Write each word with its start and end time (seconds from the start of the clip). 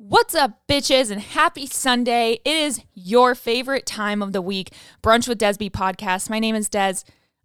What's 0.00 0.36
up, 0.36 0.60
bitches, 0.68 1.10
and 1.10 1.20
happy 1.20 1.66
Sunday. 1.66 2.38
It 2.44 2.54
is 2.54 2.82
your 2.94 3.34
favorite 3.34 3.84
time 3.84 4.22
of 4.22 4.32
the 4.32 4.40
week, 4.40 4.70
Brunch 5.02 5.26
with 5.26 5.40
Desby 5.40 5.72
podcast. 5.72 6.30
My 6.30 6.38
name 6.38 6.54
is 6.54 6.68
Des. 6.68 6.98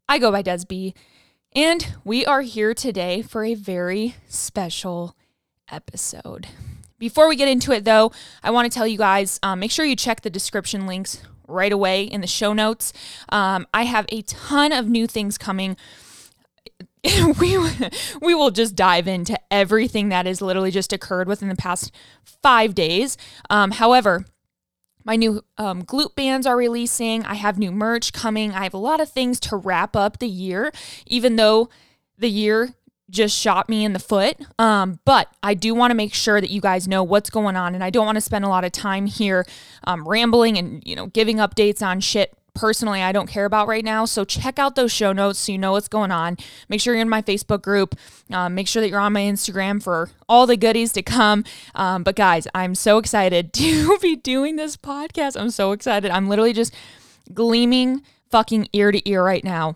I 0.07 0.19
go 0.19 0.31
by 0.31 0.43
Desby, 0.43 0.93
and 1.55 1.95
we 2.03 2.27
are 2.27 2.41
here 2.41 2.75
today 2.75 3.23
for 3.23 3.43
a 3.43 3.55
very 3.55 4.17
special 4.27 5.15
episode. 5.71 6.45
Before 6.99 7.27
we 7.27 7.35
get 7.35 7.47
into 7.47 7.71
it, 7.71 7.85
though, 7.85 8.11
I 8.43 8.51
want 8.51 8.71
to 8.71 8.77
tell 8.77 8.85
you 8.85 8.99
guys 8.99 9.39
um, 9.41 9.59
make 9.59 9.71
sure 9.71 9.83
you 9.83 9.95
check 9.95 10.21
the 10.21 10.29
description 10.29 10.85
links 10.85 11.23
right 11.47 11.71
away 11.71 12.03
in 12.03 12.21
the 12.21 12.27
show 12.27 12.53
notes. 12.53 12.93
Um, 13.29 13.65
I 13.73 13.85
have 13.85 14.05
a 14.09 14.21
ton 14.21 14.71
of 14.71 14.87
new 14.87 15.07
things 15.07 15.39
coming 15.39 15.75
we 17.39 17.57
we 18.21 18.33
will 18.33 18.51
just 18.51 18.75
dive 18.75 19.07
into 19.07 19.37
everything 19.51 20.09
that 20.09 20.25
has 20.25 20.41
literally 20.41 20.71
just 20.71 20.93
occurred 20.93 21.27
within 21.27 21.49
the 21.49 21.55
past 21.55 21.91
five 22.23 22.73
days. 22.73 23.17
Um, 23.49 23.71
however, 23.71 24.25
my 25.03 25.17
new 25.17 25.43
um, 25.57 25.83
glute 25.83 26.15
bands 26.15 26.47
are 26.47 26.55
releasing. 26.55 27.25
I 27.25 27.33
have 27.33 27.59
new 27.59 27.71
merch 27.71 28.13
coming. 28.13 28.51
I 28.51 28.63
have 28.63 28.73
a 28.73 28.77
lot 28.77 29.01
of 29.01 29.09
things 29.09 29.39
to 29.41 29.57
wrap 29.57 29.95
up 29.95 30.19
the 30.19 30.29
year, 30.29 30.71
even 31.05 31.35
though 31.35 31.69
the 32.17 32.29
year 32.29 32.73
just 33.09 33.37
shot 33.37 33.67
me 33.67 33.83
in 33.83 33.91
the 33.91 33.99
foot. 33.99 34.37
Um, 34.57 34.99
but 35.03 35.27
I 35.43 35.55
do 35.55 35.75
want 35.75 35.91
to 35.91 35.95
make 35.95 36.13
sure 36.13 36.39
that 36.39 36.49
you 36.49 36.61
guys 36.61 36.87
know 36.87 37.03
what's 37.03 37.29
going 37.29 37.57
on, 37.57 37.75
and 37.75 37.83
I 37.83 37.89
don't 37.89 38.05
want 38.05 38.15
to 38.15 38.21
spend 38.21 38.45
a 38.45 38.49
lot 38.49 38.63
of 38.63 38.71
time 38.71 39.07
here 39.07 39.45
um, 39.83 40.07
rambling 40.07 40.57
and 40.57 40.81
you 40.85 40.95
know 40.95 41.07
giving 41.07 41.37
updates 41.37 41.85
on 41.85 41.99
shit 41.99 42.33
personally 42.53 43.01
I 43.01 43.11
don't 43.11 43.27
care 43.27 43.45
about 43.45 43.67
right 43.67 43.83
now. 43.83 44.05
So 44.05 44.23
check 44.23 44.59
out 44.59 44.75
those 44.75 44.91
show 44.91 45.11
notes 45.13 45.39
so 45.39 45.51
you 45.51 45.57
know 45.57 45.73
what's 45.73 45.87
going 45.87 46.11
on. 46.11 46.37
Make 46.69 46.81
sure 46.81 46.93
you're 46.93 47.01
in 47.01 47.09
my 47.09 47.21
Facebook 47.21 47.61
group. 47.61 47.95
Um, 48.31 48.55
make 48.55 48.67
sure 48.67 48.81
that 48.81 48.89
you're 48.89 48.99
on 48.99 49.13
my 49.13 49.21
Instagram 49.21 49.81
for 49.81 50.09
all 50.29 50.45
the 50.45 50.57
goodies 50.57 50.91
to 50.93 51.01
come. 51.01 51.43
Um, 51.75 52.03
but 52.03 52.15
guys, 52.15 52.47
I'm 52.53 52.75
so 52.75 52.97
excited 52.97 53.53
to 53.53 53.97
be 53.99 54.15
doing 54.15 54.55
this 54.55 54.77
podcast. 54.77 55.39
I'm 55.39 55.51
so 55.51 55.71
excited. 55.71 56.11
I'm 56.11 56.27
literally 56.27 56.53
just 56.53 56.73
gleaming 57.33 58.01
fucking 58.29 58.67
ear 58.73 58.91
to 58.91 59.09
ear 59.09 59.23
right 59.23 59.43
now. 59.43 59.75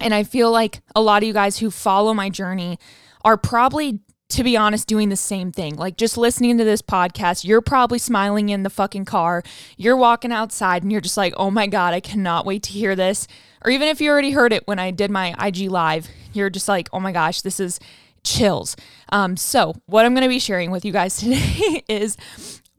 And 0.00 0.14
I 0.14 0.24
feel 0.24 0.50
like 0.50 0.80
a 0.94 1.00
lot 1.00 1.22
of 1.22 1.26
you 1.26 1.32
guys 1.32 1.58
who 1.58 1.70
follow 1.70 2.14
my 2.14 2.30
journey 2.30 2.78
are 3.22 3.36
probably 3.36 4.00
to 4.30 4.44
be 4.44 4.56
honest, 4.56 4.86
doing 4.86 5.08
the 5.08 5.16
same 5.16 5.50
thing. 5.52 5.74
Like 5.76 5.96
just 5.96 6.16
listening 6.16 6.56
to 6.58 6.64
this 6.64 6.82
podcast, 6.82 7.44
you're 7.44 7.60
probably 7.60 7.98
smiling 7.98 8.48
in 8.48 8.62
the 8.62 8.70
fucking 8.70 9.04
car. 9.04 9.42
You're 9.76 9.96
walking 9.96 10.32
outside 10.32 10.82
and 10.82 10.90
you're 10.90 11.00
just 11.00 11.16
like, 11.16 11.34
oh 11.36 11.50
my 11.50 11.66
God, 11.66 11.94
I 11.94 12.00
cannot 12.00 12.46
wait 12.46 12.62
to 12.64 12.72
hear 12.72 12.94
this. 12.94 13.26
Or 13.64 13.70
even 13.70 13.88
if 13.88 14.00
you 14.00 14.10
already 14.10 14.30
heard 14.30 14.52
it 14.52 14.66
when 14.66 14.78
I 14.78 14.92
did 14.92 15.10
my 15.10 15.34
IG 15.44 15.70
live, 15.70 16.08
you're 16.32 16.48
just 16.48 16.68
like, 16.68 16.88
oh 16.92 17.00
my 17.00 17.12
gosh, 17.12 17.42
this 17.42 17.58
is 17.58 17.80
chills. 18.22 18.76
Um, 19.10 19.36
so, 19.36 19.74
what 19.86 20.06
I'm 20.06 20.14
going 20.14 20.22
to 20.22 20.28
be 20.28 20.38
sharing 20.38 20.70
with 20.70 20.84
you 20.84 20.92
guys 20.92 21.16
today 21.18 21.82
is 21.88 22.16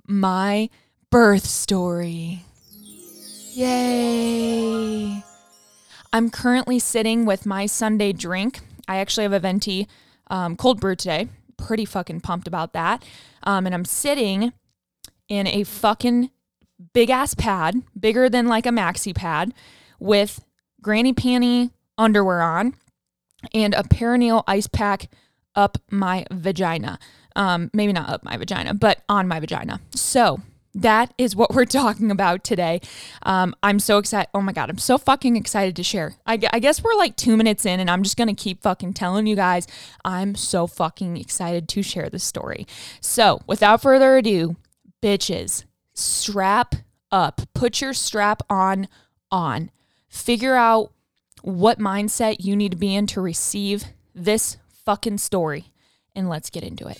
my 0.07 0.69
birth 1.09 1.45
story. 1.45 2.45
Yay! 3.53 5.23
I'm 6.13 6.29
currently 6.29 6.79
sitting 6.79 7.25
with 7.25 7.45
my 7.45 7.65
Sunday 7.65 8.13
drink. 8.13 8.61
I 8.87 8.97
actually 8.97 9.23
have 9.23 9.33
a 9.33 9.39
venti 9.39 9.87
um, 10.27 10.55
cold 10.55 10.79
brew 10.79 10.95
today 10.95 11.27
pretty 11.65 11.85
fucking 11.85 12.21
pumped 12.21 12.47
about 12.47 12.73
that. 12.73 13.03
Um, 13.43 13.65
and 13.65 13.73
I'm 13.73 13.85
sitting 13.85 14.53
in 15.27 15.47
a 15.47 15.63
fucking 15.63 16.29
big 16.93 17.09
ass 17.09 17.33
pad, 17.33 17.81
bigger 17.97 18.29
than 18.29 18.47
like 18.47 18.65
a 18.65 18.69
maxi 18.69 19.15
pad, 19.15 19.53
with 19.99 20.43
granny 20.81 21.13
panty 21.13 21.71
underwear 21.97 22.41
on 22.41 22.75
and 23.53 23.73
a 23.73 23.83
perineal 23.83 24.43
ice 24.47 24.67
pack 24.67 25.09
up 25.55 25.77
my 25.89 26.25
vagina. 26.31 26.99
Um, 27.35 27.69
maybe 27.73 27.93
not 27.93 28.09
up 28.09 28.23
my 28.23 28.35
vagina, 28.37 28.73
but 28.73 29.03
on 29.07 29.27
my 29.27 29.39
vagina. 29.39 29.79
So 29.95 30.41
that 30.73 31.13
is 31.17 31.35
what 31.35 31.53
we're 31.53 31.65
talking 31.81 32.11
about 32.11 32.43
today. 32.43 32.81
Um, 33.23 33.55
I'm 33.61 33.79
so 33.79 33.97
excited. 33.97 34.29
Oh 34.33 34.41
my 34.41 34.51
God, 34.51 34.69
I'm 34.69 34.77
so 34.77 34.97
fucking 34.97 35.35
excited 35.35 35.75
to 35.75 35.83
share. 35.83 36.15
I, 36.25 36.39
I 36.51 36.59
guess 36.59 36.83
we're 36.83 36.95
like 36.95 37.15
two 37.15 37.37
minutes 37.37 37.65
in, 37.65 37.79
and 37.79 37.89
I'm 37.89 38.03
just 38.03 38.17
going 38.17 38.27
to 38.27 38.33
keep 38.33 38.61
fucking 38.61 38.93
telling 38.93 39.27
you 39.27 39.35
guys 39.35 39.67
I'm 40.03 40.35
so 40.35 40.67
fucking 40.67 41.17
excited 41.17 41.67
to 41.69 41.83
share 41.83 42.09
this 42.09 42.23
story. 42.23 42.67
So, 42.99 43.41
without 43.47 43.81
further 43.81 44.17
ado, 44.17 44.55
bitches, 45.01 45.65
strap 45.93 46.75
up, 47.11 47.41
put 47.53 47.81
your 47.81 47.93
strap 47.93 48.41
on, 48.49 48.87
on. 49.31 49.71
Figure 50.07 50.55
out 50.55 50.91
what 51.41 51.79
mindset 51.79 52.37
you 52.39 52.55
need 52.55 52.71
to 52.71 52.77
be 52.77 52.95
in 52.95 53.07
to 53.07 53.21
receive 53.21 53.85
this 54.13 54.57
fucking 54.85 55.17
story, 55.17 55.65
and 56.15 56.29
let's 56.29 56.49
get 56.49 56.63
into 56.63 56.87
it. 56.87 56.99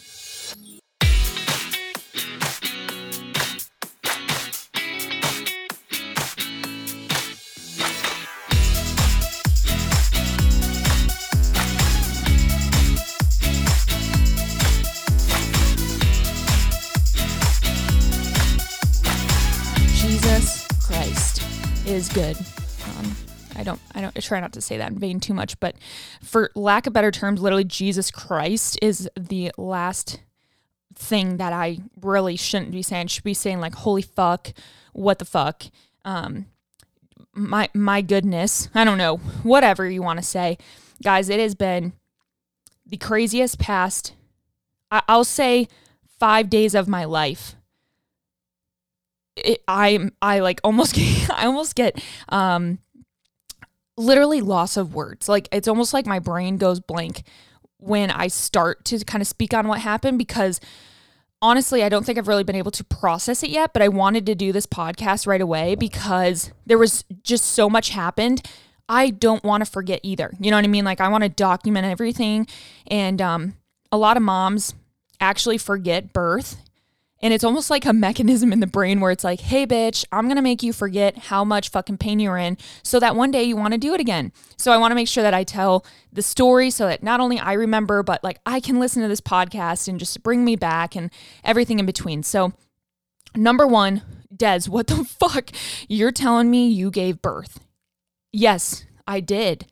Is 22.02 22.10
good. 22.10 22.36
Um, 22.98 23.16
I 23.56 23.64
don't, 23.64 23.80
I 23.94 24.02
don't 24.02 24.18
I 24.18 24.22
try 24.22 24.40
not 24.40 24.54
to 24.54 24.62
say 24.62 24.78
that 24.80 24.92
in 24.92 24.98
vain 24.98 25.20
too 25.20 25.36
much, 25.36 25.60
but 25.60 25.76
for 26.24 26.50
lack 26.56 26.88
of 26.88 26.94
better 26.94 27.12
terms, 27.12 27.40
literally 27.40 27.64
Jesus 27.64 28.10
Christ 28.10 28.80
is 28.82 29.08
the 29.16 29.52
last 29.56 30.20
thing 30.96 31.38
that 31.38 31.54
I 31.54 31.78
really 32.02 32.36
shouldn't 32.38 32.72
be 32.72 32.82
saying. 32.82 33.04
I 33.04 33.08
should 33.08 33.24
be 33.24 33.36
saying 33.36 33.60
like, 33.60 33.76
holy 33.76 34.02
fuck, 34.02 34.52
what 34.94 35.20
the 35.20 35.26
fuck, 35.26 35.66
um, 36.04 36.48
my 37.36 37.70
my 37.76 38.02
goodness, 38.02 38.68
I 38.74 38.84
don't 38.84 38.98
know, 38.98 39.18
whatever 39.44 39.88
you 39.88 40.02
want 40.02 40.18
to 40.18 40.26
say, 40.26 40.58
guys. 41.04 41.30
It 41.30 41.40
has 41.40 41.54
been 41.54 41.94
the 42.84 42.98
craziest 42.98 43.60
past. 43.60 44.14
I, 44.90 45.04
I'll 45.08 45.24
say 45.24 45.68
five 46.20 46.50
days 46.50 46.74
of 46.74 46.88
my 46.88 47.06
life 47.06 47.56
I 49.68 50.10
I 50.22 50.40
like 50.40 50.60
almost 50.64 50.98
I 51.30 51.46
almost 51.46 51.76
get 51.76 52.02
um 52.30 52.80
literally 53.98 54.42
loss 54.42 54.78
of 54.78 54.94
words. 54.94 55.30
Like 55.30 55.48
it's 55.52 55.68
almost 55.68 55.94
like 55.94 56.06
my 56.06 56.20
brain 56.20 56.58
goes 56.58 56.80
blank 56.80 57.24
when 57.78 58.12
I 58.12 58.28
start 58.28 58.86
to 58.86 59.04
kind 59.06 59.22
of 59.22 59.28
speak 59.28 59.54
on 59.54 59.68
what 59.68 59.80
happened 59.80 60.18
because 60.18 60.60
honestly, 61.42 61.84
I 61.84 61.90
don't 61.90 62.06
think 62.06 62.18
I've 62.18 62.28
really 62.28 62.44
been 62.44 62.56
able 62.56 62.72
to 62.72 62.84
process 62.84 63.44
it 63.44 63.50
yet, 63.50 63.74
but 63.74 63.82
I 63.82 63.88
wanted 63.88 64.26
to 64.28 64.36
do 64.36 64.52
this 64.52 64.66
podcast 64.66 65.26
right 65.26 65.42
away 65.42 65.76
because 65.76 66.52
there 66.66 66.78
was 66.78 67.04
just 67.24 67.46
so 67.46 67.70
much 67.70 67.90
happened. 67.90 68.48
I 68.88 69.10
don't 69.10 69.44
want 69.44 69.66
to 69.66 69.72
forget 69.72 70.02
either. 70.04 70.32
You 70.40 70.52
know 70.52 70.58
what 70.58 70.66
I 70.66 70.70
mean? 70.70 70.86
Like 70.86 71.02
I 71.02 71.08
want 71.08 71.24
to 71.24 71.30
document 71.30 71.86
everything 71.86 72.48
and 72.88 73.22
um 73.22 73.56
a 73.92 73.98
lot 73.98 74.18
of 74.18 74.24
moms 74.24 74.74
actually 75.20 75.58
forget 75.58 76.14
birth 76.14 76.58
and 77.22 77.34
it's 77.34 77.44
almost 77.44 77.70
like 77.70 77.86
a 77.86 77.94
mechanism 77.94 78.52
in 78.52 78.60
the 78.60 78.68
brain 78.68 79.00
where 79.00 79.12
it's 79.12 79.24
like, 79.24 79.42
hey, 79.42 79.68
bitch, 79.68 80.06
I'm 80.12 80.28
to 80.32 80.42
make 80.42 80.64
you 80.64 80.74
forget 80.74 81.18
how 81.18 81.44
much 81.44 81.70
fucking 81.70 81.98
pain 81.98 82.20
you're 82.20 82.38
in 82.38 82.58
so 82.84 83.00
that 83.00 83.16
one 83.16 83.32
day 83.32 83.44
you 83.44 83.56
want 83.56 83.74
to 83.74 83.78
do 83.78 83.94
it 83.94 84.00
again. 84.00 84.32
So 84.58 84.72
I 84.72 84.78
want 84.78 84.92
to 84.92 84.96
make 84.96 85.08
sure 85.08 85.24
that 85.24 85.34
I 85.34 85.44
tell 85.44 85.86
the 86.12 86.22
story 86.22 86.70
so 86.72 86.88
that 86.88 87.04
not 87.04 87.20
only 87.20 87.40
I 87.40 87.54
remember, 87.54 88.02
but 88.04 88.24
like 88.24 88.40
I 88.46 88.60
can 88.60 88.80
listen 88.80 89.02
to 89.02 89.08
this 89.08 89.22
podcast 89.22 89.88
and 89.88 90.00
just 90.00 90.24
bring 90.24 90.44
me 90.44 90.56
back 90.56 90.96
and 90.96 91.12
everything 91.44 91.80
in 91.80 91.86
between. 91.86 92.24
So, 92.24 92.54
number 93.36 93.68
one, 93.68 94.02
Des, 94.36 94.62
what 94.68 94.88
the 94.88 95.04
fuck? 95.20 95.52
You're 95.88 96.12
telling 96.12 96.50
me 96.50 96.70
you 96.70 96.90
gave 96.90 97.22
birth? 97.22 97.60
Yes, 98.32 98.86
I 99.08 99.20
did. 99.20 99.68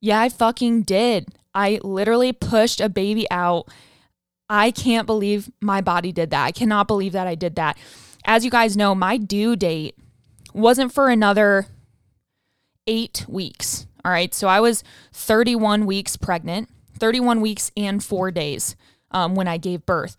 Yeah, 0.00 0.20
I 0.20 0.28
fucking 0.28 0.82
did. 0.82 1.28
I 1.54 1.80
literally 1.82 2.32
pushed 2.32 2.80
a 2.80 2.88
baby 2.88 3.26
out 3.30 3.68
I 4.50 4.72
can't 4.72 5.06
believe 5.06 5.48
my 5.60 5.80
body 5.80 6.10
did 6.10 6.30
that. 6.30 6.44
I 6.44 6.50
cannot 6.50 6.88
believe 6.88 7.12
that 7.12 7.28
I 7.28 7.36
did 7.36 7.54
that. 7.54 7.78
As 8.24 8.44
you 8.44 8.50
guys 8.50 8.76
know, 8.76 8.96
my 8.96 9.16
due 9.16 9.54
date 9.54 9.96
wasn't 10.52 10.92
for 10.92 11.08
another 11.08 11.68
eight 12.88 13.24
weeks. 13.28 13.86
All 14.04 14.10
right. 14.10 14.34
So 14.34 14.48
I 14.48 14.58
was 14.58 14.82
31 15.12 15.86
weeks 15.86 16.16
pregnant, 16.16 16.68
31 16.98 17.40
weeks 17.40 17.70
and 17.76 18.02
four 18.02 18.32
days 18.32 18.74
um, 19.12 19.36
when 19.36 19.46
I 19.46 19.56
gave 19.56 19.86
birth. 19.86 20.16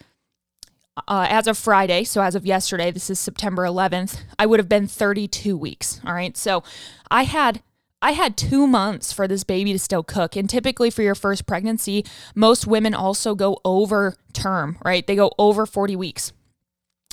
Uh, 1.08 1.28
as 1.30 1.48
of 1.48 1.58
Friday, 1.58 2.04
so 2.04 2.22
as 2.22 2.36
of 2.36 2.46
yesterday, 2.46 2.92
this 2.92 3.10
is 3.10 3.20
September 3.20 3.64
11th, 3.64 4.22
I 4.38 4.46
would 4.46 4.60
have 4.60 4.70
been 4.70 4.88
32 4.88 5.58
weeks. 5.58 6.00
All 6.06 6.14
right. 6.14 6.38
So 6.38 6.64
I 7.10 7.24
had 7.24 7.62
I 8.02 8.12
had 8.12 8.36
two 8.36 8.66
months 8.68 9.14
for 9.14 9.28
this 9.28 9.44
baby 9.44 9.74
to 9.74 9.80
still 9.80 10.04
cook. 10.04 10.36
And 10.36 10.50
typically 10.50 10.90
for 10.90 11.02
your 11.02 11.16
first 11.16 11.46
pregnancy, 11.46 12.06
most 12.36 12.66
women 12.66 12.94
also 12.94 13.36
go 13.36 13.60
over 13.64 14.16
term, 14.34 14.78
right? 14.84 15.06
They 15.06 15.16
go 15.16 15.32
over 15.38 15.66
40 15.66 15.96
weeks 15.96 16.34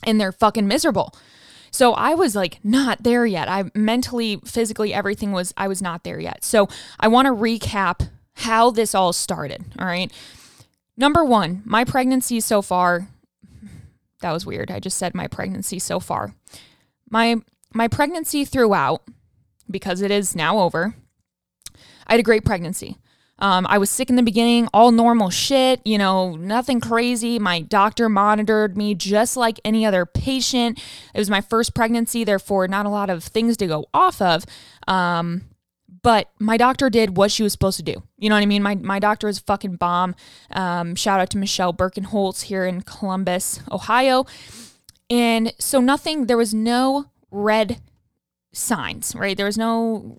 and 0.05 0.20
they're 0.20 0.32
fucking 0.32 0.67
miserable. 0.67 1.14
So 1.70 1.93
I 1.93 2.14
was 2.14 2.35
like 2.35 2.58
not 2.64 3.02
there 3.02 3.26
yet. 3.26 3.49
I 3.49 3.70
mentally, 3.75 4.40
physically, 4.44 4.94
everything 4.94 5.32
was, 5.32 5.52
I 5.56 5.69
was 5.69 5.82
not 5.82 6.05
there 6.05 6.19
yet. 6.19 6.43
So 6.44 6.69
I 6.99 7.08
want 7.08 7.26
to 7.26 7.32
recap 7.32 8.08
how 8.35 8.70
this 8.70 8.94
all 8.94 9.12
started. 9.12 9.64
All 9.79 9.87
right. 9.87 10.11
Number 10.96 11.25
one, 11.25 11.62
my 11.64 11.85
pregnancy 11.85 12.40
so 12.40 12.62
far, 12.62 13.08
that 14.20 14.32
was 14.32 14.46
weird. 14.46 14.70
I 14.70 14.81
just 14.81 14.96
said 14.96 15.14
my 15.14 15.26
pregnancy 15.26 15.79
so 15.79 16.00
far. 16.00 16.35
My 17.11 17.37
my 17.75 17.87
pregnancy 17.87 18.44
throughout, 18.44 19.02
because 19.70 20.00
it 20.00 20.11
is 20.11 20.35
now 20.35 20.59
over, 20.61 20.94
I 22.06 22.12
had 22.15 22.20
a 22.20 22.25
great 22.25 22.44
pregnancy. 22.44 22.99
Um, 23.41 23.67
I 23.69 23.79
was 23.79 23.88
sick 23.88 24.11
in 24.11 24.17
the 24.17 24.23
beginning, 24.23 24.69
all 24.75 24.91
normal 24.91 25.31
shit, 25.31 25.81
you 25.85 25.97
know, 25.97 26.35
nothing 26.35 26.81
crazy. 26.81 27.38
My 27.38 27.61
doctor 27.61 28.09
monitored 28.09 28.76
me 28.76 28.94
just 28.94 29.37
like 29.37 29.61
any 29.65 29.87
other 29.87 30.05
patient. 30.05 30.82
It 31.15 31.19
was 31.19 31.31
my 31.31 31.41
first 31.41 31.75
pregnancy, 31.75 32.25
therefore, 32.25 32.67
not 32.67 32.85
a 32.85 32.88
lot 32.88 33.11
of 33.11 33.23
things 33.23 33.56
to 33.59 33.69
go 33.69 33.87
off 33.94 34.20
of. 34.20 34.44
Um, 34.88 35.44
but 36.03 36.31
my 36.41 36.56
doctor 36.56 36.91
did 36.91 37.17
what 37.17 37.31
she 37.31 37.43
was 37.43 37.53
supposed 37.53 37.76
to 37.76 37.82
do. 37.82 38.03
You 38.19 38.29
know 38.29 38.35
what 38.35 38.43
I 38.43 38.47
mean? 38.47 38.62
My, 38.62 38.75
my 38.75 38.99
doctor 38.99 39.29
is 39.29 39.38
a 39.38 39.43
fucking 39.43 39.76
bomb. 39.76 40.17
Um, 40.50 40.94
shout 40.97 41.21
out 41.21 41.31
to 41.31 41.38
Michelle 41.38 41.73
Birkenholtz 41.73 42.43
here 42.43 42.67
in 42.67 42.82
Columbus, 42.82 43.61
Ohio. 43.71 44.26
And 45.11 45.53
so 45.59 45.81
nothing, 45.81 46.26
there 46.26 46.37
was 46.37 46.53
no 46.53 47.06
red 47.31 47.81
signs, 48.53 49.15
right? 49.15 49.37
There 49.37 49.47
was 49.47 49.59
no, 49.59 50.19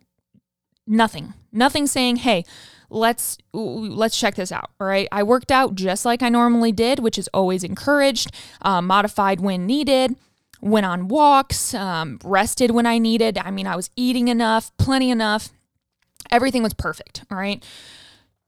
nothing, 0.87 1.33
nothing 1.51 1.87
saying, 1.87 2.17
hey, 2.17 2.45
let's 2.89 3.37
let's 3.53 4.19
check 4.19 4.35
this 4.35 4.51
out 4.51 4.71
all 4.79 4.87
right? 4.87 5.07
I 5.11 5.23
worked 5.23 5.51
out 5.51 5.75
just 5.75 6.05
like 6.05 6.23
i 6.23 6.29
normally 6.29 6.71
did 6.71 6.99
which 6.99 7.17
is 7.17 7.29
always 7.33 7.63
encouraged 7.63 8.31
uh, 8.61 8.81
modified 8.81 9.39
when 9.39 9.65
needed 9.65 10.15
went 10.61 10.85
on 10.85 11.07
walks 11.07 11.73
um, 11.73 12.19
rested 12.23 12.71
when 12.71 12.85
i 12.85 12.97
needed. 12.97 13.37
I 13.37 13.51
mean 13.51 13.67
i 13.67 13.75
was 13.75 13.89
eating 13.95 14.27
enough 14.27 14.75
plenty 14.77 15.09
enough. 15.11 15.49
Everything 16.31 16.63
was 16.63 16.73
perfect 16.73 17.23
all 17.31 17.37
right? 17.37 17.63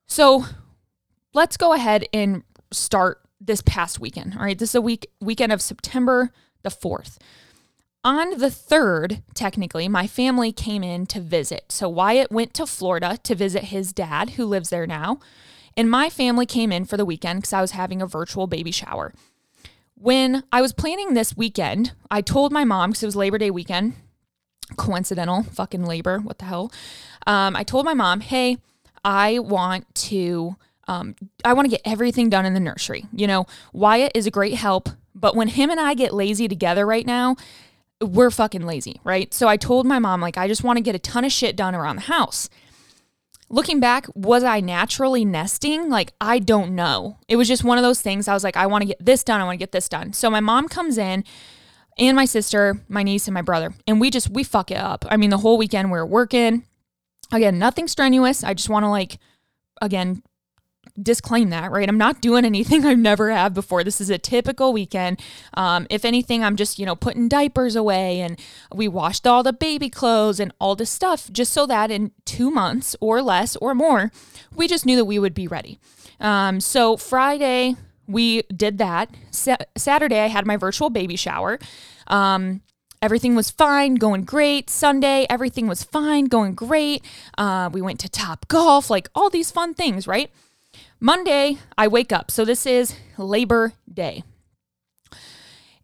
So 0.07 0.45
let's 1.33 1.57
go 1.57 1.74
ahead 1.74 2.06
and 2.13 2.44
start 2.72 3.22
this 3.39 3.62
past 3.62 4.00
weekend 4.00 4.36
all 4.36 4.44
right? 4.44 4.57
This 4.57 4.69
is 4.69 4.75
a 4.75 4.81
week 4.81 5.07
weekend 5.19 5.51
of 5.51 5.62
september 5.62 6.31
the 6.63 6.69
4th 6.69 7.18
on 8.03 8.38
the 8.38 8.48
3rd, 8.48 9.21
technically, 9.33 9.88
my 9.88 10.07
family 10.07 10.51
came 10.51 10.83
in 10.83 11.06
to 11.07 11.19
visit. 11.19 11.65
So 11.71 11.88
Wyatt 11.88 12.31
went 12.31 12.53
to 12.56 12.65
Florida 12.65 13.18
to 13.24 13.36
visit 13.36 13.65
his 13.65 13.94
dad, 13.94 14.31
who 14.31 14.45
lives 14.45 14.69
there 14.69 14.88
now. 14.88 15.19
And 15.77 15.89
my 15.89 16.09
family 16.09 16.45
came 16.45 16.71
in 16.71 16.86
for 16.86 16.98
the 16.98 17.06
weekend 17.06 17.42
because 17.42 17.53
I 17.53 17.62
was 17.62 17.71
having 17.71 18.01
a 18.01 18.07
virtual 18.07 18.48
baby 18.48 18.71
shower. 18.71 19.13
When 19.95 20.44
I 20.51 20.62
was 20.62 20.74
planning 20.74 21.13
this 21.13 21.38
weekend, 21.38 21.94
I 22.09 22.21
told 22.21 22.51
my 22.51 22.63
mom, 22.63 22.89
because 22.89 23.03
it 23.03 23.06
was 23.06 23.15
Labor 23.15 23.38
Day 23.38 23.51
weekend, 23.51 23.94
coincidental, 24.75 25.44
fucking 25.44 25.86
labor, 25.86 26.19
what 26.19 26.39
the 26.39 26.45
hell. 26.45 26.71
Um, 27.27 27.56
I 27.56 27.63
told 27.63 27.86
my 27.86 27.94
mom, 27.94 28.21
hey, 28.21 28.57
I 29.06 29.39
want 29.39 29.94
to. 29.95 30.56
Um, 30.88 31.15
I 31.45 31.54
want 31.54 31.68
to 31.68 31.69
get 31.69 31.81
everything 31.86 32.30
done 32.30 32.45
in 32.45 32.54
the 32.54 32.59
nursery. 32.59 33.06
You 33.13 33.27
know, 33.27 33.45
Wyatt 33.71 34.12
is 34.15 34.25
a 34.25 34.31
great 34.31 34.56
help, 34.56 34.89
but 35.13 35.36
when 35.36 35.47
him 35.47 35.69
and 35.69 35.80
I 35.80 35.94
get 35.94 36.13
lazy 36.13 36.47
together 36.47 36.86
right 36.86 37.06
now, 37.06 37.38
we're 38.01 38.31
fucking 38.31 38.65
lazy, 38.65 39.00
right? 39.03 39.33
So 39.33 39.48
I 39.48 39.57
told 39.57 39.86
my 39.86 40.00
mom, 40.00 40.21
like, 40.21 40.38
I 40.38 40.48
just 40.48 40.63
want 40.63 40.77
to 40.77 40.83
get 40.83 40.95
a 40.95 41.00
ton 41.00 41.25
of 41.25 41.31
shit 41.31 41.56
done 41.56 41.75
around 41.75 41.98
the 41.98 42.03
house. 42.03 42.50
Looking 43.50 43.80
back, 43.80 44.07
was 44.15 44.44
I 44.44 44.62
naturally 44.62 45.25
nesting? 45.25 45.89
Like, 45.89 46.13
I 46.21 46.39
don't 46.39 46.74
know. 46.74 47.18
It 47.27 47.36
was 47.36 47.48
just 47.48 47.63
one 47.63 47.77
of 47.77 47.83
those 47.83 48.01
things. 48.01 48.27
I 48.27 48.33
was 48.33 48.44
like, 48.44 48.56
I 48.56 48.65
want 48.65 48.81
to 48.83 48.88
get 48.88 49.06
this 49.06 49.24
done. 49.24 49.42
I 49.42 49.44
want 49.44 49.56
to 49.56 49.63
get 49.63 49.74
this 49.74 49.89
done. 49.89 50.13
So 50.13 50.30
my 50.30 50.39
mom 50.39 50.69
comes 50.69 50.98
in 50.98 51.25
and 51.98 52.15
my 52.15 52.25
sister, 52.25 52.81
my 52.88 53.03
niece, 53.03 53.27
and 53.27 53.33
my 53.33 53.42
brother, 53.42 53.74
and 53.86 54.00
we 54.00 54.09
just, 54.09 54.30
we 54.30 54.44
fuck 54.44 54.71
it 54.71 54.77
up. 54.77 55.06
I 55.09 55.18
mean, 55.18 55.30
the 55.30 55.38
whole 55.38 55.57
weekend 55.57 55.92
we 55.92 56.00
are 56.00 56.06
working. 56.06 56.63
Again, 57.33 57.59
nothing 57.59 57.88
strenuous. 57.88 58.44
I 58.44 58.54
just 58.54 58.69
want 58.69 58.83
to, 58.83 58.89
like, 58.89 59.19
again, 59.81 60.24
disclaim 61.01 61.49
that, 61.49 61.71
right? 61.71 61.88
I'm 61.88 61.97
not 61.97 62.21
doing 62.21 62.45
anything 62.51 62.85
I've 62.85 62.97
never 62.97 63.31
have 63.31 63.53
before. 63.53 63.83
This 63.83 64.01
is 64.01 64.09
a 64.09 64.17
typical 64.17 64.73
weekend. 64.73 65.19
Um, 65.53 65.88
if 65.89 66.05
anything, 66.05 66.43
I'm 66.43 66.55
just, 66.55 66.79
you 66.79 66.85
know, 66.85 66.95
putting 66.95 67.27
diapers 67.27 67.75
away 67.75 68.21
and 68.21 68.39
we 68.73 68.88
washed 68.88 69.27
all 69.27 69.43
the 69.43 69.53
baby 69.53 69.89
clothes 69.89 70.39
and 70.39 70.53
all 70.59 70.75
this 70.75 70.89
stuff 70.89 71.31
just 71.31 71.53
so 71.53 71.65
that 71.67 71.91
in 71.91 72.11
two 72.25 72.51
months 72.51 72.95
or 73.01 73.21
less 73.21 73.55
or 73.57 73.75
more, 73.75 74.11
we 74.55 74.67
just 74.67 74.85
knew 74.85 74.95
that 74.95 75.05
we 75.05 75.19
would 75.19 75.33
be 75.33 75.47
ready. 75.47 75.79
Um, 76.19 76.59
so 76.59 76.97
Friday, 76.97 77.75
we 78.07 78.44
did 78.44 78.77
that. 78.77 79.09
Sa- 79.31 79.57
Saturday, 79.77 80.19
I 80.19 80.27
had 80.27 80.45
my 80.45 80.57
virtual 80.57 80.89
baby 80.89 81.15
shower. 81.15 81.59
Um, 82.07 82.61
everything 83.01 83.35
was 83.35 83.49
fine, 83.49 83.95
going 83.95 84.23
great. 84.23 84.69
Sunday, 84.69 85.25
everything 85.29 85.67
was 85.67 85.83
fine, 85.83 86.25
going 86.25 86.53
great. 86.53 87.03
Uh, 87.37 87.69
we 87.71 87.81
went 87.81 87.99
to 88.01 88.09
Top 88.09 88.47
Golf, 88.47 88.89
like 88.89 89.09
all 89.15 89.29
these 89.29 89.51
fun 89.51 89.73
things, 89.73 90.07
right? 90.07 90.31
Monday, 91.03 91.57
I 91.75 91.88
wake 91.88 92.12
up. 92.12 92.30
So 92.30 92.45
this 92.45 92.68
is 92.68 92.94
Labor 93.18 93.74
Day. 93.92 94.24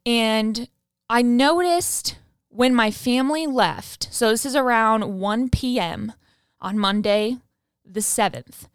And 0.06 0.70
I 1.10 1.24
noticed 1.24 2.20
when 2.50 2.76
my 2.76 2.92
family 2.92 3.48
left, 3.48 4.10
so 4.12 4.30
this 4.30 4.46
is 4.46 4.56
around 4.56 5.20
1 5.20 5.50
p.m. 5.50 6.14
on 6.62 6.78
Monday, 6.78 7.38
the 7.84 8.00
7th, 8.00 8.68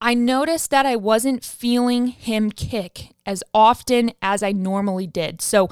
I 0.00 0.14
noticed 0.14 0.70
that 0.70 0.84
I 0.84 0.96
wasn't 0.96 1.44
feeling 1.44 2.08
him 2.08 2.50
kick 2.50 3.14
as 3.24 3.44
often 3.54 4.12
as 4.20 4.42
I 4.42 4.50
normally 4.50 5.06
did. 5.06 5.40
So, 5.40 5.70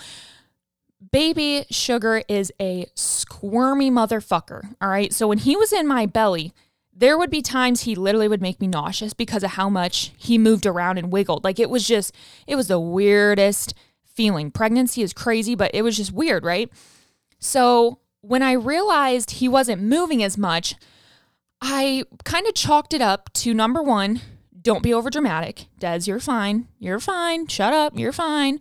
baby 1.11 1.67
sugar 1.69 2.23
is 2.29 2.53
a 2.61 2.87
squirmy 2.95 3.91
motherfucker. 3.91 4.75
All 4.81 4.89
right. 4.89 5.13
So, 5.13 5.27
when 5.27 5.39
he 5.39 5.57
was 5.57 5.73
in 5.73 5.87
my 5.87 6.07
belly, 6.07 6.55
there 6.95 7.17
would 7.17 7.31
be 7.31 7.43
times 7.43 7.83
he 7.83 7.95
literally 7.95 8.29
would 8.29 8.43
make 8.43 8.61
me 8.61 8.67
nauseous 8.67 9.15
because 9.15 9.43
of 9.43 9.53
how 9.53 9.69
much 9.69 10.13
he 10.17 10.37
moved 10.39 10.67
around 10.67 10.99
and 10.99 11.13
wiggled. 11.13 11.45
Like 11.45 11.59
it 11.59 11.71
was 11.71 11.87
just, 11.87 12.15
it 12.47 12.57
was 12.57 12.69
the 12.69 12.81
weirdest 12.81 13.75
feeling. 14.05 14.51
Pregnancy 14.51 15.03
is 15.03 15.13
crazy, 15.13 15.55
but 15.55 15.71
it 15.75 15.83
was 15.83 15.97
just 15.97 16.13
weird, 16.13 16.45
right? 16.45 16.71
So 17.39 17.99
when 18.21 18.43
I 18.43 18.53
realized 18.53 19.33
he 19.33 19.49
wasn't 19.49 19.83
moving 19.83 20.23
as 20.23 20.37
much, 20.37 20.75
I 21.61 22.05
kind 22.25 22.47
of 22.47 22.55
chalked 22.55 22.93
it 22.93 23.01
up 23.01 23.33
to 23.35 23.55
number 23.55 23.83
one, 23.83 24.21
don't 24.61 24.83
be 24.83 24.95
over 24.95 25.11
dramatic. 25.11 25.67
Des, 25.79 26.03
you're 26.05 26.21
fine. 26.21 26.69
You're 26.79 27.01
fine. 27.01 27.47
Shut 27.47 27.73
up. 27.73 27.99
You're 27.99 28.13
fine. 28.13 28.61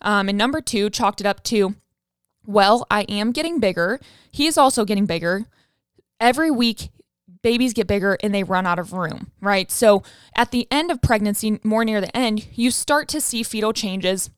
Um, 0.00 0.28
and 0.28 0.38
number 0.38 0.60
two, 0.60 0.90
chalked 0.90 1.20
it 1.20 1.26
up 1.26 1.44
to, 1.44 1.76
well, 2.44 2.86
I 2.90 3.02
am 3.02 3.30
getting 3.30 3.60
bigger. 3.60 4.00
He 4.32 4.46
is 4.46 4.58
also 4.58 4.84
getting 4.84 5.06
bigger. 5.06 5.46
Every 6.18 6.50
week, 6.50 6.90
babies 7.42 7.72
get 7.72 7.86
bigger 7.86 8.16
and 8.22 8.34
they 8.34 8.42
run 8.42 8.66
out 8.66 8.78
of 8.78 8.92
room, 8.92 9.30
right? 9.40 9.70
So 9.70 10.02
at 10.36 10.50
the 10.50 10.66
end 10.70 10.90
of 10.90 11.02
pregnancy, 11.02 11.58
more 11.62 11.84
near 11.84 12.00
the 12.00 12.16
end, 12.16 12.46
you 12.54 12.70
start 12.70 13.08
to 13.08 13.20
see 13.20 13.42
fetal 13.42 13.72
changes 13.72 14.30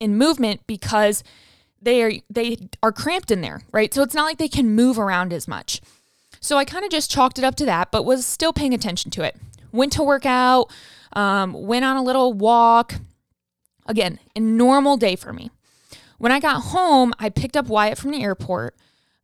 in 0.00 0.16
movement 0.16 0.60
because 0.66 1.22
they 1.80 2.02
are 2.02 2.12
they 2.30 2.56
are 2.82 2.92
cramped 2.92 3.30
in 3.30 3.40
there, 3.40 3.62
right? 3.72 3.92
So 3.92 4.02
it's 4.02 4.14
not 4.14 4.24
like 4.24 4.38
they 4.38 4.48
can 4.48 4.74
move 4.74 4.98
around 4.98 5.32
as 5.32 5.48
much. 5.48 5.80
So 6.40 6.56
I 6.56 6.64
kind 6.64 6.84
of 6.84 6.90
just 6.90 7.10
chalked 7.10 7.38
it 7.38 7.44
up 7.44 7.54
to 7.56 7.66
that, 7.66 7.90
but 7.92 8.04
was 8.04 8.26
still 8.26 8.52
paying 8.52 8.74
attention 8.74 9.10
to 9.12 9.22
it. 9.22 9.36
Went 9.70 9.92
to 9.92 10.02
work 10.02 10.26
out, 10.26 10.70
um, 11.12 11.52
went 11.52 11.84
on 11.84 11.96
a 11.96 12.02
little 12.02 12.32
walk. 12.32 12.94
Again, 13.86 14.20
a 14.36 14.40
normal 14.40 14.96
day 14.96 15.16
for 15.16 15.32
me. 15.32 15.50
When 16.18 16.30
I 16.30 16.38
got 16.38 16.62
home, 16.62 17.12
I 17.18 17.30
picked 17.30 17.56
up 17.56 17.66
Wyatt 17.66 17.98
from 17.98 18.12
the 18.12 18.22
airport. 18.22 18.76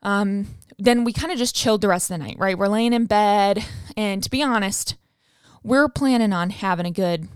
Um, 0.02 0.49
then 0.79 1.05
we 1.05 1.13
kind 1.13 1.33
of 1.33 1.39
just 1.39 1.57
chilled 1.57 1.81
the 1.81 1.89
rest 1.89 2.11
of 2.11 2.19
the 2.19 2.25
night, 2.25 2.37
right? 2.39 2.57
We're 2.57 2.69
laying 2.69 2.93
in 2.93 3.07
bed, 3.07 3.65
and 3.97 4.23
to 4.23 4.31
be 4.31 4.43
honest, 4.43 4.97
we're 5.63 5.89
planning 5.89 6.33
on 6.33 6.51
having 6.51 6.87
a 6.87 6.91
good, 6.91 7.29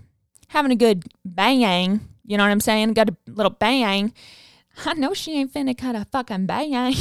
having 0.47 0.71
a 0.71 0.75
good 0.75 1.03
bang. 1.25 1.99
You 2.25 2.37
know 2.37 2.43
what 2.43 2.51
I'm 2.51 2.61
saying? 2.61 2.93
Got 2.93 3.09
a 3.09 3.17
little 3.27 3.51
bang. 3.51 4.13
I 4.85 4.93
know 4.93 5.13
she 5.13 5.37
ain't 5.37 5.53
finna 5.53 5.77
cut 5.77 5.95
a 5.95 6.05
fucking 6.05 6.45
bang. 6.45 6.95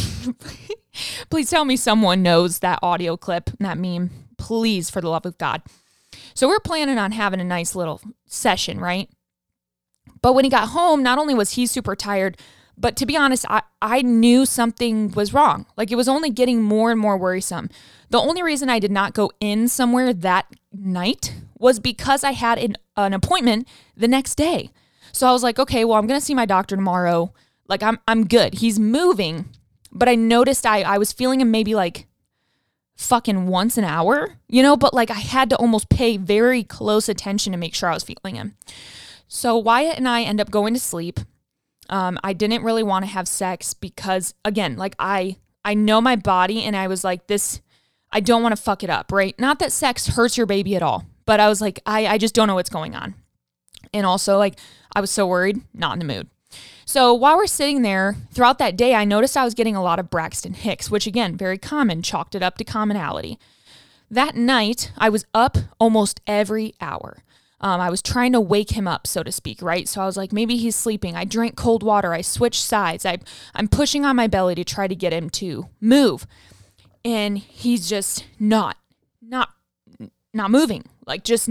Please 1.30 1.48
tell 1.48 1.64
me 1.64 1.76
someone 1.76 2.22
knows 2.22 2.58
that 2.58 2.80
audio 2.82 3.16
clip, 3.16 3.50
that 3.60 3.78
meme. 3.78 4.10
Please, 4.36 4.90
for 4.90 5.00
the 5.00 5.08
love 5.08 5.24
of 5.24 5.38
God. 5.38 5.62
So 6.34 6.48
we're 6.48 6.60
planning 6.60 6.98
on 6.98 7.12
having 7.12 7.40
a 7.40 7.44
nice 7.44 7.74
little 7.74 8.00
session, 8.26 8.80
right? 8.80 9.08
But 10.20 10.34
when 10.34 10.44
he 10.44 10.50
got 10.50 10.68
home, 10.68 11.02
not 11.02 11.18
only 11.18 11.34
was 11.34 11.52
he 11.52 11.66
super 11.66 11.96
tired, 11.96 12.36
but 12.76 12.96
to 12.96 13.06
be 13.06 13.16
honest, 13.16 13.44
I, 13.48 13.62
I 13.80 14.02
knew 14.02 14.46
something 14.46 15.10
was 15.12 15.34
wrong. 15.34 15.66
Like 15.76 15.90
it 15.90 15.96
was 15.96 16.08
only 16.08 16.30
getting 16.30 16.62
more 16.62 16.90
and 16.90 17.00
more 17.00 17.16
worrisome. 17.16 17.70
The 18.10 18.18
only 18.18 18.42
reason 18.42 18.68
I 18.68 18.78
did 18.78 18.90
not 18.90 19.14
go 19.14 19.30
in 19.40 19.68
somewhere 19.68 20.12
that 20.12 20.46
night 20.72 21.34
was 21.58 21.78
because 21.78 22.24
I 22.24 22.32
had 22.32 22.58
an, 22.58 22.76
an 22.96 23.12
appointment 23.12 23.68
the 23.96 24.08
next 24.08 24.34
day. 24.34 24.70
So 25.12 25.26
I 25.28 25.32
was 25.32 25.42
like, 25.42 25.58
okay, 25.58 25.84
well, 25.84 25.98
I'm 25.98 26.06
going 26.06 26.18
to 26.18 26.24
see 26.24 26.34
my 26.34 26.46
doctor 26.46 26.76
tomorrow. 26.76 27.32
Like 27.68 27.82
I'm, 27.82 27.98
I'm 28.08 28.26
good. 28.26 28.54
He's 28.54 28.78
moving. 28.78 29.48
But 29.90 30.08
I 30.08 30.14
noticed 30.14 30.64
I, 30.64 30.82
I 30.82 30.98
was 30.98 31.12
feeling 31.12 31.40
him 31.40 31.50
maybe 31.50 31.74
like 31.74 32.06
fucking 32.96 33.46
once 33.46 33.76
an 33.76 33.84
hour, 33.84 34.38
you 34.48 34.62
know, 34.62 34.76
but 34.76 34.94
like 34.94 35.10
I 35.10 35.14
had 35.14 35.50
to 35.50 35.56
almost 35.56 35.88
pay 35.88 36.16
very 36.16 36.62
close 36.62 37.08
attention 37.08 37.52
to 37.52 37.58
make 37.58 37.74
sure 37.74 37.90
I 37.90 37.94
was 37.94 38.04
feeling 38.04 38.36
him. 38.36 38.56
So 39.28 39.56
Wyatt 39.56 39.98
and 39.98 40.08
I 40.08 40.22
end 40.22 40.40
up 40.40 40.50
going 40.50 40.74
to 40.74 40.80
sleep. 40.80 41.20
Um, 41.92 42.18
I 42.24 42.32
didn't 42.32 42.64
really 42.64 42.82
want 42.82 43.04
to 43.04 43.10
have 43.10 43.28
sex 43.28 43.74
because 43.74 44.32
again, 44.46 44.76
like 44.76 44.96
I 44.98 45.36
I 45.62 45.74
know 45.74 46.00
my 46.00 46.16
body 46.16 46.64
and 46.64 46.74
I 46.74 46.88
was 46.88 47.04
like 47.04 47.26
this 47.26 47.60
I 48.10 48.20
don't 48.20 48.42
want 48.42 48.56
to 48.56 48.60
fuck 48.60 48.82
it 48.82 48.90
up, 48.90 49.12
right? 49.12 49.38
Not 49.38 49.58
that 49.58 49.72
sex 49.72 50.08
hurts 50.08 50.36
your 50.36 50.46
baby 50.46 50.74
at 50.74 50.82
all, 50.82 51.04
but 51.26 51.38
I 51.38 51.50
was 51.50 51.60
like 51.60 51.80
I 51.84 52.06
I 52.06 52.18
just 52.18 52.34
don't 52.34 52.48
know 52.48 52.54
what's 52.54 52.70
going 52.70 52.94
on. 52.94 53.14
And 53.92 54.06
also 54.06 54.38
like 54.38 54.58
I 54.96 55.02
was 55.02 55.10
so 55.10 55.26
worried, 55.26 55.60
not 55.74 55.92
in 55.92 55.98
the 55.98 56.06
mood. 56.06 56.28
So 56.86 57.12
while 57.12 57.36
we're 57.36 57.46
sitting 57.46 57.82
there 57.82 58.16
throughout 58.32 58.58
that 58.58 58.76
day, 58.76 58.94
I 58.94 59.04
noticed 59.04 59.36
I 59.36 59.44
was 59.44 59.54
getting 59.54 59.76
a 59.76 59.82
lot 59.82 59.98
of 59.98 60.10
Braxton 60.10 60.54
Hicks, 60.54 60.90
which 60.90 61.06
again, 61.06 61.36
very 61.36 61.58
common, 61.58 62.02
chalked 62.02 62.34
it 62.34 62.42
up 62.42 62.56
to 62.56 62.64
commonality. 62.64 63.38
That 64.10 64.34
night, 64.34 64.92
I 64.98 65.08
was 65.08 65.24
up 65.32 65.56
almost 65.78 66.20
every 66.26 66.74
hour. 66.80 67.22
Um, 67.62 67.80
I 67.80 67.90
was 67.90 68.02
trying 68.02 68.32
to 68.32 68.40
wake 68.40 68.70
him 68.70 68.88
up, 68.88 69.06
so 69.06 69.22
to 69.22 69.30
speak, 69.30 69.62
right? 69.62 69.88
So 69.88 70.02
I 70.02 70.06
was 70.06 70.16
like, 70.16 70.32
maybe 70.32 70.56
he's 70.56 70.74
sleeping. 70.74 71.14
I 71.14 71.24
drank 71.24 71.56
cold 71.56 71.82
water. 71.82 72.12
I 72.12 72.20
switched 72.20 72.62
sides. 72.62 73.06
I, 73.06 73.18
I'm 73.54 73.68
pushing 73.68 74.04
on 74.04 74.16
my 74.16 74.26
belly 74.26 74.54
to 74.56 74.64
try 74.64 74.88
to 74.88 74.96
get 74.96 75.12
him 75.12 75.30
to 75.30 75.68
move. 75.80 76.26
And 77.04 77.38
he's 77.38 77.88
just 77.88 78.26
not, 78.38 78.76
not, 79.20 79.50
not 80.34 80.50
moving. 80.50 80.84
Like, 81.06 81.24
just 81.24 81.48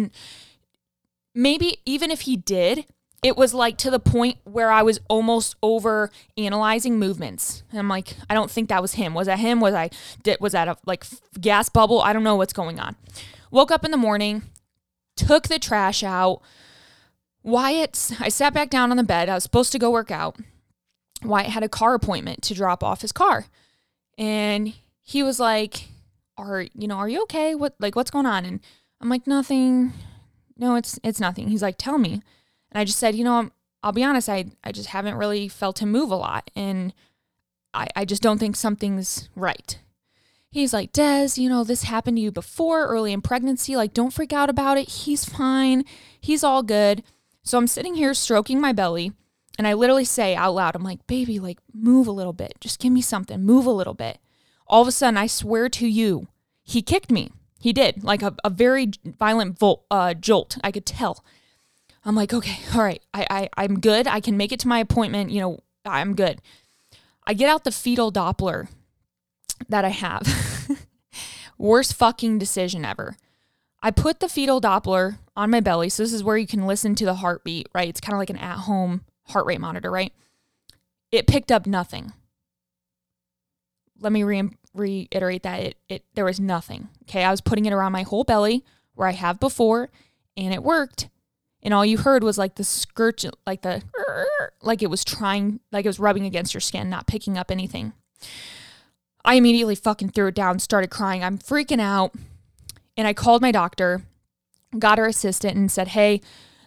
maybe 1.33 1.77
even 1.85 2.11
if 2.11 2.21
he 2.21 2.35
did, 2.35 2.85
it 3.23 3.37
was 3.37 3.53
like 3.53 3.77
to 3.77 3.91
the 3.91 3.99
point 3.99 4.37
where 4.43 4.71
I 4.71 4.81
was 4.81 4.99
almost 5.07 5.55
over 5.61 6.09
analyzing 6.37 6.97
movements. 6.97 7.63
And 7.69 7.79
I'm 7.79 7.87
like, 7.87 8.15
I 8.29 8.33
don't 8.33 8.49
think 8.49 8.69
that 8.69 8.81
was 8.81 8.93
him. 8.93 9.13
Was 9.13 9.27
that 9.27 9.39
him? 9.39 9.59
Was 9.59 9.75
I 9.75 9.91
did 10.23 10.39
was 10.39 10.53
that 10.53 10.67
a 10.67 10.77
like 10.85 11.05
gas 11.39 11.69
bubble? 11.69 12.01
I 12.01 12.13
don't 12.13 12.23
know 12.23 12.35
what's 12.35 12.53
going 12.53 12.79
on. 12.79 12.95
Woke 13.51 13.69
up 13.69 13.85
in 13.85 13.91
the 13.91 13.97
morning, 13.97 14.43
took 15.15 15.47
the 15.47 15.59
trash 15.59 16.03
out. 16.03 16.41
Wyatt, 17.43 18.11
I 18.19 18.29
sat 18.29 18.53
back 18.53 18.69
down 18.69 18.91
on 18.91 18.97
the 18.97 19.03
bed. 19.03 19.29
I 19.29 19.35
was 19.35 19.43
supposed 19.43 19.71
to 19.71 19.79
go 19.79 19.89
work 19.91 20.11
out. 20.11 20.37
Wyatt 21.23 21.51
had 21.51 21.63
a 21.63 21.69
car 21.69 21.93
appointment 21.93 22.41
to 22.43 22.53
drop 22.53 22.83
off 22.83 23.01
his 23.01 23.11
car. 23.11 23.45
And 24.17 24.73
he 25.01 25.23
was 25.23 25.39
like, 25.39 25.87
Are 26.37 26.65
you 26.73 26.87
know, 26.87 26.97
are 26.97 27.09
you 27.09 27.23
okay? 27.23 27.55
What 27.55 27.75
like 27.79 27.95
what's 27.95 28.11
going 28.11 28.25
on? 28.25 28.45
And 28.45 28.59
I'm 28.99 29.09
like, 29.09 29.25
nothing. 29.25 29.93
No, 30.57 30.75
it's 30.75 30.99
it's 31.03 31.19
nothing. 31.19 31.47
He's 31.47 31.61
like, 31.63 31.77
tell 31.77 31.97
me. 31.97 32.21
And 32.71 32.79
I 32.79 32.85
just 32.85 32.99
said, 32.99 33.15
you 33.15 33.23
know, 33.23 33.39
I'm, 33.39 33.51
I'll 33.83 33.91
be 33.91 34.03
honest, 34.03 34.29
I, 34.29 34.45
I 34.63 34.71
just 34.71 34.89
haven't 34.89 35.15
really 35.15 35.47
felt 35.47 35.81
him 35.81 35.91
move 35.91 36.11
a 36.11 36.15
lot. 36.15 36.49
And 36.55 36.93
I, 37.73 37.87
I 37.95 38.05
just 38.05 38.21
don't 38.21 38.37
think 38.37 38.55
something's 38.55 39.29
right. 39.35 39.79
He's 40.51 40.73
like, 40.73 40.91
Des, 40.91 41.29
you 41.35 41.47
know, 41.47 41.63
this 41.63 41.83
happened 41.83 42.17
to 42.17 42.21
you 42.21 42.31
before, 42.31 42.85
early 42.85 43.13
in 43.13 43.21
pregnancy. 43.21 43.77
Like, 43.77 43.93
don't 43.93 44.13
freak 44.13 44.33
out 44.33 44.49
about 44.49 44.77
it. 44.77 44.89
He's 44.89 45.23
fine. 45.23 45.85
He's 46.19 46.43
all 46.43 46.61
good. 46.61 47.03
So 47.41 47.57
I'm 47.57 47.67
sitting 47.67 47.95
here 47.95 48.13
stroking 48.13 48.59
my 48.59 48.73
belly. 48.73 49.13
And 49.57 49.65
I 49.65 49.73
literally 49.73 50.05
say 50.05 50.35
out 50.35 50.53
loud, 50.53 50.75
I'm 50.75 50.83
like, 50.83 51.07
baby, 51.07 51.39
like, 51.39 51.59
move 51.73 52.07
a 52.07 52.11
little 52.11 52.33
bit. 52.33 52.55
Just 52.59 52.79
give 52.79 52.91
me 52.91 53.01
something. 53.01 53.41
Move 53.41 53.65
a 53.65 53.71
little 53.71 53.93
bit. 53.93 54.19
All 54.67 54.81
of 54.81 54.87
a 54.87 54.91
sudden, 54.91 55.17
I 55.17 55.27
swear 55.27 55.69
to 55.69 55.87
you, 55.87 56.27
he 56.63 56.81
kicked 56.81 57.11
me. 57.11 57.31
He 57.59 57.71
did, 57.73 58.03
like 58.03 58.21
a, 58.21 58.35
a 58.43 58.49
very 58.49 58.91
violent 59.05 59.61
uh, 59.91 60.13
jolt. 60.15 60.57
I 60.63 60.71
could 60.71 60.85
tell. 60.85 61.23
I'm 62.03 62.15
like, 62.15 62.33
okay, 62.33 62.57
all 62.75 62.83
right, 62.83 63.01
I, 63.13 63.27
I, 63.29 63.49
I'm 63.55 63.79
good. 63.79 64.07
I 64.07 64.19
can 64.19 64.35
make 64.35 64.51
it 64.51 64.59
to 64.61 64.67
my 64.67 64.79
appointment. 64.79 65.29
You 65.29 65.41
know, 65.41 65.59
I'm 65.85 66.15
good. 66.15 66.41
I 67.27 67.33
get 67.33 67.49
out 67.49 67.63
the 67.63 67.71
fetal 67.71 68.11
Doppler 68.11 68.67
that 69.69 69.85
I 69.85 69.89
have. 69.89 70.27
Worst 71.57 71.93
fucking 71.93 72.39
decision 72.39 72.85
ever. 72.85 73.17
I 73.83 73.91
put 73.91 74.19
the 74.19 74.29
fetal 74.29 74.61
Doppler 74.61 75.17
on 75.35 75.49
my 75.49 75.59
belly. 75.59 75.89
So 75.89 76.03
this 76.03 76.13
is 76.13 76.23
where 76.23 76.37
you 76.37 76.47
can 76.47 76.67
listen 76.67 76.95
to 76.95 77.05
the 77.05 77.15
heartbeat, 77.15 77.67
right? 77.73 77.89
It's 77.89 78.01
kind 78.01 78.13
of 78.13 78.19
like 78.19 78.29
an 78.29 78.37
at 78.37 78.59
home 78.59 79.01
heart 79.27 79.45
rate 79.45 79.61
monitor, 79.61 79.89
right? 79.89 80.13
It 81.11 81.27
picked 81.27 81.51
up 81.51 81.65
nothing. 81.65 82.13
Let 83.99 84.11
me 84.11 84.23
re- 84.23 84.49
reiterate 84.73 85.43
that 85.43 85.59
it, 85.61 85.77
it 85.89 86.03
there 86.13 86.25
was 86.25 86.39
nothing. 86.39 86.89
Okay, 87.03 87.23
I 87.23 87.31
was 87.31 87.41
putting 87.41 87.65
it 87.65 87.73
around 87.73 87.91
my 87.91 88.03
whole 88.03 88.23
belly 88.23 88.63
where 88.93 89.07
I 89.07 89.11
have 89.11 89.39
before, 89.39 89.89
and 90.37 90.53
it 90.53 90.63
worked 90.63 91.09
and 91.63 91.73
all 91.73 91.85
you 91.85 91.97
heard 91.97 92.23
was 92.23 92.37
like 92.37 92.55
the 92.55 92.63
skirt 92.63 93.23
like 93.45 93.61
the 93.61 93.81
like 94.61 94.81
it 94.81 94.89
was 94.89 95.03
trying 95.03 95.59
like 95.71 95.85
it 95.85 95.89
was 95.89 95.99
rubbing 95.99 96.25
against 96.25 96.53
your 96.53 96.61
skin 96.61 96.89
not 96.89 97.07
picking 97.07 97.37
up 97.37 97.51
anything 97.51 97.93
i 99.25 99.35
immediately 99.35 99.75
fucking 99.75 100.09
threw 100.09 100.27
it 100.27 100.35
down 100.35 100.59
started 100.59 100.89
crying. 100.89 101.23
I'm 101.23 101.37
freaking 101.37 101.81
out. 101.81 102.13
And 102.97 103.07
i 103.07 103.13
called 103.13 103.41
my 103.41 103.51
doctor 103.51 104.03
got 104.77 104.97
her 104.97 105.05
assistant 105.07 105.57
and 105.57 105.71
said 105.71 105.89
hey 105.89 106.21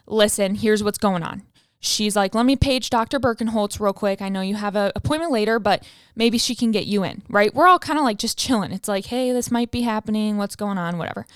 listen 0.06 0.56
here's 0.56 0.82
what's 0.82 0.99
going 0.99 1.23
on. 1.23 1.42
She's 1.80 2.16
like 2.16 2.34
let 2.34 2.46
me 2.46 2.56
page 2.56 2.90
dr 2.90 3.18
birkenholtz 3.20 3.80
real 3.80 3.92
quick. 3.92 4.23
I 4.23 4.28
know 4.28 4.40
you 4.40 4.56
have 4.56 4.76
an 4.76 4.92
appointment 4.96 5.32
later 5.32 5.58
but 5.58 5.87
maybe 6.14 6.38
she 6.38 6.54
can 6.54 6.70
get 6.70 6.87
you 6.87 7.04
in. 7.04 7.23
Right? 7.28 7.54
We're 7.54 7.66
all 7.66 7.78
kind 7.78 7.99
of 7.99 8.04
like 8.04 8.18
just 8.18 8.38
chilling. 8.38 8.73
It's 8.73 8.88
like 8.88 9.06
hey 9.06 9.32
this 9.32 9.50
might 9.50 9.70
be 9.70 9.82
happening. 9.82 10.37
What's 10.37 10.56
going 10.56 10.78
on? 10.78 10.99
Whatever. 10.99 11.26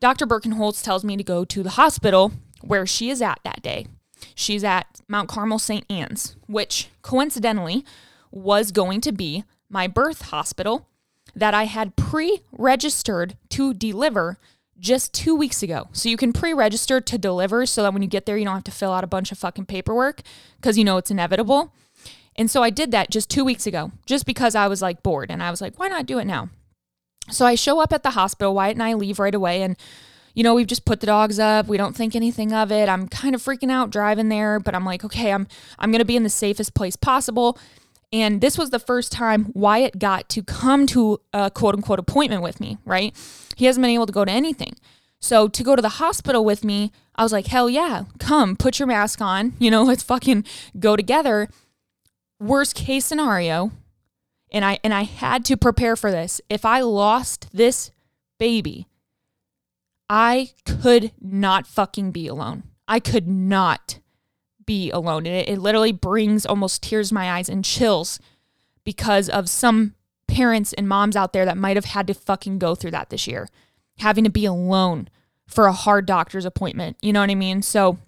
Dr 0.00 0.26
birkenholtz 0.26 0.82
tells 0.82 1.04
me 1.04 1.16
to 1.16 1.24
go 1.24 1.44
to 1.44 1.62
the 1.62 1.70
hospital 1.70 2.32
where 2.60 2.86
she 2.86 3.10
is 3.10 3.22
at 3.22 3.40
that 3.44 3.62
day. 3.62 3.86
She's 4.34 4.64
at 4.64 5.00
Mount 5.08 5.28
Carmel 5.28 5.58
St. 5.58 5.84
Anne's, 5.90 6.36
which 6.46 6.88
coincidentally 7.02 7.84
was 8.30 8.72
going 8.72 9.00
to 9.02 9.12
be 9.12 9.44
my 9.68 9.86
birth 9.86 10.22
hospital 10.22 10.86
that 11.34 11.54
I 11.54 11.64
had 11.64 11.96
pre 11.96 12.40
registered 12.52 13.36
to 13.50 13.74
deliver 13.74 14.38
just 14.78 15.14
two 15.14 15.34
weeks 15.34 15.62
ago. 15.62 15.88
So 15.92 16.08
you 16.08 16.16
can 16.16 16.32
pre 16.32 16.52
register 16.52 17.00
to 17.00 17.18
deliver 17.18 17.66
so 17.66 17.82
that 17.82 17.92
when 17.92 18.02
you 18.02 18.08
get 18.08 18.26
there, 18.26 18.36
you 18.36 18.44
don't 18.44 18.54
have 18.54 18.64
to 18.64 18.70
fill 18.70 18.92
out 18.92 19.04
a 19.04 19.08
bunch 19.08 19.32
of 19.32 19.38
fucking 19.38 19.66
paperwork 19.66 20.22
because 20.56 20.76
you 20.76 20.84
know 20.84 20.96
it's 20.96 21.10
inevitable. 21.10 21.72
And 22.36 22.50
so 22.50 22.62
I 22.62 22.70
did 22.70 22.90
that 22.90 23.10
just 23.10 23.30
two 23.30 23.44
weeks 23.44 23.66
ago, 23.66 23.92
just 24.06 24.26
because 24.26 24.54
I 24.54 24.66
was 24.66 24.82
like 24.82 25.02
bored 25.02 25.30
and 25.30 25.42
I 25.42 25.50
was 25.50 25.60
like, 25.60 25.78
why 25.78 25.88
not 25.88 26.06
do 26.06 26.18
it 26.18 26.24
now? 26.24 26.50
So 27.30 27.46
I 27.46 27.54
show 27.54 27.80
up 27.80 27.92
at 27.92 28.02
the 28.02 28.10
hospital. 28.10 28.54
Wyatt 28.54 28.74
and 28.74 28.82
I 28.82 28.94
leave 28.94 29.18
right 29.18 29.34
away. 29.34 29.62
And 29.62 29.76
you 30.34 30.42
know, 30.42 30.54
we've 30.54 30.66
just 30.66 30.84
put 30.84 30.98
the 30.98 31.06
dogs 31.06 31.38
up. 31.38 31.68
We 31.68 31.76
don't 31.76 31.94
think 31.94 32.16
anything 32.16 32.52
of 32.52 32.72
it. 32.72 32.88
I'm 32.88 33.08
kind 33.08 33.36
of 33.36 33.42
freaking 33.42 33.70
out 33.70 33.90
driving 33.90 34.28
there, 34.28 34.58
but 34.58 34.74
I'm 34.74 34.84
like, 34.84 35.04
okay, 35.04 35.32
I'm 35.32 35.46
I'm 35.78 35.92
going 35.92 36.00
to 36.00 36.04
be 36.04 36.16
in 36.16 36.24
the 36.24 36.28
safest 36.28 36.74
place 36.74 36.96
possible. 36.96 37.56
And 38.14 38.40
this 38.40 38.56
was 38.56 38.70
the 38.70 38.78
first 38.78 39.10
time 39.10 39.50
Wyatt 39.54 39.98
got 39.98 40.28
to 40.28 40.42
come 40.44 40.86
to 40.86 41.20
a 41.32 41.50
quote 41.50 41.74
unquote 41.74 41.98
appointment 41.98 42.42
with 42.42 42.60
me, 42.60 42.78
right? 42.84 43.12
He 43.56 43.64
hasn't 43.64 43.82
been 43.82 43.90
able 43.90 44.06
to 44.06 44.12
go 44.12 44.24
to 44.24 44.30
anything. 44.30 44.76
So 45.18 45.48
to 45.48 45.64
go 45.64 45.74
to 45.74 45.82
the 45.82 45.88
hospital 45.88 46.44
with 46.44 46.62
me, 46.62 46.92
I 47.16 47.24
was 47.24 47.32
like, 47.32 47.48
hell 47.48 47.68
yeah, 47.68 48.04
come, 48.20 48.54
put 48.54 48.78
your 48.78 48.86
mask 48.86 49.20
on, 49.20 49.54
you 49.58 49.68
know, 49.68 49.82
let's 49.82 50.04
fucking 50.04 50.44
go 50.78 50.94
together. 50.94 51.48
Worst 52.38 52.76
case 52.76 53.04
scenario, 53.04 53.72
and 54.52 54.64
I 54.64 54.78
and 54.84 54.94
I 54.94 55.02
had 55.02 55.44
to 55.46 55.56
prepare 55.56 55.96
for 55.96 56.12
this. 56.12 56.40
If 56.48 56.64
I 56.64 56.82
lost 56.82 57.48
this 57.52 57.90
baby, 58.38 58.86
I 60.08 60.50
could 60.64 61.10
not 61.20 61.66
fucking 61.66 62.12
be 62.12 62.28
alone. 62.28 62.62
I 62.86 63.00
could 63.00 63.26
not 63.26 63.98
be 64.66 64.90
alone. 64.90 65.26
It, 65.26 65.48
it 65.48 65.58
literally 65.58 65.92
brings 65.92 66.46
almost 66.46 66.82
tears 66.82 67.08
to 67.08 67.14
my 67.14 67.32
eyes 67.32 67.48
and 67.48 67.64
chills 67.64 68.18
because 68.84 69.28
of 69.28 69.48
some 69.48 69.94
parents 70.26 70.72
and 70.72 70.88
moms 70.88 71.16
out 71.16 71.32
there 71.32 71.44
that 71.44 71.56
might 71.56 71.76
have 71.76 71.84
had 71.86 72.06
to 72.06 72.14
fucking 72.14 72.58
go 72.58 72.74
through 72.74 72.90
that 72.92 73.10
this 73.10 73.26
year, 73.26 73.48
having 73.98 74.24
to 74.24 74.30
be 74.30 74.44
alone 74.44 75.08
for 75.46 75.66
a 75.66 75.72
hard 75.72 76.06
doctor's 76.06 76.44
appointment. 76.44 76.96
You 77.02 77.12
know 77.12 77.20
what 77.20 77.30
I 77.30 77.34
mean? 77.34 77.62
So, 77.62 77.98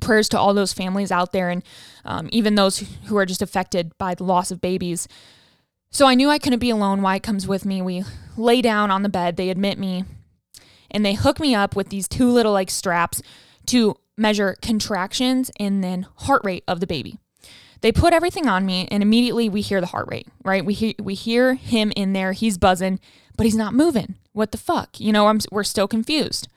prayers 0.00 0.28
to 0.28 0.38
all 0.38 0.54
those 0.54 0.72
families 0.72 1.12
out 1.12 1.32
there 1.32 1.50
and 1.50 1.62
um, 2.04 2.28
even 2.32 2.56
those 2.56 2.78
who 3.06 3.16
are 3.16 3.26
just 3.26 3.42
affected 3.42 3.96
by 3.96 4.14
the 4.14 4.24
loss 4.24 4.50
of 4.50 4.60
babies. 4.60 5.06
So, 5.90 6.06
I 6.06 6.14
knew 6.14 6.28
I 6.28 6.38
couldn't 6.38 6.58
be 6.58 6.70
alone. 6.70 7.02
Wyatt 7.02 7.22
comes 7.22 7.46
with 7.46 7.64
me. 7.64 7.80
We 7.80 8.04
lay 8.36 8.60
down 8.60 8.90
on 8.90 9.02
the 9.02 9.08
bed. 9.08 9.36
They 9.36 9.50
admit 9.50 9.78
me 9.78 10.04
and 10.94 11.04
they 11.04 11.14
hook 11.14 11.40
me 11.40 11.54
up 11.54 11.76
with 11.76 11.88
these 11.88 12.08
two 12.08 12.30
little 12.30 12.52
like 12.52 12.70
straps 12.70 13.20
to 13.66 13.96
measure 14.16 14.56
contractions 14.62 15.50
and 15.58 15.82
then 15.82 16.06
heart 16.16 16.42
rate 16.44 16.64
of 16.68 16.80
the 16.80 16.86
baby. 16.86 17.18
They 17.80 17.92
put 17.92 18.14
everything 18.14 18.46
on 18.48 18.64
me 18.64 18.88
and 18.90 19.02
immediately 19.02 19.48
we 19.48 19.60
hear 19.60 19.80
the 19.80 19.88
heart 19.88 20.08
rate, 20.10 20.26
right? 20.44 20.64
We 20.64 20.72
hear 20.72 20.94
we 20.98 21.14
hear 21.14 21.54
him 21.54 21.92
in 21.94 22.14
there, 22.14 22.32
he's 22.32 22.56
buzzing, 22.56 22.98
but 23.36 23.44
he's 23.44 23.56
not 23.56 23.74
moving. 23.74 24.14
What 24.32 24.52
the 24.52 24.58
fuck? 24.58 24.98
You 24.98 25.12
know, 25.12 25.26
I'm 25.26 25.40
we're 25.52 25.64
still 25.64 25.88
confused. 25.88 26.48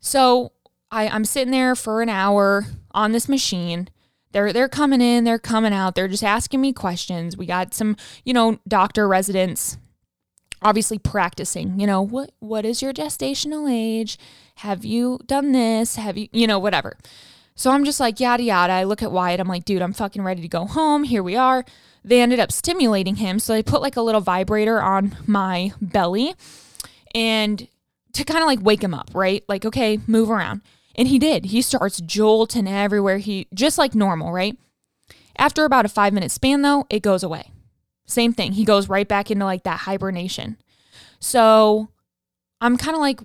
So 0.00 0.52
I, 0.90 1.08
I'm 1.08 1.24
sitting 1.24 1.52
there 1.52 1.74
for 1.74 2.02
an 2.02 2.08
hour 2.08 2.66
on 2.92 3.12
this 3.12 3.28
machine. 3.28 3.88
They're 4.32 4.52
they're 4.52 4.68
coming 4.68 5.02
in, 5.02 5.24
they're 5.24 5.38
coming 5.38 5.74
out, 5.74 5.94
they're 5.94 6.08
just 6.08 6.24
asking 6.24 6.60
me 6.60 6.72
questions. 6.72 7.36
We 7.36 7.44
got 7.44 7.74
some, 7.74 7.96
you 8.24 8.32
know, 8.32 8.58
doctor 8.66 9.06
residents 9.06 9.76
obviously 10.62 10.98
practicing, 10.98 11.78
you 11.78 11.86
know, 11.86 12.02
what 12.02 12.32
what 12.40 12.64
is 12.64 12.82
your 12.82 12.92
gestational 12.92 13.70
age? 13.70 14.18
Have 14.56 14.84
you 14.84 15.18
done 15.26 15.52
this? 15.52 15.96
Have 15.96 16.16
you, 16.16 16.28
you 16.32 16.46
know, 16.46 16.58
whatever. 16.58 16.96
So 17.54 17.70
I'm 17.70 17.84
just 17.84 18.00
like 18.00 18.20
yada 18.20 18.42
yada. 18.42 18.72
I 18.72 18.84
look 18.84 19.02
at 19.02 19.12
Wyatt. 19.12 19.40
I'm 19.40 19.48
like, 19.48 19.64
dude, 19.64 19.82
I'm 19.82 19.92
fucking 19.92 20.22
ready 20.22 20.42
to 20.42 20.48
go 20.48 20.66
home. 20.66 21.04
Here 21.04 21.22
we 21.22 21.36
are. 21.36 21.64
They 22.04 22.20
ended 22.20 22.40
up 22.40 22.50
stimulating 22.50 23.16
him, 23.16 23.38
so 23.38 23.52
they 23.52 23.62
put 23.62 23.82
like 23.82 23.96
a 23.96 24.02
little 24.02 24.20
vibrator 24.20 24.82
on 24.82 25.16
my 25.26 25.72
belly 25.80 26.34
and 27.14 27.68
to 28.14 28.24
kind 28.24 28.40
of 28.40 28.46
like 28.46 28.60
wake 28.62 28.82
him 28.82 28.94
up, 28.94 29.10
right? 29.14 29.44
Like, 29.48 29.64
okay, 29.64 29.98
move 30.06 30.30
around. 30.30 30.62
And 30.94 31.08
he 31.08 31.18
did. 31.18 31.46
He 31.46 31.62
starts 31.62 32.00
jolting 32.00 32.68
everywhere. 32.68 33.18
He 33.18 33.46
just 33.54 33.78
like 33.78 33.94
normal, 33.94 34.32
right? 34.32 34.56
After 35.38 35.64
about 35.64 35.86
a 35.86 35.88
5 35.88 36.12
minute 36.12 36.30
span 36.30 36.62
though, 36.62 36.86
it 36.90 37.02
goes 37.02 37.22
away. 37.22 37.50
Same 38.06 38.32
thing. 38.32 38.52
He 38.52 38.64
goes 38.64 38.88
right 38.88 39.06
back 39.06 39.30
into 39.30 39.44
like 39.44 39.62
that 39.64 39.80
hibernation. 39.80 40.56
So 41.20 41.88
I'm 42.60 42.76
kind 42.76 42.94
of 42.94 43.00
like, 43.00 43.20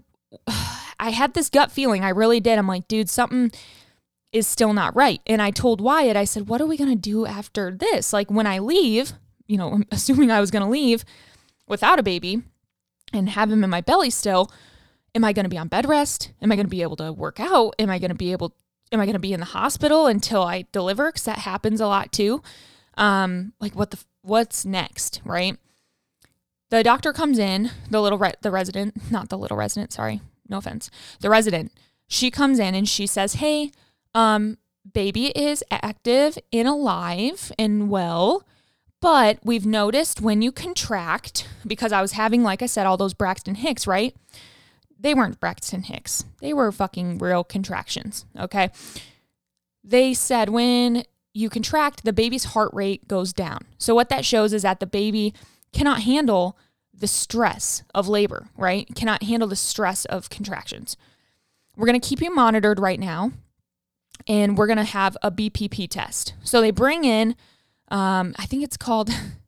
I 1.00 1.12
had 1.12 1.34
this 1.34 1.50
gut 1.50 1.72
feeling. 1.72 2.04
I 2.04 2.10
really 2.10 2.40
did. 2.40 2.58
I'm 2.58 2.68
like, 2.68 2.88
dude, 2.88 3.10
something, 3.10 3.52
is 4.32 4.48
still 4.48 4.74
not 4.74 4.96
right. 4.96 5.22
And 5.26 5.42
I 5.42 5.52
told 5.52 5.82
Wyatt, 5.82 6.16
I 6.16 6.26
said, 6.26 6.48
What 6.48 6.62
are 6.62 6.66
we 6.66 6.78
going 6.78 6.90
to 6.90 6.96
do 6.96 7.26
after 7.26 7.72
this? 7.72 8.14
Like 8.14 8.30
when 8.30 8.48
I 8.48 8.60
leave, 8.60 9.14
you 9.48 9.58
know, 9.58 9.82
assuming 9.92 10.32
I 10.32 10.40
was 10.40 10.52
going 10.52 10.64
to 10.64 10.70
leave 10.70 11.04
without 11.68 12.00
a 12.00 12.04
baby 12.04 12.44
and 13.14 13.30
have 13.30 13.52
him 13.52 13.64
in 13.64 13.70
my 13.70 13.82
belly 13.82 14.10
still, 14.10 14.52
am 15.16 15.24
I 15.24 15.34
going 15.34 15.46
to 15.46 15.50
be 15.50 15.58
on 15.58 15.68
bed 15.68 15.88
rest? 15.88 16.32
Am 16.42 16.52
I 16.52 16.56
going 16.56 16.66
to 16.66 16.70
be 16.70 16.82
able 16.82 16.98
to 16.98 17.12
work 17.12 17.40
out? 17.40 17.76
Am 17.80 17.90
I 17.90 18.00
going 18.00 18.10
to 18.10 18.16
be 18.16 18.32
able, 18.32 18.54
am 18.92 19.00
I 19.00 19.06
going 19.06 19.14
to 19.14 19.20
be 19.20 19.34
in 19.34 19.40
the 19.40 19.48
hospital 19.48 20.08
until 20.08 20.44
I 20.44 20.66
deliver? 20.72 21.08
Because 21.08 21.24
that 21.24 21.40
happens 21.40 21.82
a 21.82 21.88
lot 21.88 22.12
too. 22.12 22.42
Um, 22.98 23.54
like 23.60 23.76
what 23.76 23.92
the, 23.92 24.04
what's 24.22 24.66
next, 24.66 25.22
right? 25.24 25.58
The 26.70 26.84
doctor 26.84 27.14
comes 27.14 27.40
in, 27.40 27.72
the 27.90 28.02
little, 28.02 28.18
re- 28.18 28.34
the 28.42 28.52
resident, 28.52 28.98
not 29.12 29.30
the 29.30 29.38
little 29.38 29.58
resident, 29.58 29.94
sorry, 29.94 30.22
no 30.50 30.58
offense, 30.58 30.90
the 31.22 31.30
resident. 31.30 31.72
She 32.08 32.32
comes 32.32 32.60
in 32.60 32.76
and 32.76 32.88
she 32.88 33.06
says, 33.08 33.36
Hey, 33.36 33.72
um, 34.14 34.58
baby 34.94 35.28
is 35.28 35.64
active 35.70 36.38
and 36.52 36.68
alive 36.68 37.52
and 37.58 37.90
well. 37.90 38.44
But 39.00 39.40
we've 39.44 39.66
noticed 39.66 40.22
when 40.22 40.42
you 40.42 40.52
contract, 40.52 41.48
because 41.66 41.92
I 41.92 42.02
was 42.02 42.14
having, 42.14 42.42
like 42.42 42.62
I 42.62 42.66
said, 42.66 42.88
all 42.88 42.98
those 42.98 43.14
Braxton 43.14 43.56
Hicks, 43.56 43.86
right? 43.86 44.16
They 45.00 45.14
weren't 45.14 45.40
Braxton 45.40 45.84
Hicks. 45.84 46.26
They 46.42 46.54
were 46.54 46.72
fucking 46.72 47.20
real 47.20 47.44
contractions. 47.44 48.26
Okay. 48.38 48.72
They 49.84 50.14
said 50.16 50.50
when 50.50 51.04
you 51.38 51.50
contract, 51.50 52.04
the 52.04 52.14
baby's 52.14 52.46
heart 52.46 52.72
rate 52.74 53.08
goes 53.08 53.32
down. 53.32 53.60
So, 53.78 53.94
what 53.94 54.10
that 54.10 54.26
shows 54.26 54.54
is 54.54 54.64
that 54.64 54.80
the 54.80 54.88
baby 54.88 55.34
cannot 55.72 56.02
handle 56.02 56.58
the 56.94 57.08
stress 57.08 57.84
of 57.94 58.08
labor, 58.08 58.48
right? 58.58 58.88
Cannot 58.96 59.24
handle 59.24 59.48
the 59.48 59.56
stress 59.56 60.06
of 60.06 60.30
contractions. 60.30 60.98
We're 61.76 61.86
going 61.86 62.00
to 62.00 62.08
keep 62.08 62.22
you 62.22 62.34
monitored 62.34 62.80
right 62.80 63.00
now 63.00 63.34
and 64.28 64.58
we're 64.58 64.66
going 64.66 64.78
to 64.78 64.84
have 64.84 65.16
a 65.22 65.30
BPP 65.30 65.90
test. 65.90 66.34
So 66.44 66.60
they 66.60 66.72
bring 66.72 67.04
in, 67.04 67.36
um, 67.90 68.34
I 68.38 68.48
think 68.48 68.64
it's 68.64 68.78
called, 68.78 69.12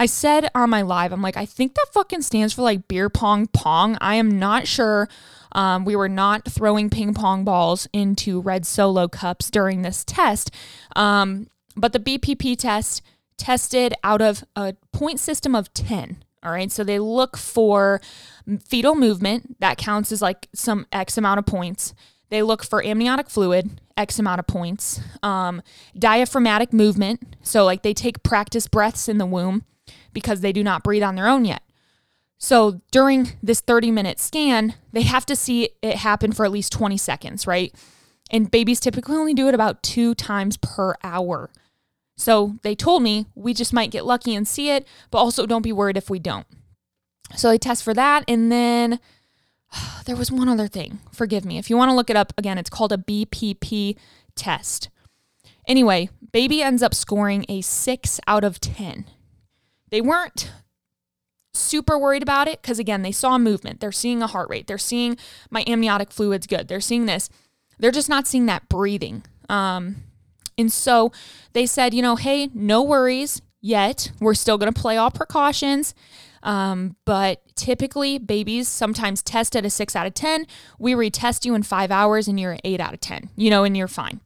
I 0.00 0.06
said 0.06 0.48
on 0.54 0.70
my 0.70 0.80
live, 0.80 1.12
I'm 1.12 1.20
like, 1.20 1.36
I 1.36 1.44
think 1.44 1.74
that 1.74 1.88
fucking 1.92 2.22
stands 2.22 2.54
for 2.54 2.62
like 2.62 2.88
beer 2.88 3.10
pong 3.10 3.48
pong. 3.48 3.98
I 4.00 4.14
am 4.14 4.38
not 4.38 4.66
sure. 4.66 5.10
Um, 5.52 5.84
we 5.84 5.94
were 5.94 6.08
not 6.08 6.50
throwing 6.50 6.88
ping 6.88 7.12
pong 7.12 7.44
balls 7.44 7.86
into 7.92 8.40
red 8.40 8.64
solo 8.64 9.08
cups 9.08 9.50
during 9.50 9.82
this 9.82 10.02
test. 10.02 10.52
Um, 10.96 11.48
but 11.76 11.92
the 11.92 12.00
BPP 12.00 12.56
test 12.56 13.02
tested 13.36 13.92
out 14.02 14.22
of 14.22 14.42
a 14.56 14.74
point 14.90 15.20
system 15.20 15.54
of 15.54 15.70
10. 15.74 16.24
All 16.42 16.52
right. 16.52 16.72
So 16.72 16.82
they 16.82 16.98
look 16.98 17.36
for 17.36 18.00
fetal 18.64 18.94
movement. 18.94 19.60
That 19.60 19.76
counts 19.76 20.12
as 20.12 20.22
like 20.22 20.48
some 20.54 20.86
X 20.92 21.18
amount 21.18 21.40
of 21.40 21.44
points. 21.44 21.92
They 22.30 22.42
look 22.42 22.64
for 22.64 22.82
amniotic 22.82 23.28
fluid, 23.28 23.82
X 23.98 24.18
amount 24.18 24.38
of 24.38 24.46
points. 24.46 24.98
Um, 25.22 25.60
diaphragmatic 25.98 26.72
movement. 26.72 27.36
So, 27.42 27.66
like, 27.66 27.82
they 27.82 27.92
take 27.92 28.22
practice 28.22 28.68
breaths 28.68 29.08
in 29.08 29.18
the 29.18 29.26
womb 29.26 29.64
because 30.12 30.40
they 30.40 30.52
do 30.52 30.62
not 30.62 30.82
breathe 30.82 31.02
on 31.02 31.14
their 31.14 31.28
own 31.28 31.44
yet. 31.44 31.62
So, 32.38 32.80
during 32.90 33.32
this 33.42 33.60
30 33.60 33.90
minute 33.90 34.18
scan, 34.18 34.74
they 34.92 35.02
have 35.02 35.26
to 35.26 35.36
see 35.36 35.70
it 35.82 35.96
happen 35.96 36.32
for 36.32 36.46
at 36.46 36.50
least 36.50 36.72
20 36.72 36.96
seconds, 36.96 37.46
right? 37.46 37.74
And 38.30 38.50
babies 38.50 38.80
typically 38.80 39.16
only 39.16 39.34
do 39.34 39.48
it 39.48 39.54
about 39.54 39.82
two 39.82 40.14
times 40.14 40.56
per 40.56 40.94
hour. 41.04 41.50
So, 42.16 42.56
they 42.62 42.74
told 42.74 43.02
me 43.02 43.26
we 43.34 43.52
just 43.52 43.74
might 43.74 43.90
get 43.90 44.06
lucky 44.06 44.34
and 44.34 44.48
see 44.48 44.70
it, 44.70 44.86
but 45.10 45.18
also 45.18 45.44
don't 45.44 45.62
be 45.62 45.72
worried 45.72 45.98
if 45.98 46.08
we 46.08 46.18
don't. 46.18 46.46
So, 47.36 47.50
they 47.50 47.58
test 47.58 47.84
for 47.84 47.92
that. 47.92 48.24
And 48.26 48.50
then 48.50 49.00
there 50.06 50.16
was 50.16 50.32
one 50.32 50.48
other 50.48 50.66
thing. 50.66 51.00
Forgive 51.12 51.44
me. 51.44 51.58
If 51.58 51.68
you 51.68 51.76
want 51.76 51.90
to 51.90 51.94
look 51.94 52.08
it 52.08 52.16
up 52.16 52.32
again, 52.38 52.56
it's 52.56 52.70
called 52.70 52.92
a 52.92 52.96
BPP 52.96 53.96
test. 54.34 54.88
Anyway, 55.68 56.08
baby 56.32 56.62
ends 56.62 56.82
up 56.82 56.94
scoring 56.94 57.44
a 57.48 57.60
6 57.60 58.20
out 58.26 58.44
of 58.44 58.60
10. 58.60 59.04
They 59.90 60.00
weren't 60.00 60.50
super 61.52 61.98
worried 61.98 62.22
about 62.22 62.48
it 62.48 62.62
because, 62.62 62.78
again, 62.78 63.02
they 63.02 63.12
saw 63.12 63.38
movement. 63.38 63.80
They're 63.80 63.92
seeing 63.92 64.22
a 64.22 64.26
heart 64.26 64.48
rate. 64.48 64.66
They're 64.66 64.78
seeing 64.78 65.16
my 65.50 65.64
amniotic 65.66 66.10
fluid's 66.10 66.46
good. 66.46 66.68
They're 66.68 66.80
seeing 66.80 67.06
this. 67.06 67.28
They're 67.78 67.90
just 67.90 68.08
not 68.08 68.26
seeing 68.26 68.46
that 68.46 68.68
breathing. 68.68 69.24
Um, 69.48 69.96
and 70.56 70.70
so 70.72 71.12
they 71.52 71.66
said, 71.66 71.94
you 71.94 72.02
know, 72.02 72.16
hey, 72.16 72.50
no 72.54 72.82
worries 72.82 73.42
yet. 73.60 74.12
We're 74.20 74.34
still 74.34 74.58
going 74.58 74.72
to 74.72 74.80
play 74.80 74.96
all 74.96 75.10
precautions. 75.10 75.94
Um, 76.42 76.96
but 77.04 77.42
typically, 77.54 78.18
babies 78.18 78.68
sometimes 78.68 79.22
test 79.22 79.54
at 79.56 79.66
a 79.66 79.70
six 79.70 79.94
out 79.94 80.06
of 80.06 80.14
10. 80.14 80.46
We 80.78 80.92
retest 80.92 81.44
you 81.44 81.54
in 81.54 81.62
five 81.62 81.90
hours 81.90 82.28
and 82.28 82.38
you're 82.40 82.52
an 82.52 82.60
eight 82.64 82.80
out 82.80 82.94
of 82.94 83.00
10, 83.00 83.30
you 83.36 83.50
know, 83.50 83.64
and 83.64 83.76
you're 83.76 83.88
fine. 83.88 84.20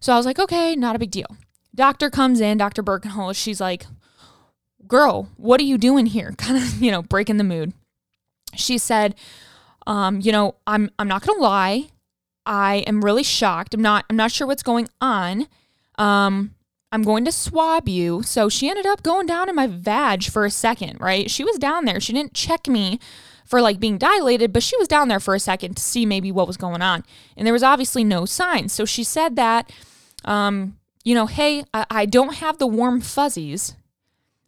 So 0.00 0.12
I 0.12 0.16
was 0.16 0.24
like, 0.24 0.38
okay, 0.38 0.74
not 0.76 0.96
a 0.96 0.98
big 0.98 1.10
deal. 1.10 1.36
Doctor 1.74 2.10
comes 2.10 2.40
in, 2.40 2.58
Dr. 2.58 2.82
Birkenholtz. 2.82 3.36
She's 3.36 3.60
like, 3.60 3.86
girl, 4.88 5.28
what 5.36 5.60
are 5.60 5.64
you 5.64 5.78
doing 5.78 6.06
here? 6.06 6.34
Kind 6.38 6.56
of, 6.56 6.82
you 6.82 6.90
know, 6.90 7.02
breaking 7.02 7.36
the 7.36 7.44
mood. 7.44 7.72
She 8.54 8.78
said, 8.78 9.14
um, 9.86 10.20
you 10.20 10.32
know, 10.32 10.56
I'm 10.66 10.90
I'm 10.98 11.08
not 11.08 11.26
gonna 11.26 11.40
lie. 11.40 11.88
I 12.46 12.76
am 12.86 13.04
really 13.04 13.22
shocked. 13.22 13.74
I'm 13.74 13.82
not 13.82 14.04
I'm 14.08 14.16
not 14.16 14.32
sure 14.32 14.46
what's 14.46 14.62
going 14.62 14.88
on. 15.00 15.46
Um, 15.98 16.54
I'm 16.90 17.02
going 17.02 17.24
to 17.26 17.32
swab 17.32 17.88
you. 17.88 18.22
So 18.22 18.48
she 18.48 18.68
ended 18.68 18.86
up 18.86 19.02
going 19.02 19.26
down 19.26 19.48
in 19.48 19.54
my 19.54 19.66
vag 19.66 20.24
for 20.24 20.44
a 20.44 20.50
second, 20.50 21.00
right? 21.00 21.30
She 21.30 21.44
was 21.44 21.58
down 21.58 21.84
there. 21.84 22.00
She 22.00 22.12
didn't 22.12 22.34
check 22.34 22.66
me 22.66 22.98
for 23.44 23.60
like 23.60 23.80
being 23.80 23.98
dilated, 23.98 24.52
but 24.52 24.62
she 24.62 24.76
was 24.76 24.88
down 24.88 25.08
there 25.08 25.20
for 25.20 25.34
a 25.34 25.40
second 25.40 25.76
to 25.76 25.82
see 25.82 26.06
maybe 26.06 26.32
what 26.32 26.46
was 26.46 26.56
going 26.56 26.82
on. 26.82 27.04
And 27.36 27.46
there 27.46 27.52
was 27.52 27.62
obviously 27.62 28.04
no 28.04 28.24
signs. 28.24 28.72
So 28.72 28.84
she 28.84 29.04
said 29.04 29.36
that, 29.36 29.70
um, 30.24 30.78
you 31.04 31.14
know, 31.14 31.26
hey, 31.26 31.64
I, 31.74 31.86
I 31.90 32.06
don't 32.06 32.36
have 32.36 32.58
the 32.58 32.66
warm 32.66 33.00
fuzzies 33.00 33.74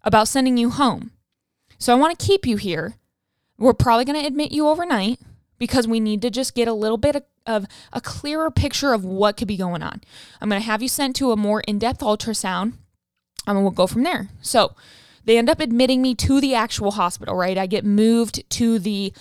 about 0.02 0.28
sending 0.28 0.56
you 0.56 0.70
home. 0.70 1.10
So 1.78 1.92
I 1.94 1.98
want 1.98 2.18
to 2.18 2.26
keep 2.26 2.46
you 2.46 2.56
here. 2.56 2.94
We're 3.58 3.74
probably 3.74 4.04
going 4.04 4.20
to 4.20 4.26
admit 4.26 4.52
you 4.52 4.68
overnight 4.68 5.18
because 5.58 5.86
we 5.86 6.00
need 6.00 6.22
to 6.22 6.30
just 6.30 6.54
get 6.54 6.68
a 6.68 6.72
little 6.72 6.96
bit 6.96 7.16
of, 7.16 7.24
of 7.46 7.66
a 7.92 8.00
clearer 8.00 8.50
picture 8.50 8.92
of 8.92 9.04
what 9.04 9.36
could 9.36 9.48
be 9.48 9.56
going 9.56 9.82
on. 9.82 10.00
I'm 10.40 10.48
going 10.48 10.60
to 10.60 10.66
have 10.66 10.82
you 10.82 10.88
sent 10.88 11.16
to 11.16 11.32
a 11.32 11.36
more 11.36 11.60
in 11.62 11.78
depth 11.78 12.00
ultrasound 12.00 12.74
and 13.46 13.62
we'll 13.62 13.70
go 13.70 13.86
from 13.86 14.02
there. 14.02 14.28
So 14.40 14.74
they 15.24 15.38
end 15.38 15.50
up 15.50 15.60
admitting 15.60 16.02
me 16.02 16.14
to 16.16 16.40
the 16.40 16.54
actual 16.54 16.92
hospital, 16.92 17.36
right? 17.36 17.58
I 17.58 17.66
get 17.66 17.84
moved 17.84 18.48
to 18.50 18.78
the 18.78 19.12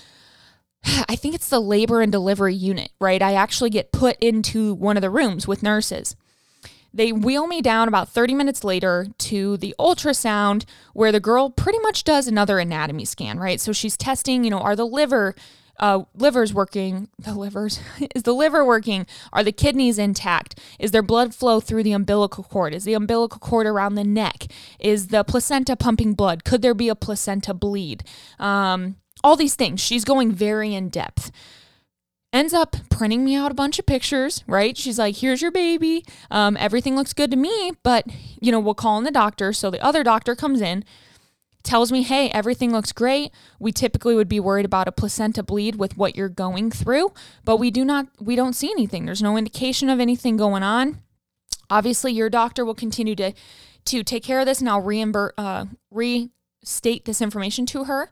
I 1.09 1.17
think 1.17 1.35
it's 1.35 1.49
the 1.49 1.59
labor 1.59 2.01
and 2.01 2.09
delivery 2.09 2.55
unit, 2.55 2.91
right? 3.01 3.21
I 3.21 3.33
actually 3.33 3.69
get 3.69 3.91
put 3.91 4.17
into 4.19 4.73
one 4.73 4.95
of 4.95 5.01
the 5.01 5.09
rooms 5.09 5.45
with 5.47 5.61
nurses. 5.61 6.15
They 6.93 7.11
wheel 7.11 7.47
me 7.47 7.61
down 7.61 7.87
about 7.87 8.09
30 8.09 8.33
minutes 8.33 8.63
later 8.63 9.07
to 9.17 9.57
the 9.57 9.75
ultrasound 9.79 10.65
where 10.93 11.11
the 11.11 11.19
girl 11.19 11.49
pretty 11.49 11.79
much 11.79 12.03
does 12.03 12.27
another 12.27 12.59
anatomy 12.59 13.05
scan, 13.05 13.39
right? 13.39 13.59
So 13.61 13.71
she's 13.71 13.97
testing, 13.97 14.43
you 14.43 14.49
know, 14.49 14.59
are 14.59 14.75
the 14.75 14.87
liver 14.87 15.35
uh, 15.79 16.03
liver's 16.15 16.53
working. 16.53 17.07
The 17.19 17.33
liver's 17.33 17.79
is 18.15 18.23
the 18.23 18.33
liver 18.33 18.65
working? 18.65 19.05
Are 19.31 19.43
the 19.43 19.51
kidneys 19.51 19.97
intact? 19.97 20.59
Is 20.79 20.91
there 20.91 21.01
blood 21.01 21.33
flow 21.35 21.59
through 21.59 21.83
the 21.83 21.91
umbilical 21.91 22.43
cord? 22.43 22.73
Is 22.73 22.85
the 22.85 22.93
umbilical 22.93 23.39
cord 23.39 23.67
around 23.67 23.95
the 23.95 24.03
neck? 24.03 24.47
Is 24.79 25.07
the 25.07 25.23
placenta 25.23 25.75
pumping 25.75 26.13
blood? 26.13 26.43
Could 26.43 26.61
there 26.61 26.73
be 26.73 26.89
a 26.89 26.95
placenta 26.95 27.53
bleed? 27.53 28.03
Um, 28.39 28.95
all 29.23 29.35
these 29.35 29.55
things. 29.55 29.79
She's 29.79 30.05
going 30.05 30.31
very 30.31 30.73
in 30.73 30.89
depth. 30.89 31.31
Ends 32.31 32.53
up 32.53 32.75
printing 32.89 33.25
me 33.25 33.35
out 33.35 33.51
a 33.51 33.55
bunch 33.55 33.79
of 33.79 33.85
pictures, 33.85 34.43
right? 34.45 34.77
She's 34.77 34.99
like, 34.99 35.17
here's 35.17 35.41
your 35.41 35.51
baby. 35.51 36.05
Um, 36.29 36.57
everything 36.57 36.95
looks 36.95 37.13
good 37.13 37.31
to 37.31 37.37
me, 37.37 37.71
but, 37.81 38.05
you 38.39 38.51
know, 38.51 38.59
we'll 38.59 38.75
call 38.75 38.99
in 38.99 39.03
the 39.03 39.11
doctor. 39.11 39.51
So 39.51 39.71
the 39.71 39.83
other 39.83 40.03
doctor 40.03 40.35
comes 40.35 40.61
in, 40.61 40.85
tells 41.63 41.91
me, 41.91 42.03
hey, 42.03 42.29
everything 42.29 42.71
looks 42.71 42.91
great. 42.91 43.31
We 43.59 43.71
typically 43.71 44.13
would 44.13 44.29
be 44.29 44.39
worried 44.39 44.65
about 44.65 44.87
a 44.87 44.91
placenta 44.91 45.41
bleed 45.41 45.77
with 45.77 45.97
what 45.97 46.15
you're 46.15 46.29
going 46.29 46.69
through, 46.69 47.13
but 47.45 47.57
we 47.57 47.71
do 47.71 47.83
not, 47.83 48.07
we 48.19 48.35
don't 48.35 48.53
see 48.53 48.69
anything. 48.69 49.05
There's 49.05 49.23
no 49.23 49.35
indication 49.35 49.89
of 49.89 49.99
anything 49.99 50.37
going 50.37 50.61
on. 50.61 51.01
Obviously, 51.69 52.11
your 52.11 52.29
doctor 52.29 52.63
will 52.63 52.75
continue 52.75 53.15
to 53.15 53.33
to 53.85 54.03
take 54.03 54.23
care 54.23 54.39
of 54.39 54.45
this, 54.45 54.59
and 54.59 54.69
I'll 54.69 55.31
uh, 55.37 55.65
restate 55.89 57.05
this 57.05 57.21
information 57.21 57.65
to 57.67 57.85
her. 57.85 58.11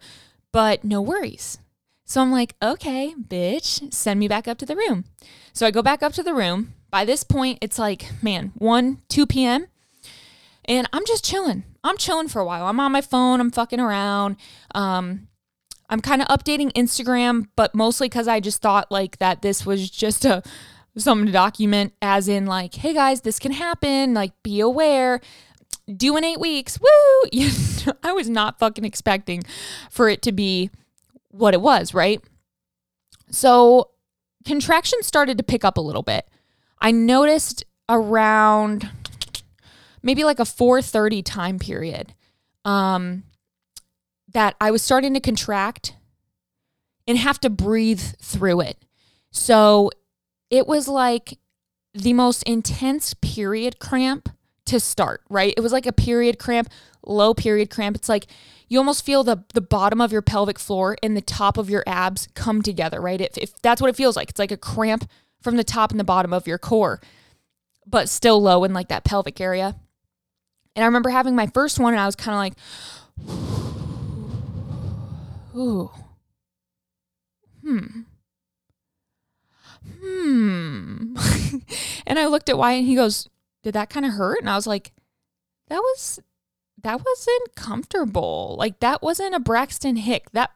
But 0.51 0.83
no 0.83 1.01
worries. 1.01 1.59
So 2.07 2.21
I'm 2.21 2.31
like, 2.31 2.55
okay, 2.63 3.13
bitch, 3.19 3.93
send 3.93 4.17
me 4.17 4.29
back 4.29 4.47
up 4.47 4.57
to 4.59 4.65
the 4.65 4.77
room. 4.77 5.03
So 5.51 5.67
I 5.67 5.71
go 5.71 5.81
back 5.81 6.01
up 6.01 6.13
to 6.13 6.23
the 6.23 6.33
room. 6.33 6.73
By 6.89 7.03
this 7.03 7.25
point, 7.25 7.59
it's 7.61 7.77
like, 7.77 8.05
man, 8.23 8.53
1, 8.55 8.99
2 9.09 9.25
p.m. 9.25 9.67
And 10.63 10.87
I'm 10.93 11.05
just 11.05 11.25
chilling. 11.25 11.65
I'm 11.83 11.97
chilling 11.97 12.29
for 12.29 12.41
a 12.41 12.45
while. 12.45 12.65
I'm 12.65 12.79
on 12.79 12.93
my 12.93 13.01
phone. 13.01 13.41
I'm 13.41 13.51
fucking 13.51 13.81
around. 13.81 14.37
Um, 14.73 15.27
I'm 15.89 15.99
kind 15.99 16.21
of 16.21 16.29
updating 16.29 16.71
Instagram, 16.73 17.49
but 17.57 17.75
mostly 17.75 18.07
because 18.07 18.29
I 18.29 18.39
just 18.39 18.61
thought 18.61 18.89
like 18.89 19.17
that 19.17 19.41
this 19.41 19.65
was 19.65 19.89
just 19.89 20.23
a 20.23 20.43
something 20.95 21.25
to 21.25 21.31
document, 21.33 21.93
as 22.01 22.29
in 22.29 22.45
like, 22.45 22.75
hey 22.75 22.93
guys, 22.93 23.21
this 23.21 23.37
can 23.37 23.51
happen. 23.51 24.13
Like, 24.13 24.31
be 24.43 24.61
aware. 24.61 25.19
Do 25.93 26.15
in 26.15 26.23
eight 26.23 26.39
weeks. 26.39 26.79
Woo! 26.79 27.29
I 28.03 28.13
was 28.13 28.29
not 28.29 28.59
fucking 28.59 28.85
expecting 28.85 29.43
for 29.91 30.07
it 30.07 30.21
to 30.21 30.31
be 30.31 30.69
what 31.29 31.53
it 31.53 31.61
was, 31.61 31.93
right? 31.93 32.21
So 33.29 33.91
contractions 34.45 35.05
started 35.05 35.37
to 35.37 35.43
pick 35.43 35.63
up 35.63 35.77
a 35.77 35.81
little 35.81 36.03
bit. 36.03 36.27
I 36.79 36.91
noticed 36.91 37.63
around 37.89 38.89
maybe 40.01 40.23
like 40.23 40.39
a 40.39 40.45
4:30 40.45 41.23
time 41.23 41.59
period 41.59 42.13
um, 42.65 43.23
that 44.33 44.55
I 44.59 44.71
was 44.71 44.81
starting 44.81 45.13
to 45.13 45.19
contract 45.19 45.95
and 47.07 47.17
have 47.17 47.39
to 47.41 47.49
breathe 47.49 48.01
through 48.21 48.61
it. 48.61 48.77
So 49.31 49.91
it 50.49 50.67
was 50.67 50.87
like 50.87 51.37
the 51.93 52.13
most 52.13 52.43
intense 52.43 53.13
period 53.15 53.79
cramp 53.79 54.29
to 54.65 54.79
start, 54.79 55.21
right? 55.29 55.53
It 55.55 55.61
was 55.61 55.71
like 55.71 55.85
a 55.85 55.93
period 55.93 56.37
cramp, 56.37 56.69
low 57.07 57.33
period 57.33 57.69
cramp. 57.69 57.95
It's 57.95 58.09
like 58.09 58.27
you 58.67 58.77
almost 58.77 59.05
feel 59.05 59.23
the 59.23 59.43
the 59.53 59.61
bottom 59.61 60.01
of 60.01 60.11
your 60.11 60.21
pelvic 60.21 60.59
floor 60.59 60.97
and 61.01 61.15
the 61.15 61.21
top 61.21 61.57
of 61.57 61.69
your 61.69 61.83
abs 61.87 62.27
come 62.33 62.61
together, 62.61 62.99
right? 63.01 63.21
If, 63.21 63.37
if 63.37 63.61
that's 63.61 63.81
what 63.81 63.89
it 63.89 63.95
feels 63.95 64.15
like, 64.15 64.29
it's 64.29 64.39
like 64.39 64.51
a 64.51 64.57
cramp 64.57 65.09
from 65.41 65.57
the 65.57 65.63
top 65.63 65.91
and 65.91 65.99
the 65.99 66.03
bottom 66.03 66.33
of 66.33 66.47
your 66.47 66.57
core, 66.57 66.99
but 67.85 68.09
still 68.09 68.41
low 68.41 68.63
in 68.63 68.73
like 68.73 68.89
that 68.89 69.03
pelvic 69.03 69.39
area. 69.39 69.75
And 70.75 70.83
I 70.83 70.85
remember 70.85 71.09
having 71.09 71.35
my 71.35 71.47
first 71.47 71.79
one 71.79 71.93
and 71.93 71.99
I 71.99 72.05
was 72.05 72.15
kind 72.15 72.35
of 72.35 72.39
like, 72.39 72.53
ooh, 75.55 75.89
hmm, 77.63 78.01
hmm. 80.01 81.17
and 82.05 82.19
I 82.19 82.27
looked 82.27 82.49
at 82.49 82.57
Wyatt 82.57 82.79
and 82.79 82.87
he 82.87 82.95
goes, 82.95 83.27
did 83.63 83.73
that 83.73 83.89
kind 83.89 84.05
of 84.05 84.13
hurt? 84.13 84.39
And 84.39 84.49
I 84.49 84.55
was 84.55 84.67
like, 84.67 84.91
that 85.69 85.79
was, 85.79 86.19
that 86.83 87.01
wasn't 87.03 87.55
comfortable. 87.55 88.55
Like 88.57 88.79
that 88.79 89.01
wasn't 89.01 89.35
a 89.35 89.39
Braxton 89.39 89.97
Hick. 89.97 90.31
That, 90.31 90.51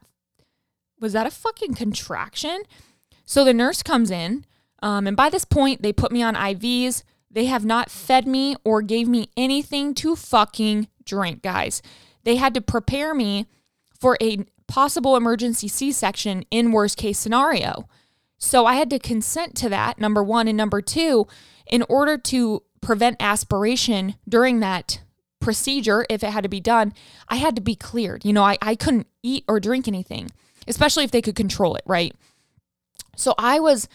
was 1.00 1.12
that 1.12 1.26
a 1.26 1.30
fucking 1.30 1.74
contraction? 1.74 2.62
So 3.24 3.44
the 3.44 3.54
nurse 3.54 3.82
comes 3.82 4.10
in. 4.10 4.44
Um, 4.82 5.06
and 5.06 5.16
by 5.16 5.30
this 5.30 5.44
point, 5.44 5.82
they 5.82 5.92
put 5.92 6.12
me 6.12 6.22
on 6.22 6.34
IVs. 6.34 7.02
They 7.30 7.46
have 7.46 7.64
not 7.64 7.90
fed 7.90 8.26
me 8.26 8.56
or 8.64 8.82
gave 8.82 9.08
me 9.08 9.30
anything 9.36 9.94
to 9.94 10.16
fucking 10.16 10.88
drink, 11.04 11.42
guys. 11.42 11.82
They 12.24 12.36
had 12.36 12.54
to 12.54 12.60
prepare 12.60 13.14
me 13.14 13.46
for 13.98 14.16
a 14.20 14.44
possible 14.66 15.16
emergency 15.16 15.68
C 15.68 15.92
section 15.92 16.44
in 16.50 16.72
worst 16.72 16.96
case 16.96 17.18
scenario. 17.18 17.88
So 18.38 18.66
I 18.66 18.74
had 18.74 18.90
to 18.90 18.98
consent 18.98 19.54
to 19.56 19.68
that, 19.68 19.98
number 19.98 20.22
one. 20.22 20.48
And 20.48 20.56
number 20.56 20.80
two, 20.80 21.26
in 21.66 21.84
order 21.88 22.18
to 22.18 22.62
prevent 22.80 23.16
aspiration 23.20 24.16
during 24.28 24.60
that 24.60 25.00
procedure, 25.42 26.06
if 26.08 26.22
it 26.22 26.30
had 26.30 26.42
to 26.44 26.48
be 26.48 26.60
done, 26.60 26.94
I 27.28 27.36
had 27.36 27.56
to 27.56 27.62
be 27.62 27.74
cleared. 27.74 28.24
You 28.24 28.32
know, 28.32 28.44
I, 28.44 28.56
I 28.62 28.74
couldn't 28.74 29.06
eat 29.22 29.44
or 29.46 29.60
drink 29.60 29.86
anything, 29.86 30.30
especially 30.66 31.04
if 31.04 31.10
they 31.10 31.22
could 31.22 31.36
control 31.36 31.74
it, 31.74 31.82
right? 31.86 32.14
So 33.16 33.34
I 33.38 33.60
was 33.60 33.88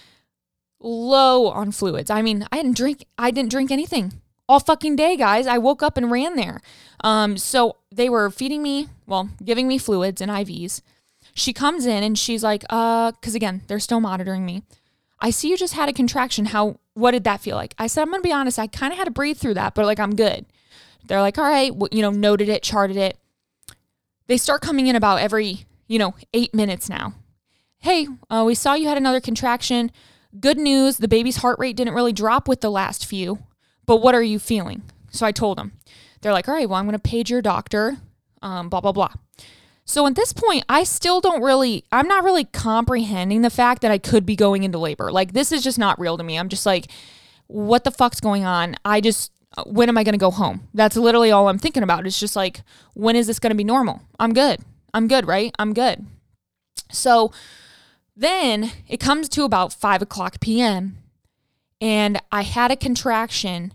low 0.80 1.48
on 1.48 1.72
fluids. 1.72 2.12
I 2.12 2.22
mean, 2.22 2.46
I 2.52 2.58
didn't 2.58 2.78
drink 2.78 3.06
I 3.18 3.32
didn't 3.32 3.50
drink 3.50 3.72
anything 3.72 4.14
all 4.50 4.60
fucking 4.60 4.96
day, 4.96 5.18
guys. 5.18 5.48
I 5.48 5.58
woke 5.58 5.84
up 5.84 5.98
and 5.98 6.12
ran 6.12 6.36
there. 6.36 6.62
Um, 7.04 7.38
so 7.38 7.78
they 7.92 8.10
were 8.10 8.30
feeding 8.30 8.64
me, 8.64 8.88
well, 9.06 9.30
giving 9.44 9.68
me 9.68 9.78
fluids 9.78 10.22
and 10.22 10.32
IVs. 10.32 10.82
She 11.34 11.54
comes 11.54 11.86
in 11.86 12.04
and 12.04 12.18
she's 12.18 12.44
like, 12.44 12.64
uh, 12.70 13.12
because 13.12 13.36
again, 13.36 13.62
they're 13.68 13.80
still 13.80 14.00
monitoring 14.00 14.46
me. 14.46 14.64
I 15.20 15.32
see 15.32 15.50
you 15.50 15.58
just 15.58 15.74
had 15.74 15.90
a 15.90 15.94
contraction. 15.94 16.46
How 16.46 16.80
what 16.94 17.12
did 17.12 17.24
that 17.26 17.42
feel 17.42 17.56
like? 17.56 17.74
I 17.78 17.88
said, 17.88 18.04
I'm 18.04 18.12
gonna 18.12 18.22
be 18.22 18.32
honest, 18.32 18.60
I 18.60 18.68
kind 18.68 18.92
of 18.94 18.98
had 18.98 19.06
to 19.06 19.12
breathe 19.12 19.38
through 19.38 19.56
that, 19.56 19.76
but 19.76 19.86
like 19.86 20.00
I'm 20.00 20.16
good. 20.16 20.46
They're 21.06 21.22
like, 21.22 21.38
all 21.38 21.46
right, 21.46 21.72
you 21.92 22.02
know, 22.02 22.12
noted 22.12 22.50
it, 22.50 22.64
charted 22.64 22.98
it. 22.98 23.18
They 24.28 24.38
start 24.38 24.62
coming 24.62 24.88
in 24.88 24.96
about 24.96 25.22
every, 25.22 25.66
you 25.88 26.00
know, 26.00 26.16
eight 26.34 26.54
minutes 26.54 26.90
now. 26.90 27.14
Hey, 27.80 28.08
uh, 28.30 28.44
we 28.46 28.56
saw 28.56 28.74
you 28.74 28.88
had 28.88 28.98
another 28.98 29.22
contraction. 29.22 29.92
Good 30.40 30.58
news, 30.58 30.98
the 30.98 31.08
baby's 31.08 31.38
heart 31.38 31.58
rate 31.60 31.78
didn't 31.78 31.94
really 31.94 32.14
drop 32.14 32.48
with 32.48 32.62
the 32.62 32.70
last 32.70 33.06
few, 33.06 33.40
but 33.86 33.98
what 33.98 34.16
are 34.16 34.24
you 34.24 34.40
feeling? 34.40 34.84
So 35.12 35.26
I 35.26 35.32
told 35.32 35.58
them. 35.58 35.74
They're 36.22 36.34
like, 36.34 36.48
all 36.48 36.54
right, 36.54 36.68
well, 36.68 36.80
I'm 36.80 36.86
going 36.86 37.00
to 37.00 37.00
page 37.00 37.30
your 37.30 37.42
doctor, 37.42 37.98
um, 38.42 38.70
blah, 38.70 38.82
blah, 38.82 38.92
blah. 38.92 39.14
So 39.86 40.06
at 40.06 40.16
this 40.16 40.34
point, 40.34 40.66
I 40.68 40.84
still 40.84 41.22
don't 41.22 41.42
really, 41.42 41.86
I'm 41.94 42.08
not 42.10 42.26
really 42.26 42.44
comprehending 42.44 43.42
the 43.42 43.50
fact 43.50 43.82
that 43.84 43.92
I 43.92 43.98
could 43.98 44.26
be 44.26 44.36
going 44.36 44.64
into 44.64 44.78
labor. 44.78 45.12
Like, 45.12 45.32
this 45.32 45.54
is 45.54 45.64
just 45.64 45.80
not 45.80 45.98
real 45.98 46.18
to 46.18 46.24
me. 46.24 46.38
I'm 46.38 46.50
just 46.50 46.66
like, 46.66 46.92
what 47.46 47.86
the 47.86 47.92
fuck's 47.92 48.20
going 48.20 48.44
on? 48.44 48.76
I 48.84 49.00
just, 49.00 49.32
when 49.66 49.90
am 49.90 49.98
I 49.98 50.04
going 50.04 50.14
to 50.14 50.20
go 50.20 50.32
home? 50.32 50.68
That's 50.74 50.96
literally 50.96 51.32
all 51.32 51.48
I'm 51.48 51.58
thinking 51.58 51.84
about. 51.84 52.06
It's 52.06 52.20
just 52.20 52.36
like, 52.36 52.62
when 52.94 53.16
is 53.16 53.28
this 53.28 53.40
going 53.40 53.52
to 53.52 53.56
be 53.56 53.64
normal? 53.64 54.02
I'm 54.20 54.34
good. 54.34 54.60
I'm 54.94 55.08
good, 55.08 55.28
right? 55.28 55.54
I'm 55.58 55.74
good. 55.74 56.06
So 56.92 57.32
then 58.16 58.72
it 58.88 59.00
comes 59.00 59.30
to 59.30 59.44
about 59.44 59.74
5 59.74 60.02
o'clock 60.02 60.40
p.m. 60.40 60.98
and 61.82 62.22
I 62.32 62.42
had 62.42 62.72
a 62.72 62.76
contraction 62.76 63.74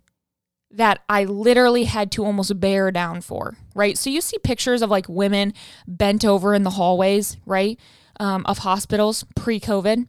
that 0.70 1.00
I 1.08 1.24
literally 1.24 1.84
had 1.84 2.10
to 2.12 2.24
almost 2.24 2.58
bear 2.58 2.90
down 2.90 3.20
for, 3.20 3.56
right? 3.74 3.96
So 3.98 4.08
you 4.08 4.20
see 4.20 4.38
pictures 4.38 4.82
of 4.82 4.90
like 4.90 5.06
women 5.08 5.52
bent 5.86 6.24
over 6.24 6.54
in 6.54 6.62
the 6.62 6.70
hallways, 6.70 7.36
right? 7.44 7.78
Um, 8.18 8.44
of 8.46 8.58
hospitals 8.58 9.24
pre 9.36 9.60
COVID. 9.60 10.08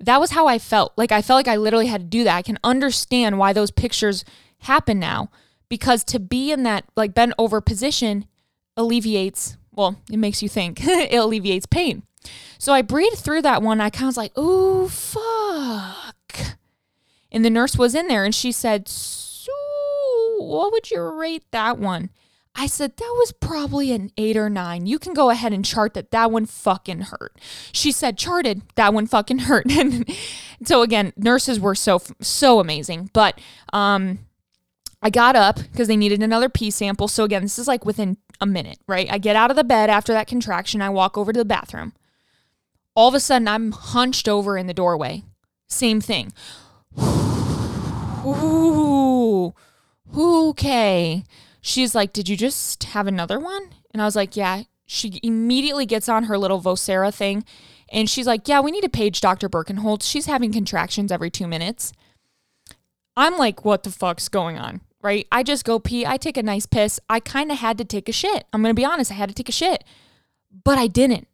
That 0.00 0.20
was 0.20 0.30
how 0.30 0.46
I 0.46 0.58
felt. 0.58 0.92
Like 0.96 1.10
I 1.10 1.22
felt 1.22 1.38
like 1.38 1.48
I 1.48 1.56
literally 1.56 1.86
had 1.86 2.02
to 2.02 2.06
do 2.06 2.24
that. 2.24 2.36
I 2.36 2.42
can 2.42 2.58
understand 2.62 3.38
why 3.38 3.52
those 3.52 3.70
pictures 3.70 4.24
happen 4.66 4.98
now 4.98 5.30
because 5.68 6.04
to 6.04 6.20
be 6.20 6.52
in 6.52 6.62
that 6.62 6.84
like 6.96 7.14
bent 7.14 7.32
over 7.38 7.60
position 7.60 8.26
alleviates, 8.76 9.56
well, 9.72 9.96
it 10.10 10.18
makes 10.18 10.42
you 10.42 10.48
think, 10.48 10.80
it 10.86 11.14
alleviates 11.14 11.66
pain. 11.66 12.02
So 12.58 12.72
I 12.72 12.82
breathed 12.82 13.18
through 13.18 13.42
that 13.42 13.62
one. 13.62 13.80
I 13.80 13.90
kind 13.90 14.04
of 14.04 14.08
was 14.08 14.16
like, 14.16 14.32
oh, 14.36 14.88
fuck. 14.88 16.56
And 17.30 17.44
the 17.44 17.50
nurse 17.50 17.76
was 17.76 17.94
in 17.94 18.08
there 18.08 18.24
and 18.24 18.34
she 18.34 18.52
said, 18.52 18.88
so 18.88 19.52
what 20.38 20.72
would 20.72 20.90
you 20.90 21.00
rate 21.00 21.44
that 21.50 21.78
one? 21.78 22.10
I 22.58 22.66
said, 22.66 22.96
that 22.96 23.14
was 23.18 23.32
probably 23.32 23.92
an 23.92 24.10
eight 24.16 24.36
or 24.36 24.48
nine. 24.48 24.86
You 24.86 24.98
can 24.98 25.12
go 25.12 25.28
ahead 25.28 25.52
and 25.52 25.62
chart 25.62 25.92
that 25.92 26.10
that 26.12 26.30
one 26.30 26.46
fucking 26.46 27.02
hurt. 27.02 27.38
She 27.70 27.92
said, 27.92 28.16
charted, 28.16 28.62
that 28.76 28.94
one 28.94 29.06
fucking 29.06 29.38
hurt. 29.40 29.70
and 29.70 30.08
so 30.64 30.80
again, 30.82 31.12
nurses 31.16 31.60
were 31.60 31.74
so, 31.74 32.00
so 32.22 32.58
amazing. 32.58 33.10
But, 33.12 33.38
um, 33.74 34.20
I 35.06 35.08
got 35.08 35.36
up 35.36 35.60
because 35.70 35.86
they 35.86 35.96
needed 35.96 36.20
another 36.20 36.48
pee 36.48 36.68
sample. 36.68 37.06
So 37.06 37.22
again, 37.22 37.42
this 37.42 37.60
is 37.60 37.68
like 37.68 37.84
within 37.84 38.16
a 38.40 38.46
minute, 38.46 38.80
right? 38.88 39.06
I 39.08 39.18
get 39.18 39.36
out 39.36 39.52
of 39.52 39.56
the 39.56 39.62
bed 39.62 39.88
after 39.88 40.12
that 40.12 40.26
contraction. 40.26 40.82
I 40.82 40.90
walk 40.90 41.16
over 41.16 41.32
to 41.32 41.38
the 41.38 41.44
bathroom. 41.44 41.92
All 42.96 43.06
of 43.06 43.14
a 43.14 43.20
sudden, 43.20 43.46
I'm 43.46 43.70
hunched 43.70 44.28
over 44.28 44.58
in 44.58 44.66
the 44.66 44.74
doorway. 44.74 45.22
Same 45.68 46.00
thing. 46.00 46.32
Ooh, 48.26 49.54
okay. 50.12 51.22
She's 51.60 51.94
like, 51.94 52.12
Did 52.12 52.28
you 52.28 52.36
just 52.36 52.82
have 52.82 53.06
another 53.06 53.38
one? 53.38 53.68
And 53.92 54.02
I 54.02 54.06
was 54.06 54.16
like, 54.16 54.34
Yeah. 54.34 54.64
She 54.86 55.20
immediately 55.22 55.86
gets 55.86 56.08
on 56.08 56.24
her 56.24 56.36
little 56.36 56.60
Vocera 56.60 57.14
thing 57.14 57.44
and 57.92 58.10
she's 58.10 58.26
like, 58.26 58.48
Yeah, 58.48 58.58
we 58.58 58.72
need 58.72 58.82
to 58.82 58.88
page 58.88 59.20
Dr. 59.20 59.48
Birkenholtz. 59.48 60.02
She's 60.02 60.26
having 60.26 60.52
contractions 60.52 61.12
every 61.12 61.30
two 61.30 61.46
minutes. 61.46 61.92
I'm 63.16 63.36
like, 63.36 63.64
What 63.64 63.84
the 63.84 63.92
fuck's 63.92 64.28
going 64.28 64.58
on? 64.58 64.80
Right? 65.02 65.26
I 65.30 65.42
just 65.42 65.64
go 65.64 65.78
pee. 65.78 66.06
I 66.06 66.16
take 66.16 66.36
a 66.36 66.42
nice 66.42 66.66
piss. 66.66 66.98
I 67.08 67.20
kind 67.20 67.52
of 67.52 67.58
had 67.58 67.78
to 67.78 67.84
take 67.84 68.08
a 68.08 68.12
shit. 68.12 68.44
I'm 68.52 68.62
going 68.62 68.74
to 68.74 68.80
be 68.80 68.84
honest. 68.84 69.10
I 69.12 69.14
had 69.14 69.28
to 69.28 69.34
take 69.34 69.48
a 69.48 69.52
shit, 69.52 69.84
but 70.64 70.78
I 70.78 70.86
didn't. 70.86 71.28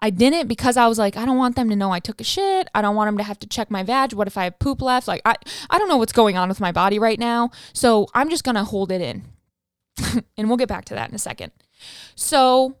I 0.00 0.10
didn't 0.10 0.48
because 0.48 0.76
I 0.76 0.88
was 0.88 0.98
like, 0.98 1.16
I 1.16 1.24
don't 1.24 1.36
want 1.36 1.54
them 1.54 1.70
to 1.70 1.76
know 1.76 1.92
I 1.92 2.00
took 2.00 2.20
a 2.20 2.24
shit. 2.24 2.68
I 2.74 2.82
don't 2.82 2.96
want 2.96 3.06
them 3.06 3.18
to 3.18 3.22
have 3.22 3.38
to 3.38 3.46
check 3.46 3.70
my 3.70 3.84
vag. 3.84 4.12
What 4.12 4.26
if 4.26 4.36
I 4.36 4.44
have 4.44 4.58
poop 4.58 4.82
left? 4.82 5.06
Like, 5.06 5.22
I, 5.24 5.36
I 5.70 5.78
don't 5.78 5.88
know 5.88 5.96
what's 5.96 6.12
going 6.12 6.36
on 6.36 6.48
with 6.48 6.58
my 6.58 6.72
body 6.72 6.98
right 6.98 7.20
now. 7.20 7.50
So 7.72 8.08
I'm 8.12 8.28
just 8.28 8.42
going 8.42 8.56
to 8.56 8.64
hold 8.64 8.90
it 8.90 9.00
in. 9.00 9.22
and 10.36 10.48
we'll 10.48 10.56
get 10.56 10.68
back 10.68 10.84
to 10.86 10.94
that 10.94 11.08
in 11.08 11.14
a 11.14 11.20
second. 11.20 11.52
So 12.16 12.78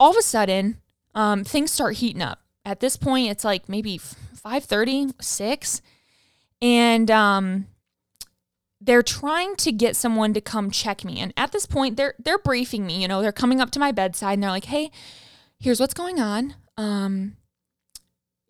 all 0.00 0.12
of 0.12 0.16
a 0.16 0.22
sudden, 0.22 0.78
um, 1.14 1.44
things 1.44 1.70
start 1.70 1.96
heating 1.96 2.22
up. 2.22 2.40
At 2.64 2.80
this 2.80 2.96
point, 2.96 3.30
it's 3.30 3.44
like 3.44 3.68
maybe 3.68 3.98
5.30, 3.98 5.12
6. 5.20 5.82
And 6.62 7.10
um, 7.10 7.66
they're 8.84 9.02
trying 9.02 9.56
to 9.56 9.70
get 9.70 9.94
someone 9.94 10.34
to 10.34 10.40
come 10.40 10.70
check 10.70 11.04
me. 11.04 11.20
And 11.20 11.32
at 11.36 11.52
this 11.52 11.66
point, 11.66 11.96
they're 11.96 12.14
they're 12.18 12.38
briefing 12.38 12.86
me. 12.86 13.00
You 13.00 13.08
know, 13.08 13.22
they're 13.22 13.32
coming 13.32 13.60
up 13.60 13.70
to 13.72 13.78
my 13.78 13.92
bedside 13.92 14.34
and 14.34 14.42
they're 14.42 14.50
like, 14.50 14.66
"Hey, 14.66 14.90
here's 15.58 15.78
what's 15.78 15.94
going 15.94 16.20
on 16.20 16.54
um, 16.76 17.36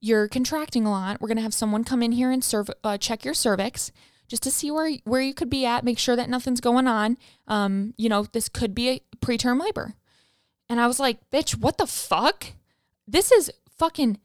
you're 0.00 0.28
contracting 0.28 0.86
a 0.86 0.90
lot. 0.90 1.20
We're 1.20 1.28
going 1.28 1.36
to 1.36 1.42
have 1.42 1.54
someone 1.54 1.84
come 1.84 2.02
in 2.02 2.12
here 2.12 2.30
and 2.30 2.42
serve, 2.42 2.70
uh, 2.82 2.98
check 2.98 3.24
your 3.24 3.34
cervix 3.34 3.92
just 4.28 4.42
to 4.44 4.50
see 4.50 4.70
where, 4.70 4.92
where 5.04 5.20
you 5.20 5.34
could 5.34 5.50
be 5.50 5.66
at, 5.66 5.84
make 5.84 5.98
sure 5.98 6.16
that 6.16 6.30
nothing's 6.30 6.60
going 6.60 6.88
on. 6.88 7.18
Um, 7.46 7.94
you 7.96 8.08
know, 8.08 8.24
this 8.24 8.48
could 8.48 8.74
be 8.74 8.88
a 8.88 9.00
preterm 9.18 9.60
labor. 9.60 9.94
And 10.68 10.80
I 10.80 10.86
was 10.86 10.98
like, 10.98 11.18
bitch, 11.30 11.56
what 11.56 11.78
the 11.78 11.86
fuck? 11.86 12.46
This 13.06 13.30
is 13.30 13.50
fucking 13.78 14.18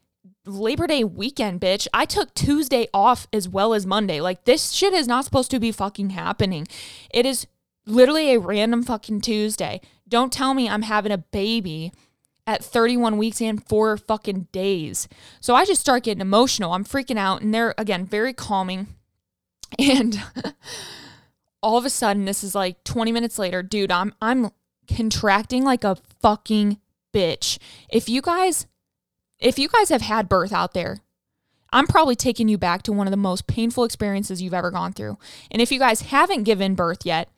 Labor 0.48 0.86
Day 0.86 1.04
weekend, 1.04 1.60
bitch. 1.60 1.86
I 1.92 2.04
took 2.04 2.34
Tuesday 2.34 2.88
off 2.92 3.28
as 3.32 3.48
well 3.48 3.74
as 3.74 3.86
Monday. 3.86 4.20
Like, 4.20 4.44
this 4.44 4.72
shit 4.72 4.92
is 4.92 5.06
not 5.06 5.24
supposed 5.24 5.50
to 5.50 5.60
be 5.60 5.72
fucking 5.72 6.10
happening. 6.10 6.66
It 7.10 7.26
is 7.26 7.46
literally 7.86 8.34
a 8.34 8.40
random 8.40 8.82
fucking 8.82 9.20
Tuesday. 9.20 9.80
Don't 10.08 10.32
tell 10.32 10.54
me 10.54 10.68
I'm 10.68 10.82
having 10.82 11.12
a 11.12 11.18
baby 11.18 11.92
at 12.46 12.64
31 12.64 13.18
weeks 13.18 13.42
and 13.42 13.66
four 13.68 13.96
fucking 13.96 14.48
days. 14.52 15.06
So 15.40 15.54
I 15.54 15.64
just 15.64 15.82
start 15.82 16.04
getting 16.04 16.22
emotional. 16.22 16.72
I'm 16.72 16.84
freaking 16.84 17.18
out. 17.18 17.42
And 17.42 17.52
they're, 17.52 17.74
again, 17.76 18.06
very 18.06 18.32
calming. 18.32 18.88
And 19.78 20.18
all 21.62 21.76
of 21.76 21.84
a 21.84 21.90
sudden, 21.90 22.24
this 22.24 22.42
is 22.42 22.54
like 22.54 22.82
20 22.84 23.12
minutes 23.12 23.38
later, 23.38 23.62
dude, 23.62 23.90
I'm 23.90 24.14
I'm 24.22 24.50
contracting 24.88 25.62
like 25.62 25.84
a 25.84 25.98
fucking 26.22 26.78
bitch. 27.12 27.58
If 27.90 28.08
you 28.08 28.22
guys 28.22 28.66
if 29.40 29.58
you 29.58 29.68
guys 29.68 29.88
have 29.88 30.02
had 30.02 30.28
birth 30.28 30.52
out 30.52 30.74
there, 30.74 31.00
I'm 31.72 31.86
probably 31.86 32.16
taking 32.16 32.48
you 32.48 32.58
back 32.58 32.82
to 32.84 32.92
one 32.92 33.06
of 33.06 33.10
the 33.10 33.16
most 33.16 33.46
painful 33.46 33.84
experiences 33.84 34.40
you've 34.40 34.54
ever 34.54 34.70
gone 34.70 34.92
through. 34.92 35.18
And 35.50 35.60
if 35.60 35.70
you 35.70 35.78
guys 35.78 36.02
haven't 36.02 36.44
given 36.44 36.74
birth 36.74 37.04
yet, 37.04 37.28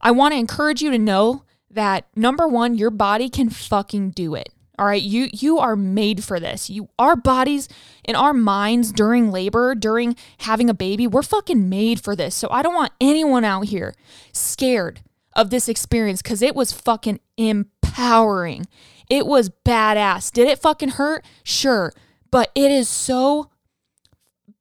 I 0.00 0.12
want 0.12 0.32
to 0.32 0.38
encourage 0.38 0.82
you 0.82 0.90
to 0.90 0.98
know 0.98 1.42
that 1.70 2.06
number 2.14 2.46
1, 2.46 2.76
your 2.76 2.90
body 2.90 3.28
can 3.28 3.50
fucking 3.50 4.10
do 4.10 4.34
it. 4.34 4.50
All 4.78 4.86
right, 4.86 5.02
you 5.02 5.28
you 5.32 5.58
are 5.58 5.74
made 5.74 6.22
for 6.22 6.38
this. 6.38 6.68
You 6.68 6.90
our 6.98 7.16
bodies 7.16 7.66
and 8.04 8.14
our 8.14 8.34
minds 8.34 8.92
during 8.92 9.30
labor, 9.30 9.74
during 9.74 10.16
having 10.40 10.68
a 10.68 10.74
baby, 10.74 11.06
we're 11.06 11.22
fucking 11.22 11.70
made 11.70 11.98
for 11.98 12.14
this. 12.14 12.34
So 12.34 12.48
I 12.50 12.60
don't 12.60 12.74
want 12.74 12.92
anyone 13.00 13.42
out 13.42 13.66
here 13.66 13.94
scared 14.32 15.00
of 15.34 15.48
this 15.48 15.66
experience 15.68 16.20
cuz 16.20 16.42
it 16.42 16.54
was 16.54 16.72
fucking 16.72 17.20
empowering. 17.38 18.66
It 19.08 19.26
was 19.26 19.50
badass. 19.64 20.32
Did 20.32 20.48
it 20.48 20.58
fucking 20.58 20.90
hurt? 20.90 21.24
Sure. 21.42 21.92
But 22.30 22.50
it 22.54 22.70
is 22.70 22.88
so 22.88 23.50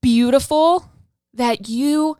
beautiful 0.01 0.91
that 1.33 1.67
you 1.67 2.17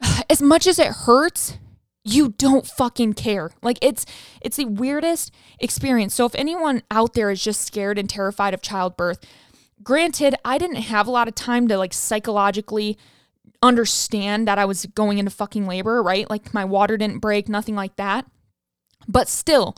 as 0.30 0.40
much 0.40 0.66
as 0.66 0.78
it 0.78 0.88
hurts, 0.88 1.58
you 2.04 2.30
don't 2.36 2.66
fucking 2.66 3.14
care. 3.14 3.50
Like 3.62 3.78
it's 3.80 4.04
it's 4.40 4.56
the 4.56 4.66
weirdest 4.66 5.32
experience. 5.58 6.14
So 6.14 6.26
if 6.26 6.34
anyone 6.34 6.82
out 6.90 7.14
there 7.14 7.30
is 7.30 7.42
just 7.42 7.62
scared 7.62 7.98
and 7.98 8.08
terrified 8.08 8.54
of 8.54 8.62
childbirth, 8.62 9.24
granted, 9.82 10.34
I 10.44 10.58
didn't 10.58 10.76
have 10.76 11.06
a 11.06 11.10
lot 11.10 11.28
of 11.28 11.34
time 11.34 11.66
to 11.68 11.78
like 11.78 11.92
psychologically 11.92 12.98
understand 13.62 14.46
that 14.46 14.58
I 14.58 14.66
was 14.66 14.84
going 14.86 15.18
into 15.18 15.30
fucking 15.30 15.66
labor, 15.66 16.02
right? 16.02 16.28
Like 16.28 16.52
my 16.52 16.64
water 16.64 16.96
didn't 16.98 17.20
break, 17.20 17.48
nothing 17.48 17.74
like 17.74 17.96
that. 17.96 18.26
But 19.08 19.28
still, 19.28 19.74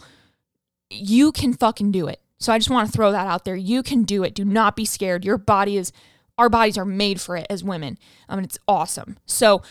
you 0.90 1.32
can 1.32 1.52
fucking 1.52 1.92
do 1.92 2.06
it. 2.06 2.20
So 2.38 2.52
I 2.52 2.58
just 2.58 2.70
want 2.70 2.88
to 2.88 2.92
throw 2.92 3.12
that 3.12 3.26
out 3.26 3.44
there. 3.44 3.56
You 3.56 3.82
can 3.82 4.04
do 4.04 4.22
it. 4.22 4.34
Do 4.34 4.44
not 4.44 4.76
be 4.76 4.84
scared. 4.84 5.24
Your 5.24 5.38
body 5.38 5.76
is 5.76 5.92
our 6.38 6.48
bodies 6.50 6.76
are 6.76 6.84
made 6.84 7.20
for 7.20 7.36
it 7.36 7.46
as 7.48 7.64
women. 7.64 7.98
I 8.28 8.36
mean, 8.36 8.44
it's 8.44 8.58
awesome. 8.68 9.16
So 9.24 9.62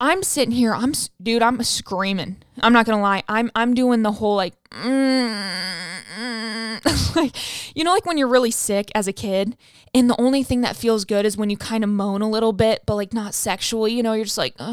I'm 0.00 0.22
sitting 0.22 0.52
here, 0.52 0.74
I'm 0.74 0.92
dude, 1.22 1.42
I'm 1.42 1.62
screaming. 1.62 2.38
I'm 2.60 2.72
not 2.72 2.86
gonna 2.86 3.02
lie. 3.02 3.22
I'm 3.28 3.50
I'm 3.54 3.74
doing 3.74 4.02
the 4.02 4.12
whole 4.12 4.36
like, 4.36 4.54
mm, 4.70 6.00
mm, 6.80 7.16
like, 7.16 7.36
you 7.76 7.84
know, 7.84 7.92
like 7.92 8.06
when 8.06 8.18
you're 8.18 8.28
really 8.28 8.50
sick 8.50 8.90
as 8.94 9.06
a 9.08 9.12
kid, 9.12 9.56
and 9.94 10.10
the 10.10 10.20
only 10.20 10.42
thing 10.42 10.60
that 10.62 10.76
feels 10.76 11.04
good 11.04 11.24
is 11.24 11.36
when 11.36 11.50
you 11.50 11.56
kind 11.56 11.84
of 11.84 11.90
moan 11.90 12.22
a 12.22 12.28
little 12.28 12.52
bit, 12.52 12.82
but 12.84 12.96
like 12.96 13.12
not 13.12 13.34
sexually. 13.34 13.92
You 13.92 14.02
know, 14.02 14.12
you're 14.12 14.24
just 14.24 14.38
like, 14.38 14.56
mm, 14.58 14.64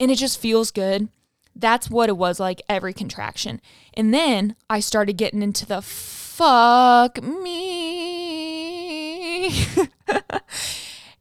and 0.00 0.10
it 0.10 0.16
just 0.16 0.38
feels 0.40 0.70
good. 0.70 1.08
That's 1.56 1.88
what 1.90 2.08
it 2.08 2.16
was 2.16 2.40
like 2.40 2.62
every 2.68 2.92
contraction. 2.92 3.60
And 3.94 4.12
then 4.12 4.56
I 4.68 4.80
started 4.80 5.16
getting 5.16 5.42
into 5.42 5.66
the 5.66 5.82
fuck 5.82 7.22
me. 7.22 8.34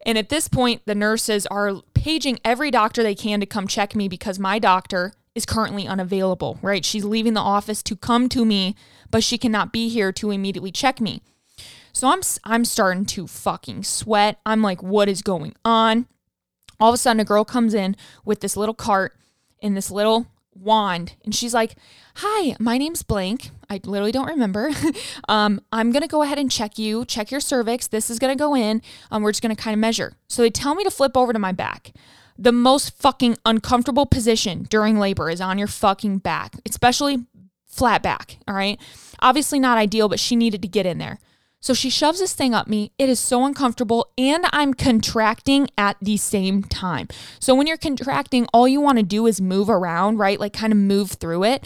And 0.06 0.18
at 0.18 0.30
this 0.30 0.48
point, 0.48 0.82
the 0.86 0.96
nurses 0.96 1.46
are 1.48 1.82
paging 1.94 2.40
every 2.44 2.70
doctor 2.72 3.02
they 3.02 3.16
can 3.16 3.40
to 3.40 3.46
come 3.46 3.68
check 3.68 3.96
me 3.96 4.08
because 4.08 4.38
my 4.38 4.60
doctor 4.60 5.14
is 5.34 5.46
currently 5.46 5.88
unavailable, 5.88 6.60
right? 6.62 6.86
She's 6.86 7.06
leaving 7.06 7.34
the 7.34 7.42
office 7.42 7.82
to 7.84 7.96
come 7.96 8.30
to 8.30 8.46
me, 8.46 8.76
but 9.10 9.24
she 9.24 9.38
cannot 9.38 9.72
be 9.72 9.90
here 9.90 10.12
to 10.14 10.32
immediately 10.32 10.72
check 10.72 11.00
me. 11.00 11.22
So 11.94 12.10
I'm 12.10 12.22
I'm 12.44 12.66
starting 12.66 13.06
to 13.06 13.28
fucking 13.28 13.84
sweat. 13.84 14.40
I'm 14.46 14.62
like, 14.62 14.84
what 14.84 15.08
is 15.08 15.22
going 15.22 15.56
on? 15.64 16.08
All 16.80 16.90
of 16.90 16.96
a 16.96 16.98
sudden, 16.98 17.20
a 17.20 17.26
girl 17.26 17.46
comes 17.46 17.74
in 17.74 17.96
with 18.26 18.42
this 18.42 18.58
little 18.58 18.74
cart 18.74 19.16
and 19.64 19.76
this 19.76 19.90
little 19.90 20.28
wand. 20.56 21.16
And 21.24 21.34
she's 21.34 21.54
like 21.54 21.76
hi 22.18 22.56
my 22.60 22.78
name's 22.78 23.02
blank. 23.04 23.50
I 23.70 23.80
literally 23.84 24.12
don't 24.12 24.28
remember. 24.28 24.72
Um, 25.30 25.62
i'm 25.72 25.92
going 25.92 26.02
to 26.02 26.08
go 26.08 26.22
ahead 26.22 26.38
and 26.38 26.52
check 26.52 26.78
you 26.78 27.06
check 27.06 27.32
your 27.32 27.40
cervix. 27.40 27.88
This 27.88 28.10
is 28.10 28.20
going 28.20 28.36
to 28.36 28.40
go 28.40 28.56
in. 28.56 28.82
Um, 29.10 29.24
we're 29.24 29.32
just 29.32 29.42
going 29.42 29.56
to 29.56 29.62
kind 29.62 29.74
of 29.74 29.80
measure. 29.80 30.14
So 30.28 30.42
they 30.42 30.50
tell 30.50 30.76
me 30.76 30.84
to 30.84 30.92
flip 30.92 31.16
over 31.16 31.32
to 31.34 31.40
my 31.40 31.54
back. 31.54 31.94
The 32.38 32.52
most 32.52 32.98
fucking 32.98 33.38
uncomfortable 33.46 34.06
position 34.06 34.64
during 34.70 35.00
labor 35.00 35.30
is 35.30 35.40
on 35.40 35.58
your 35.58 35.68
fucking 35.68 36.20
back 36.20 36.56
especially 36.66 37.26
flat 37.66 38.04
back 38.04 38.38
all 38.48 38.56
right? 38.56 38.80
Obviously 39.20 39.60
not 39.60 39.78
ideal 39.78 40.10
but 40.10 40.20
she 40.20 40.36
needed 40.36 40.62
to 40.62 40.68
get 40.68 40.86
in 40.86 40.98
there 40.98 41.20
so 41.64 41.74
she 41.74 41.90
shoves 41.90 42.20
this 42.20 42.34
thing 42.34 42.54
up 42.54 42.68
me. 42.68 42.92
It 43.00 43.08
is 43.08 43.22
so 43.22 43.46
uncomfortable 43.46 44.12
and 44.18 44.46
I'm 44.52 44.74
contracting 44.74 45.70
at 45.78 45.96
the 46.02 46.18
same 46.18 46.62
time. 46.62 47.08
So 47.40 47.56
when 47.56 47.68
you're 47.68 47.78
contracting, 47.78 48.48
all 48.54 48.68
you 48.68 48.82
want 48.82 48.98
to 48.98 49.04
do 49.04 49.26
is 49.28 49.40
move 49.40 49.70
around, 49.70 50.18
right? 50.18 50.38
Like 50.38 50.52
kind 50.52 50.74
of 50.74 50.78
move 50.78 51.12
through 51.12 51.46
it. 51.46 51.66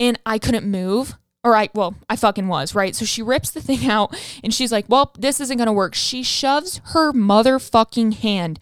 And 0.00 0.18
I 0.26 0.40
couldn't 0.40 0.68
move. 0.68 1.14
All 1.44 1.52
right, 1.52 1.72
well, 1.72 1.94
I 2.10 2.16
fucking 2.16 2.48
was, 2.48 2.74
right? 2.74 2.96
So 2.96 3.04
she 3.04 3.22
rips 3.22 3.52
the 3.52 3.62
thing 3.62 3.86
out 3.88 4.12
and 4.42 4.52
she's 4.52 4.72
like, 4.72 4.86
well, 4.88 5.12
this 5.16 5.40
isn't 5.40 5.56
to 5.56 5.72
work. 5.72 5.94
She 5.94 6.24
shoves 6.24 6.80
her 6.86 7.12
motherfucking 7.12 8.14
hand 8.14 8.58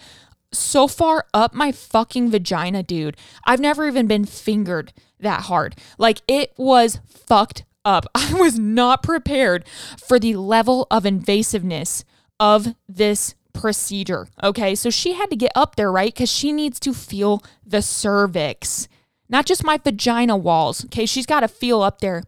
so 0.53 0.87
far 0.87 1.25
up 1.33 1.55
my 1.55 1.73
fucking 1.73 2.31
vagina, 2.31 2.83
dude. 2.83 3.17
I've 3.47 3.61
never 3.61 3.87
even 3.87 4.07
been 4.07 4.27
fingered 4.27 4.93
that 5.21 5.43
hard. 5.43 5.75
Like 5.97 6.21
it 6.29 6.53
was 6.59 7.01
fucked 7.07 7.65
up. 7.85 8.07
I 8.15 8.35
was 8.35 8.59
not 8.59 9.03
prepared 9.03 9.65
for 9.99 10.19
the 10.19 10.37
level 10.37 10.87
of 10.91 11.05
invasiveness 11.05 12.05
of 12.39 12.75
this 12.89 13.35
procedure. 13.53 14.29
Okay, 14.43 14.75
so 14.75 14.91
she 14.91 15.13
had 15.15 15.31
to 15.31 15.37
get 15.37 15.53
up 15.55 15.77
there, 15.77 15.93
right? 15.93 16.13
Because 16.13 16.31
she 16.31 16.53
needs 16.53 16.81
to 16.81 16.95
feel 16.95 17.43
the 17.65 17.83
cervix, 17.83 18.89
not 19.29 19.47
just 19.47 19.65
my 19.65 19.79
vagina 19.79 20.37
walls. 20.37 20.85
Okay, 20.87 21.07
she's 21.07 21.27
got 21.27 21.41
to 21.41 21.49
feel 21.49 21.83
up 21.83 22.01
there. 22.01 22.23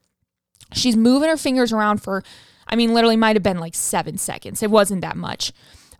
She's 0.72 0.96
moving 0.96 1.28
her 1.28 1.36
fingers 1.36 1.72
around 1.72 2.02
for, 2.02 2.22
I 2.66 2.76
mean, 2.76 2.94
literally 2.94 3.16
might 3.16 3.36
have 3.36 3.42
been 3.42 3.58
like 3.58 3.74
seven 3.74 4.18
seconds. 4.18 4.62
It 4.62 4.70
wasn't 4.70 5.02
that 5.02 5.16
much. 5.16 5.52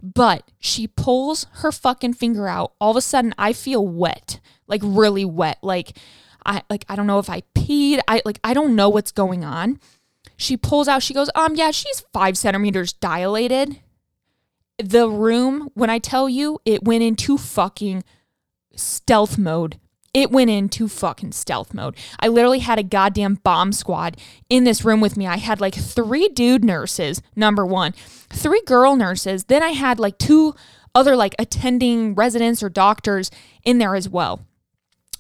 But 0.03 0.51
she 0.59 0.89
pulls 0.89 1.47
her 1.57 1.71
fucking 1.71 2.15
finger 2.15 2.49
out. 2.49 2.73
All 2.81 2.91
of 2.91 2.97
a 2.97 3.01
sudden, 3.01 3.35
I 3.39 3.53
feel 3.53 3.87
wet, 3.87 4.41
like 4.67 4.81
really 4.83 5.25
wet. 5.25 5.59
Like, 5.63 5.97
I 6.45 6.63
like 6.71 6.85
I 6.89 6.97
don't 6.97 7.07
know 7.07 7.19
if 7.19 7.31
I 7.31 7.43
peed. 7.55 8.01
I 8.09 8.23
like 8.25 8.39
I 8.43 8.55
don't 8.55 8.77
know 8.77 8.89
what's 8.89 9.13
going 9.13 9.45
on. 9.45 9.79
She 10.37 10.57
pulls 10.57 10.89
out, 10.89 11.03
she 11.03 11.15
goes, 11.15 11.31
um, 11.35 11.55
yeah, 11.55 11.71
she's 11.71 12.01
five 12.13 12.37
centimeters 12.37 12.93
dilated. 12.93 13.81
The 14.83 15.09
room, 15.09 15.71
when 15.75 15.91
I 15.91 15.99
tell 15.99 16.29
you, 16.29 16.59
it 16.65 16.83
went 16.83 17.05
into 17.05 17.39
fucking 17.39 18.03
stealth 18.75 19.39
mode. 19.39 19.79
It 20.15 20.31
went 20.31 20.51
into 20.51 20.89
fucking 20.89 21.33
stealth 21.33 21.73
mode. 21.73 21.97
I 22.21 22.29
literally 22.29 22.59
had 22.59 22.79
a 22.79 22.83
goddamn 22.83 23.37
bomb 23.37 23.73
squad 23.73 24.19
in 24.51 24.65
this 24.65 24.85
room 24.85 25.01
with 25.01 25.17
me. 25.17 25.27
I 25.27 25.39
had 25.39 25.61
like 25.61 25.75
three 25.75 26.29
dude 26.29 26.65
nurses, 26.65 27.23
number 27.37 27.65
one, 27.65 27.93
three 28.29 28.63
girl 28.67 28.97
nurses. 28.97 29.45
Then 29.45 29.63
I 29.63 29.71
had 29.71 29.99
like 29.99 30.19
two 30.19 30.55
other 30.95 31.17
like 31.17 31.35
attending 31.39 32.15
residents 32.15 32.63
or 32.63 32.69
doctors 32.69 33.31
in 33.65 33.79
there 33.79 33.95
as 33.95 34.09
well. 34.09 34.45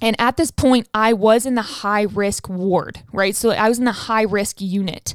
And 0.02 0.16
at 0.18 0.36
this 0.36 0.50
point, 0.50 0.88
I 0.92 1.12
was 1.12 1.46
in 1.46 1.54
the 1.54 1.62
high 1.62 2.02
risk 2.02 2.48
ward, 2.48 3.04
right? 3.12 3.36
So 3.36 3.50
I 3.50 3.68
was 3.68 3.78
in 3.78 3.84
the 3.84 3.92
high 3.92 4.22
risk 4.22 4.60
unit. 4.60 5.14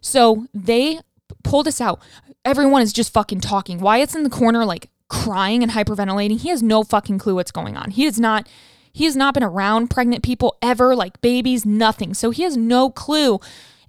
So 0.00 0.46
they 0.54 1.00
pulled 1.44 1.68
us 1.68 1.80
out. 1.80 2.00
Everyone 2.44 2.80
is 2.80 2.94
just 2.94 3.12
fucking 3.12 3.40
talking. 3.40 3.78
Wyatt's 3.78 4.16
in 4.16 4.24
the 4.24 4.30
corner, 4.30 4.64
like 4.64 4.88
crying 5.08 5.62
and 5.62 5.70
hyperventilating. 5.70 6.40
He 6.40 6.48
has 6.48 6.62
no 6.62 6.82
fucking 6.82 7.18
clue 7.18 7.34
what's 7.34 7.52
going 7.52 7.76
on. 7.76 7.90
He 7.90 8.06
is 8.06 8.18
not. 8.18 8.48
He 8.94 9.04
has 9.04 9.16
not 9.16 9.32
been 9.34 9.42
around 9.42 9.88
pregnant 9.88 10.22
people 10.22 10.58
ever, 10.60 10.94
like 10.94 11.20
babies, 11.20 11.64
nothing. 11.64 12.12
So 12.12 12.30
he 12.30 12.42
has 12.42 12.56
no 12.58 12.90
clue. 12.90 13.38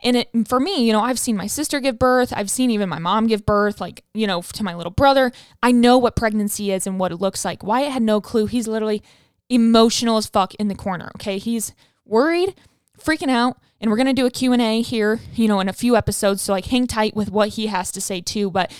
And 0.01 0.17
it, 0.17 0.29
for 0.47 0.59
me, 0.59 0.85
you 0.85 0.93
know, 0.93 1.01
I've 1.01 1.19
seen 1.19 1.35
my 1.35 1.47
sister 1.47 1.79
give 1.79 1.99
birth. 1.99 2.33
I've 2.35 2.49
seen 2.49 2.69
even 2.71 2.87
my 2.89 2.99
mom 2.99 3.27
give 3.27 3.45
birth, 3.45 3.81
like, 3.81 4.03
you 4.13 4.27
know, 4.27 4.41
to 4.41 4.63
my 4.63 4.75
little 4.75 4.91
brother. 4.91 5.31
I 5.61 5.71
know 5.71 5.97
what 5.97 6.15
pregnancy 6.15 6.71
is 6.71 6.87
and 6.87 6.99
what 6.99 7.11
it 7.11 7.17
looks 7.17 7.43
like. 7.43 7.63
Wyatt 7.63 7.91
had 7.91 8.01
no 8.01 8.21
clue. 8.21 8.45
He's 8.45 8.67
literally 8.67 9.01
emotional 9.49 10.17
as 10.17 10.27
fuck 10.27 10.53
in 10.55 10.67
the 10.67 10.75
corner. 10.75 11.11
Okay. 11.15 11.37
He's 11.37 11.73
worried, 12.05 12.55
freaking 12.99 13.29
out. 13.29 13.57
And 13.79 13.91
we're 13.91 13.97
going 13.97 14.07
to 14.07 14.13
do 14.13 14.25
a 14.25 14.31
Q&A 14.31 14.81
here, 14.81 15.19
you 15.35 15.47
know, 15.47 15.59
in 15.59 15.67
a 15.67 15.73
few 15.73 15.97
episodes. 15.97 16.41
So 16.41 16.53
like 16.53 16.65
hang 16.65 16.87
tight 16.87 17.15
with 17.15 17.29
what 17.29 17.49
he 17.49 17.67
has 17.67 17.91
to 17.91 18.01
say 18.01 18.21
too. 18.21 18.49
But 18.49 18.71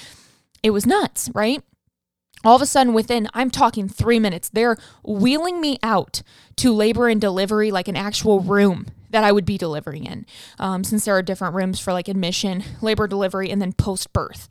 it 0.63 0.71
was 0.71 0.86
nuts, 0.86 1.30
right? 1.34 1.62
All 2.45 2.56
of 2.56 2.62
a 2.62 2.65
sudden, 2.65 2.93
within, 2.93 3.30
I'm 3.34 3.49
talking 3.49 3.88
three 3.88 4.19
minutes, 4.19 4.49
they're 4.49 4.78
wheeling 5.04 5.62
me 5.62 5.78
out 5.82 6.21
to 6.58 6.73
labor 6.73 7.08
and 7.08 7.21
delivery, 7.21 7.71
like 7.71 7.88
an 7.88 7.95
actual 7.95 8.41
room 8.41 8.88
that 9.12 9.23
I 9.23 9.32
would 9.32 9.45
be 9.45 9.58
delivering 9.58 10.06
in, 10.06 10.26
um, 10.60 10.84
since 10.84 11.06
there 11.06 11.15
are 11.15 11.21
different 11.21 11.56
rooms 11.56 11.80
for 11.80 11.93
like 11.93 12.10
admission, 12.10 12.63
labor 12.82 13.08
delivery, 13.08 13.49
and 13.49 13.62
then 13.62 13.71
post 13.71 14.12
birth. 14.12 14.49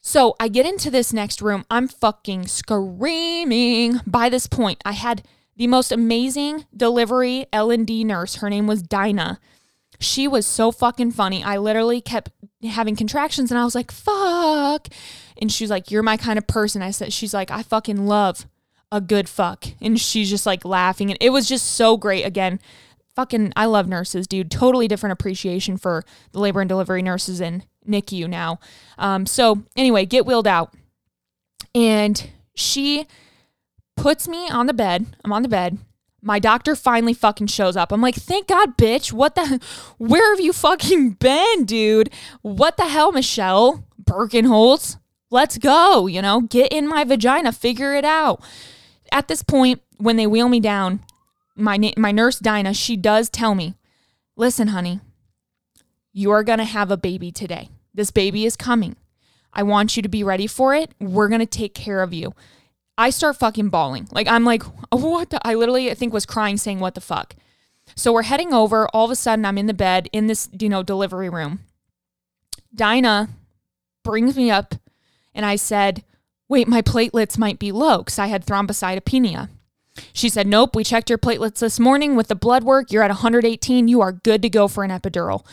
So 0.00 0.36
I 0.38 0.48
get 0.48 0.66
into 0.66 0.90
this 0.90 1.12
next 1.12 1.42
room. 1.42 1.64
I'm 1.70 1.88
fucking 1.88 2.46
screaming. 2.46 4.00
By 4.06 4.28
this 4.28 4.46
point, 4.46 4.80
I 4.84 4.92
had 4.92 5.22
the 5.56 5.66
most 5.66 5.92
amazing 5.92 6.66
delivery 6.74 7.46
L&D 7.52 8.04
nurse. 8.04 8.36
Her 8.36 8.48
name 8.48 8.66
was 8.66 8.82
Dinah. 8.82 9.40
She 10.00 10.28
was 10.28 10.46
so 10.46 10.70
fucking 10.70 11.10
funny. 11.10 11.42
I 11.42 11.58
literally 11.58 12.00
kept 12.00 12.30
having 12.62 12.94
contractions 12.94 13.50
and 13.50 13.58
I 13.58 13.64
was 13.64 13.74
like, 13.74 13.90
fuck. 13.90 14.88
And 15.36 15.50
she 15.50 15.64
was 15.64 15.70
like, 15.70 15.90
You're 15.90 16.02
my 16.02 16.16
kind 16.16 16.38
of 16.38 16.46
person. 16.46 16.82
I 16.82 16.92
said, 16.92 17.12
She's 17.12 17.34
like, 17.34 17.50
I 17.50 17.62
fucking 17.62 18.06
love 18.06 18.46
a 18.90 19.00
good 19.00 19.28
fuck. 19.28 19.66
And 19.80 20.00
she's 20.00 20.30
just 20.30 20.46
like 20.46 20.64
laughing. 20.64 21.10
And 21.10 21.18
it 21.20 21.30
was 21.30 21.48
just 21.48 21.66
so 21.72 21.96
great. 21.96 22.24
Again, 22.24 22.60
fucking, 23.14 23.52
I 23.56 23.66
love 23.66 23.86
nurses, 23.86 24.26
dude. 24.26 24.50
Totally 24.50 24.88
different 24.88 25.12
appreciation 25.12 25.76
for 25.76 26.04
the 26.32 26.38
labor 26.38 26.60
and 26.60 26.68
delivery 26.68 27.02
nurses 27.02 27.40
in 27.40 27.64
NICU 27.88 28.28
now. 28.28 28.60
Um, 28.98 29.26
so 29.26 29.64
anyway, 29.76 30.04
get 30.04 30.26
wheeled 30.26 30.46
out. 30.46 30.74
And 31.74 32.30
she 32.54 33.06
puts 33.96 34.28
me 34.28 34.48
on 34.48 34.66
the 34.66 34.74
bed. 34.74 35.06
I'm 35.24 35.32
on 35.32 35.42
the 35.42 35.48
bed. 35.48 35.78
My 36.20 36.38
doctor 36.38 36.74
finally 36.74 37.14
fucking 37.14 37.46
shows 37.46 37.76
up. 37.76 37.92
I'm 37.92 38.00
like, 38.00 38.16
thank 38.16 38.48
God, 38.48 38.76
bitch. 38.76 39.12
What 39.12 39.34
the? 39.34 39.60
Where 39.98 40.34
have 40.34 40.40
you 40.40 40.52
fucking 40.52 41.10
been, 41.20 41.64
dude? 41.64 42.10
What 42.42 42.76
the 42.76 42.88
hell, 42.88 43.12
Michelle 43.12 43.84
Birkenholtz? 44.02 44.98
Let's 45.30 45.58
go. 45.58 46.06
You 46.06 46.22
know, 46.22 46.40
get 46.40 46.72
in 46.72 46.88
my 46.88 47.04
vagina, 47.04 47.52
figure 47.52 47.94
it 47.94 48.04
out. 48.04 48.42
At 49.12 49.28
this 49.28 49.42
point, 49.42 49.80
when 49.98 50.16
they 50.16 50.26
wheel 50.26 50.48
me 50.48 50.60
down, 50.60 51.00
my 51.54 51.92
my 51.96 52.12
nurse 52.12 52.38
Dinah, 52.38 52.74
she 52.74 52.96
does 52.96 53.28
tell 53.28 53.54
me, 53.54 53.74
listen, 54.36 54.68
honey, 54.68 55.00
you 56.12 56.30
are 56.30 56.42
gonna 56.42 56.64
have 56.64 56.90
a 56.90 56.96
baby 56.96 57.30
today. 57.30 57.68
This 57.98 58.12
baby 58.12 58.46
is 58.46 58.56
coming. 58.56 58.94
I 59.52 59.64
want 59.64 59.96
you 59.96 60.02
to 60.04 60.08
be 60.08 60.22
ready 60.22 60.46
for 60.46 60.72
it. 60.72 60.92
We're 61.00 61.28
gonna 61.28 61.46
take 61.46 61.74
care 61.74 62.00
of 62.00 62.12
you. 62.14 62.32
I 62.96 63.10
start 63.10 63.36
fucking 63.36 63.70
bawling. 63.70 64.06
Like 64.12 64.28
I'm 64.28 64.44
like, 64.44 64.62
what 64.92 65.30
the? 65.30 65.44
I 65.44 65.54
literally 65.54 65.90
I 65.90 65.94
think 65.94 66.12
was 66.12 66.24
crying, 66.24 66.58
saying, 66.58 66.78
what 66.78 66.94
the 66.94 67.00
fuck. 67.00 67.34
So 67.96 68.12
we're 68.12 68.22
heading 68.22 68.54
over. 68.54 68.86
All 68.94 69.06
of 69.06 69.10
a 69.10 69.16
sudden, 69.16 69.44
I'm 69.44 69.58
in 69.58 69.66
the 69.66 69.74
bed 69.74 70.08
in 70.12 70.28
this 70.28 70.48
you 70.56 70.68
know 70.68 70.84
delivery 70.84 71.28
room. 71.28 71.58
Dinah 72.72 73.30
brings 74.04 74.36
me 74.36 74.48
up, 74.48 74.76
and 75.34 75.44
I 75.44 75.56
said, 75.56 76.04
wait, 76.48 76.68
my 76.68 76.82
platelets 76.82 77.36
might 77.36 77.58
be 77.58 77.72
low 77.72 77.98
because 77.98 78.20
I 78.20 78.28
had 78.28 78.46
thrombocytopenia. 78.46 79.48
She 80.12 80.28
said, 80.28 80.46
Nope, 80.46 80.76
we 80.76 80.84
checked 80.84 81.10
your 81.10 81.18
platelets 81.18 81.58
this 81.58 81.80
morning 81.80 82.14
with 82.14 82.28
the 82.28 82.36
blood 82.36 82.62
work. 82.62 82.92
You're 82.92 83.02
at 83.02 83.10
118. 83.10 83.88
You 83.88 84.00
are 84.00 84.12
good 84.12 84.40
to 84.42 84.48
go 84.48 84.68
for 84.68 84.84
an 84.84 84.92
epidural. 84.92 85.44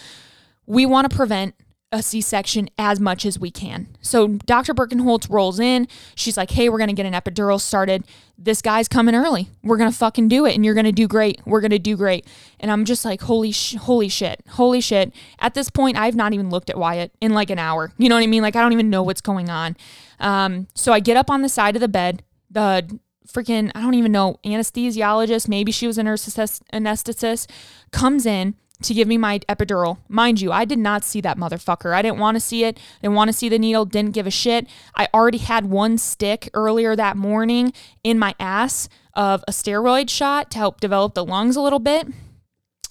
We 0.68 0.86
want 0.86 1.10
to 1.10 1.16
prevent 1.16 1.56
a 1.96 2.04
C 2.04 2.22
section 2.22 2.70
as 2.78 3.00
much 3.00 3.26
as 3.26 3.40
we 3.40 3.50
can. 3.50 3.88
So 4.02 4.28
Dr. 4.28 4.74
Birkenholtz 4.74 5.30
rolls 5.30 5.60
in. 5.60 5.88
She's 6.14 6.36
like, 6.38 6.52
hey, 6.52 6.70
we're 6.70 6.78
going 6.78 6.90
to 6.90 6.94
get 6.94 7.06
an 7.06 7.14
epidural 7.14 7.60
started. 7.60 8.04
This 8.38 8.62
guy's 8.62 8.88
coming 8.88 9.16
early. 9.16 9.50
We're 9.64 9.78
going 9.78 9.90
to 9.90 9.98
fucking 9.98 10.28
do 10.28 10.46
it 10.46 10.56
and 10.56 10.66
you're 10.66 10.74
going 10.74 10.86
to 10.86 10.92
do 10.92 11.08
great. 11.08 11.42
We're 11.46 11.62
going 11.62 11.72
to 11.72 11.80
do 11.80 11.96
great. 11.96 12.28
And 12.60 12.70
I'm 12.70 12.84
just 12.84 13.06
like, 13.06 13.22
holy, 13.22 13.54
sh- 13.54 13.76
holy 13.76 14.10
shit. 14.10 14.44
Holy 14.50 14.82
shit. 14.82 15.14
At 15.40 15.54
this 15.54 15.70
point, 15.70 15.98
I've 15.98 16.16
not 16.16 16.34
even 16.34 16.50
looked 16.50 16.70
at 16.70 16.78
Wyatt 16.78 17.12
in 17.22 17.34
like 17.34 17.50
an 17.50 17.60
hour. 17.60 17.94
You 17.98 18.10
know 18.10 18.16
what 18.16 18.24
I 18.24 18.28
mean? 18.28 18.42
Like, 18.42 18.58
I 18.58 18.62
don't 18.62 18.74
even 18.74 18.90
know 18.90 19.04
what's 19.04 19.22
going 19.22 19.50
on. 19.50 19.78
Um, 20.20 20.68
so 20.76 20.92
I 20.92 21.00
get 21.00 21.16
up 21.16 21.30
on 21.30 21.42
the 21.42 21.50
side 21.50 21.76
of 21.76 21.82
the 21.82 21.88
bed. 21.88 22.24
The 22.52 23.00
freaking, 23.26 23.72
I 23.74 23.82
don't 23.82 23.96
even 23.96 24.12
know, 24.12 24.40
anesthesiologist, 24.46 25.48
maybe 25.48 25.72
she 25.72 25.88
was 25.88 25.98
a 25.98 26.04
nurse 26.04 26.26
anesthetist, 26.28 27.50
comes 27.92 28.26
in 28.26 28.56
to 28.84 28.94
give 28.94 29.08
me 29.08 29.18
my 29.18 29.40
epidural. 29.50 29.98
Mind 30.08 30.42
you, 30.42 30.52
I 30.52 30.66
did 30.66 30.80
not 30.80 31.04
see 31.04 31.22
that 31.22 31.38
motherfucker. 31.38 31.94
I 31.94 32.02
didn't 32.02 32.20
want 32.20 32.36
to 32.36 32.40
see 32.40 32.64
it. 32.64 32.78
I 32.78 33.02
didn't 33.04 33.16
want 33.16 33.30
to 33.30 33.34
see 33.34 33.50
the 33.50 33.60
needle. 33.60 33.86
Didn't 33.86 34.12
give 34.12 34.28
a 34.28 34.32
shit. 34.32 34.68
I 34.96 35.08
already 35.14 35.38
had 35.38 35.66
one 35.66 35.98
stick 35.98 36.50
earlier 36.54 36.96
that 36.96 37.18
morning 37.18 37.74
in 38.04 38.20
my 38.20 38.36
ass 38.40 38.90
of 39.14 39.44
a 39.48 39.52
steroid 39.52 40.10
shot 40.10 40.52
to 40.52 40.58
help 40.58 40.82
develop 40.82 41.14
the 41.14 41.26
lungs 41.26 41.56
a 41.56 41.62
little 41.62 41.80
bit 41.80 42.08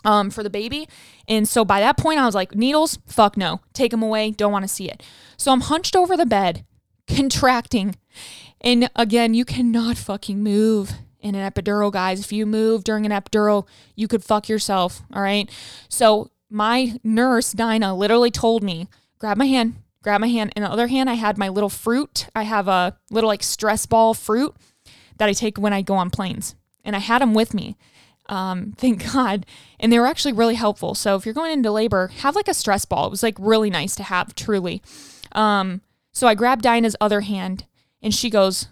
um, 0.05 0.31
for 0.31 0.43
the 0.43 0.51
baby. 0.51 0.89
And 1.29 1.49
so 1.49 1.65
by 1.65 1.81
that 1.81 1.97
point, 1.97 2.19
I 2.19 2.27
was 2.27 2.35
like, 2.35 2.55
needles, 2.55 2.99
fuck 3.07 3.37
no. 3.37 3.61
Take 3.73 3.91
them 3.91 4.03
away. 4.03 4.31
Don't 4.31 4.53
want 4.53 4.65
to 4.65 4.69
see 4.69 4.89
it. 4.89 5.03
So 5.37 5.53
I'm 5.53 5.63
hunched 5.63 5.97
over 5.97 6.17
the 6.17 6.27
bed, 6.27 6.65
contracting. 7.07 7.97
And 8.61 8.89
again, 8.97 9.35
you 9.35 9.45
cannot 9.45 9.99
fucking 9.99 10.43
move 10.43 10.93
in 11.25 11.35
an 11.35 11.51
epidural, 11.51 11.91
guys. 11.91 12.21
If 12.21 12.33
you 12.33 12.45
move 12.45 12.85
during 12.85 13.07
an 13.07 13.11
epidural, 13.11 13.67
you 13.97 14.07
could 14.07 14.23
fuck 14.23 14.49
yourself. 14.49 15.03
All 15.13 15.23
right. 15.23 15.51
So 15.89 16.31
my 16.51 17.01
nurse, 17.03 17.53
Dinah, 17.53 17.97
literally 17.97 18.31
told 18.31 18.63
me, 18.63 18.89
grab 19.19 19.39
my 19.39 19.47
hand, 19.47 19.77
grab 20.03 20.21
my 20.21 20.29
hand. 20.29 20.53
In 20.55 20.63
the 20.63 20.71
other 20.71 20.87
hand, 20.87 21.09
I 21.09 21.15
had 21.15 21.39
my 21.39 21.49
little 21.49 21.71
fruit. 21.71 22.29
I 22.37 22.43
have 22.43 22.69
a 22.69 22.99
little 23.11 23.29
like 23.29 23.43
stress 23.43 23.87
ball 23.87 24.13
fruit 24.13 24.55
that 25.17 25.29
I 25.29 25.33
take 25.33 25.57
when 25.57 25.73
I 25.73 25.81
go 25.81 25.95
on 25.95 26.11
planes. 26.11 26.55
And 26.85 26.95
I 26.95 26.99
had 26.99 27.23
them 27.23 27.33
with 27.33 27.55
me. 27.55 27.79
Um, 28.29 28.73
thank 28.77 29.11
God. 29.11 29.47
And 29.81 29.91
they 29.91 29.99
were 29.99 30.07
actually 30.07 30.35
really 30.35 30.57
helpful. 30.57 30.95
So 30.95 31.17
if 31.17 31.25
you're 31.25 31.35
going 31.35 31.53
into 31.53 31.71
labor, 31.71 32.09
have 32.19 32.37
like 32.37 32.49
a 32.49 32.55
stress 32.55 32.85
ball. 32.85 33.07
It 33.07 33.11
was 33.11 33.23
like 33.23 33.37
really 33.39 33.71
nice 33.71 33.97
to 33.97 34.03
have, 34.03 34.35
truly. 34.35 34.83
Um, 35.33 35.81
so 36.13 36.27
I 36.27 36.35
grabbed 36.35 36.63
Dinah's 36.63 36.97
other 37.01 37.23
hand 37.23 37.65
and 38.03 38.15
she 38.15 38.29
goes, 38.29 38.69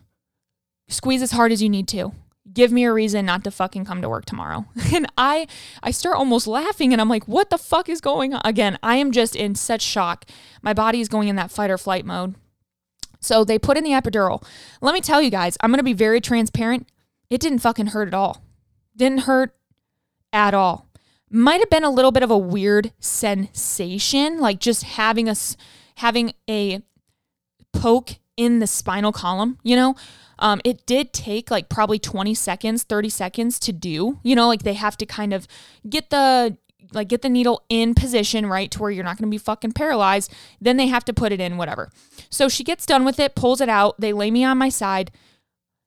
squeeze 0.89 1.23
as 1.23 1.31
hard 1.31 1.51
as 1.51 1.63
you 1.63 1.71
need 1.71 1.89
to 1.89 2.13
give 2.53 2.73
me 2.73 2.85
a 2.85 2.93
reason 2.93 3.27
not 3.27 3.45
to 3.45 3.51
fucking 3.51 3.85
come 3.85 4.03
to 4.03 4.09
work 4.09 4.25
tomorrow. 4.25 4.67
And 4.95 5.07
I 5.17 5.47
I 5.83 5.91
start 5.91 6.17
almost 6.17 6.47
laughing 6.47 6.93
and 6.93 7.01
I'm 7.01 7.09
like, 7.09 7.27
what 7.27 7.51
the 7.51 7.59
fuck 7.59 7.89
is 7.89 8.01
going 8.01 8.35
on? 8.35 8.43
Again, 8.45 8.79
I 8.83 8.97
am 8.97 9.11
just 9.11 9.35
in 9.35 9.55
such 9.55 9.81
shock. 9.81 10.27
My 10.61 10.75
body 10.75 11.01
is 11.01 11.09
going 11.09 11.29
in 11.29 11.37
that 11.37 11.51
fight 11.51 11.71
or 11.71 11.79
flight 11.79 12.05
mode. 12.05 12.35
So 13.21 13.45
they 13.45 13.59
put 13.59 13.77
in 13.77 13.85
the 13.85 13.91
epidural. 13.91 14.45
Let 14.81 14.93
me 14.93 15.01
tell 15.01 15.23
you 15.23 15.31
guys, 15.31 15.57
I'm 15.61 15.71
gonna 15.71 15.83
be 15.83 15.95
very 15.95 16.21
transparent. 16.21 16.89
It 17.31 17.41
didn't 17.41 17.61
fucking 17.61 17.89
hurt 17.89 18.09
at 18.09 18.15
all. 18.15 18.43
Didn't 18.95 19.21
hurt 19.21 19.57
at 20.33 20.53
all. 20.53 20.89
Might 21.31 21.61
have 21.61 21.71
been 21.71 21.85
a 21.85 21.91
little 21.91 22.13
bit 22.13 22.23
of 22.23 22.31
a 22.31 22.37
weird 22.37 22.93
sensation, 22.99 24.39
like 24.39 24.59
just 24.59 24.83
having 24.83 25.29
us 25.29 25.57
having 25.97 26.35
a 26.51 26.83
poke 27.73 28.17
in 28.37 28.59
the 28.59 28.67
spinal 28.67 29.13
column, 29.13 29.59
you 29.63 29.77
know? 29.77 29.95
Um, 30.43 30.61
it 30.65 30.85
did 30.87 31.13
take 31.13 31.51
like 31.51 31.69
probably 31.69 32.01
20 32.01 32.35
seconds, 32.35 32.83
30 32.83 33.09
seconds 33.09 33.59
to 33.61 33.73
do. 33.73 34.19
You 34.25 34.35
know, 34.35 34.49
like 34.49 34.65
they 34.65 34.75
have 34.75 34.97
to 34.99 35.07
kind 35.07 35.33
of 35.33 35.47
get 35.89 36.11
the 36.11 36.59
like 36.93 37.09
get 37.09 37.23
the 37.23 37.29
needle 37.29 37.63
in 37.69 37.95
position, 37.95 38.47
right, 38.47 38.71
to 38.73 38.81
where 38.81 38.91
you're 38.91 39.05
not 39.05 39.17
going 39.17 39.29
to 39.29 39.35
be 39.35 39.39
fucking 39.39 39.73
paralyzed. 39.73 40.35
Then 40.61 40.77
they 40.77 40.89
have 40.89 41.05
to 41.07 41.15
put 41.15 41.33
it 41.33 41.41
in, 41.41 41.57
whatever. 41.57 41.91
So 42.29 42.49
she 42.49 42.65
gets 42.65 42.85
done 42.85 43.05
with 43.05 43.21
it, 43.21 43.37
pulls 43.37 43.61
it 43.61 43.69
out. 43.69 44.01
They 44.01 44.13
lay 44.13 44.31
me 44.31 44.45
on 44.45 44.59
my 44.59 44.69
side. 44.69 45.13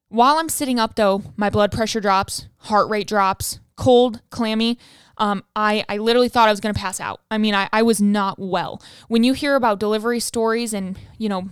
While 0.08 0.38
I'm 0.38 0.50
sitting 0.50 0.80
up, 0.80 0.96
though, 0.96 1.22
my 1.36 1.50
blood 1.50 1.74
pressure 1.74 2.00
drops, 2.00 2.48
heart 2.60 2.90
rate 2.90 3.08
drops, 3.08 3.60
cold, 3.76 4.22
clammy. 4.30 4.80
Um, 5.18 5.44
I, 5.56 5.84
I 5.90 5.98
literally 5.98 6.30
thought 6.30 6.48
I 6.48 6.52
was 6.52 6.62
going 6.62 6.74
to 6.74 6.80
pass 6.80 7.02
out. 7.02 7.22
I 7.30 7.38
mean, 7.38 7.54
I, 7.54 7.68
I 7.74 7.82
was 7.82 8.02
not 8.02 8.40
well. 8.40 8.82
When 9.10 9.24
you 9.24 9.34
hear 9.34 9.56
about 9.56 9.80
delivery 9.80 10.22
stories 10.22 10.74
and, 10.74 10.98
you 11.18 11.28
know, 11.28 11.50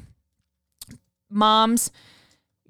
moms 1.29 1.91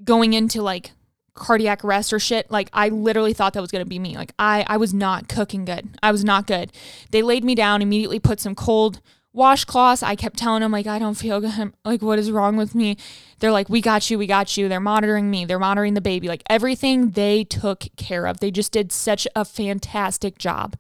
going 0.04 0.34
into 0.34 0.62
like 0.62 0.92
cardiac 1.34 1.84
arrest 1.84 2.14
or 2.14 2.20
shit 2.20 2.50
like 2.52 2.70
i 2.74 2.90
literally 2.90 3.34
thought 3.34 3.54
that 3.54 3.62
was 3.62 3.72
to 3.72 3.86
be 3.86 4.00
me. 4.00 4.16
Like 4.16 4.34
i 4.38 4.66
i 4.68 4.78
was 4.78 4.94
not 4.94 5.28
cooking 5.28 5.66
good. 5.66 5.98
I 6.02 6.12
was 6.12 6.24
not 6.24 6.48
good. 6.48 6.72
They 7.12 7.22
laid 7.22 7.44
me 7.44 7.56
down 7.56 7.82
immediately 7.82 8.20
put 8.20 8.40
some 8.40 8.56
cold 8.56 9.02
washcloths. 9.36 10.04
I 10.04 10.16
kept 10.16 10.38
telling 10.38 10.62
them 10.62 10.72
like 10.72 10.88
i 10.88 11.00
don't 11.00 11.16
feel 11.16 11.42
good. 11.42 11.74
Like 11.86 12.02
what 12.02 12.20
is 12.20 12.32
wrong 12.32 12.56
with 12.56 12.76
me? 12.76 12.98
They're 13.40 13.52
like 13.52 13.70
we 13.70 13.82
got 13.82 14.10
you. 14.10 14.18
We 14.18 14.28
got 14.28 14.58
you. 14.58 14.70
They're 14.70 14.80
monitoring 14.80 15.30
me. 15.32 15.46
They're 15.46 15.60
monitoring 15.60 15.96
the 15.96 16.02
baby. 16.02 16.28
Like 16.28 16.44
everything 16.50 17.12
they 17.12 17.44
took 17.44 17.88
care 17.98 18.28
of. 18.28 18.40
They 18.40 18.52
just 18.52 18.72
did 18.72 18.92
such 18.92 19.28
a 19.36 19.44
fantastic 19.44 20.38
job. 20.38 20.76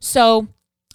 So 0.00 0.48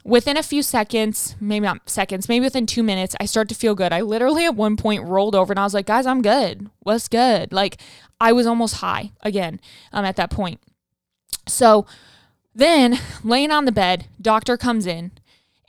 within 0.04 0.38
a 0.38 0.44
few 0.44 0.62
seconds, 0.62 1.36
maybe 1.40 1.66
not 1.66 1.90
seconds, 1.90 2.28
maybe 2.28 2.46
within 2.46 2.66
two 2.66 2.84
minutes, 2.84 3.16
I 3.20 3.26
start 3.26 3.50
to 3.50 3.56
feel 3.56 3.76
good. 3.76 3.94
I 3.94 4.02
literally 4.02 4.46
at 4.46 4.56
one 4.56 4.78
point 4.78 5.04
rolled 5.04 5.36
over 5.36 5.54
and 5.54 5.60
I 5.60 5.64
was 5.64 5.74
like, 5.74 5.86
guys, 5.86 6.06
I'm 6.06 6.22
good. 6.22 6.70
What's 6.80 7.08
good? 7.08 7.54
Like 7.54 7.78
I 8.20 8.32
was 8.32 8.46
almost 8.46 8.76
high 8.76 9.12
again 9.22 9.60
um, 9.92 10.06
at 10.06 10.16
that 10.18 10.30
point. 10.30 10.60
So 11.48 11.86
then 12.56 13.00
laying 13.24 13.52
on 13.52 13.66
the 13.66 13.72
bed, 13.72 14.08
doctor 14.22 14.58
comes 14.58 14.86
in 14.86 15.12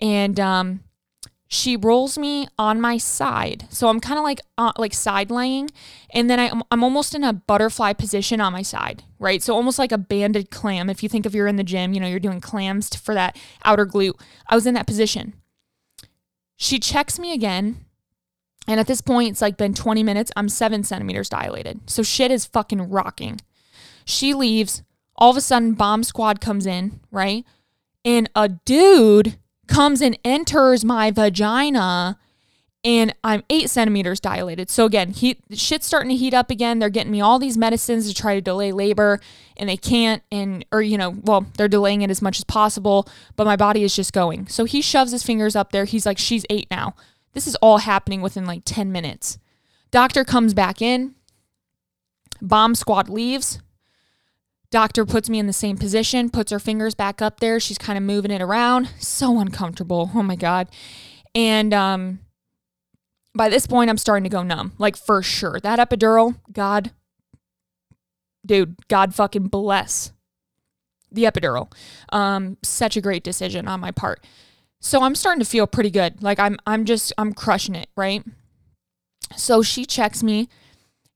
and 0.00 0.38
um, 0.38 0.80
she 1.54 1.76
rolls 1.76 2.18
me 2.18 2.48
on 2.58 2.80
my 2.80 2.98
side. 2.98 3.66
So 3.70 3.88
I'm 3.88 4.00
kind 4.00 4.18
of 4.18 4.24
like 4.24 4.40
uh, 4.58 4.72
like 4.76 4.92
side 4.92 5.30
laying 5.30 5.70
and 6.10 6.28
then 6.28 6.40
I, 6.40 6.50
I'm 6.72 6.82
almost 6.82 7.14
in 7.14 7.22
a 7.22 7.32
butterfly 7.32 7.92
position 7.92 8.40
on 8.40 8.52
my 8.52 8.62
side, 8.62 9.04
right? 9.20 9.40
So 9.40 9.54
almost 9.54 9.78
like 9.78 9.92
a 9.92 9.98
banded 9.98 10.50
clam. 10.50 10.90
If 10.90 11.02
you 11.02 11.08
think 11.08 11.26
if 11.26 11.34
you're 11.34 11.46
in 11.46 11.54
the 11.54 11.62
gym, 11.62 11.92
you 11.92 12.00
know, 12.00 12.08
you're 12.08 12.18
doing 12.18 12.40
clams 12.40 12.94
for 12.96 13.14
that 13.14 13.38
outer 13.64 13.86
glute. 13.86 14.20
I 14.48 14.56
was 14.56 14.66
in 14.66 14.74
that 14.74 14.88
position. 14.88 15.34
She 16.56 16.80
checks 16.80 17.20
me 17.20 17.32
again. 17.32 17.84
And 18.66 18.80
at 18.80 18.88
this 18.88 19.00
point, 19.00 19.30
it's 19.30 19.42
like 19.42 19.56
been 19.56 19.74
20 19.74 20.02
minutes. 20.02 20.32
I'm 20.34 20.48
seven 20.48 20.82
centimeters 20.82 21.28
dilated. 21.28 21.88
So 21.88 22.02
shit 22.02 22.32
is 22.32 22.46
fucking 22.46 22.90
rocking. 22.90 23.40
She 24.04 24.34
leaves. 24.34 24.82
All 25.16 25.30
of 25.30 25.36
a 25.36 25.40
sudden, 25.40 25.74
bomb 25.74 26.02
squad 26.02 26.40
comes 26.40 26.66
in, 26.66 27.00
right? 27.12 27.44
And 28.04 28.28
a 28.34 28.48
dude 28.48 29.38
comes 29.66 30.00
and 30.00 30.18
enters 30.24 30.84
my 30.84 31.10
vagina 31.10 32.18
and 32.84 33.14
I'm 33.24 33.42
eight 33.48 33.70
centimeters 33.70 34.20
dilated. 34.20 34.68
So 34.68 34.84
again, 34.84 35.10
heat 35.10 35.40
shit's 35.52 35.86
starting 35.86 36.10
to 36.10 36.16
heat 36.16 36.34
up 36.34 36.50
again. 36.50 36.78
They're 36.78 36.90
getting 36.90 37.12
me 37.12 37.20
all 37.22 37.38
these 37.38 37.56
medicines 37.56 38.06
to 38.08 38.14
try 38.14 38.34
to 38.34 38.42
delay 38.42 38.72
labor, 38.72 39.20
and 39.56 39.68
they 39.68 39.78
can't. 39.78 40.22
And 40.30 40.66
or 40.70 40.82
you 40.82 40.98
know, 40.98 41.16
well, 41.22 41.46
they're 41.56 41.66
delaying 41.66 42.02
it 42.02 42.10
as 42.10 42.20
much 42.20 42.38
as 42.38 42.44
possible, 42.44 43.08
but 43.36 43.46
my 43.46 43.56
body 43.56 43.84
is 43.84 43.96
just 43.96 44.12
going. 44.12 44.48
So 44.48 44.66
he 44.66 44.82
shoves 44.82 45.12
his 45.12 45.22
fingers 45.22 45.56
up 45.56 45.72
there. 45.72 45.86
He's 45.86 46.04
like, 46.04 46.18
"She's 46.18 46.44
eight 46.50 46.66
now." 46.70 46.94
This 47.32 47.46
is 47.46 47.56
all 47.56 47.78
happening 47.78 48.22
within 48.22 48.46
like 48.46 48.62
10 48.64 48.92
minutes. 48.92 49.38
Doctor 49.90 50.24
comes 50.24 50.54
back 50.54 50.80
in. 50.80 51.14
Bomb 52.40 52.74
squad 52.74 53.08
leaves. 53.08 53.58
Doctor 54.74 55.06
puts 55.06 55.30
me 55.30 55.38
in 55.38 55.46
the 55.46 55.52
same 55.52 55.78
position, 55.78 56.28
puts 56.30 56.50
her 56.50 56.58
fingers 56.58 56.96
back 56.96 57.22
up 57.22 57.38
there. 57.38 57.60
She's 57.60 57.78
kind 57.78 57.96
of 57.96 58.02
moving 58.02 58.32
it 58.32 58.42
around. 58.42 58.90
So 58.98 59.38
uncomfortable. 59.38 60.10
Oh 60.16 60.22
my 60.24 60.34
God. 60.34 60.66
And 61.32 61.72
um, 61.72 62.18
by 63.36 63.48
this 63.48 63.68
point, 63.68 63.88
I'm 63.88 63.98
starting 63.98 64.24
to 64.24 64.30
go 64.30 64.42
numb, 64.42 64.72
like 64.76 64.96
for 64.96 65.22
sure. 65.22 65.60
That 65.60 65.78
epidural, 65.78 66.40
God, 66.52 66.90
dude, 68.44 68.74
God 68.88 69.14
fucking 69.14 69.46
bless 69.46 70.12
the 71.12 71.22
epidural. 71.22 71.72
Um, 72.12 72.56
such 72.64 72.96
a 72.96 73.00
great 73.00 73.22
decision 73.22 73.68
on 73.68 73.78
my 73.78 73.92
part. 73.92 74.26
So 74.80 75.04
I'm 75.04 75.14
starting 75.14 75.38
to 75.38 75.48
feel 75.48 75.68
pretty 75.68 75.90
good. 75.90 76.20
Like 76.20 76.40
I'm, 76.40 76.56
I'm 76.66 76.84
just, 76.84 77.12
I'm 77.16 77.32
crushing 77.32 77.76
it, 77.76 77.90
right? 77.96 78.24
So 79.36 79.62
she 79.62 79.84
checks 79.84 80.24
me, 80.24 80.48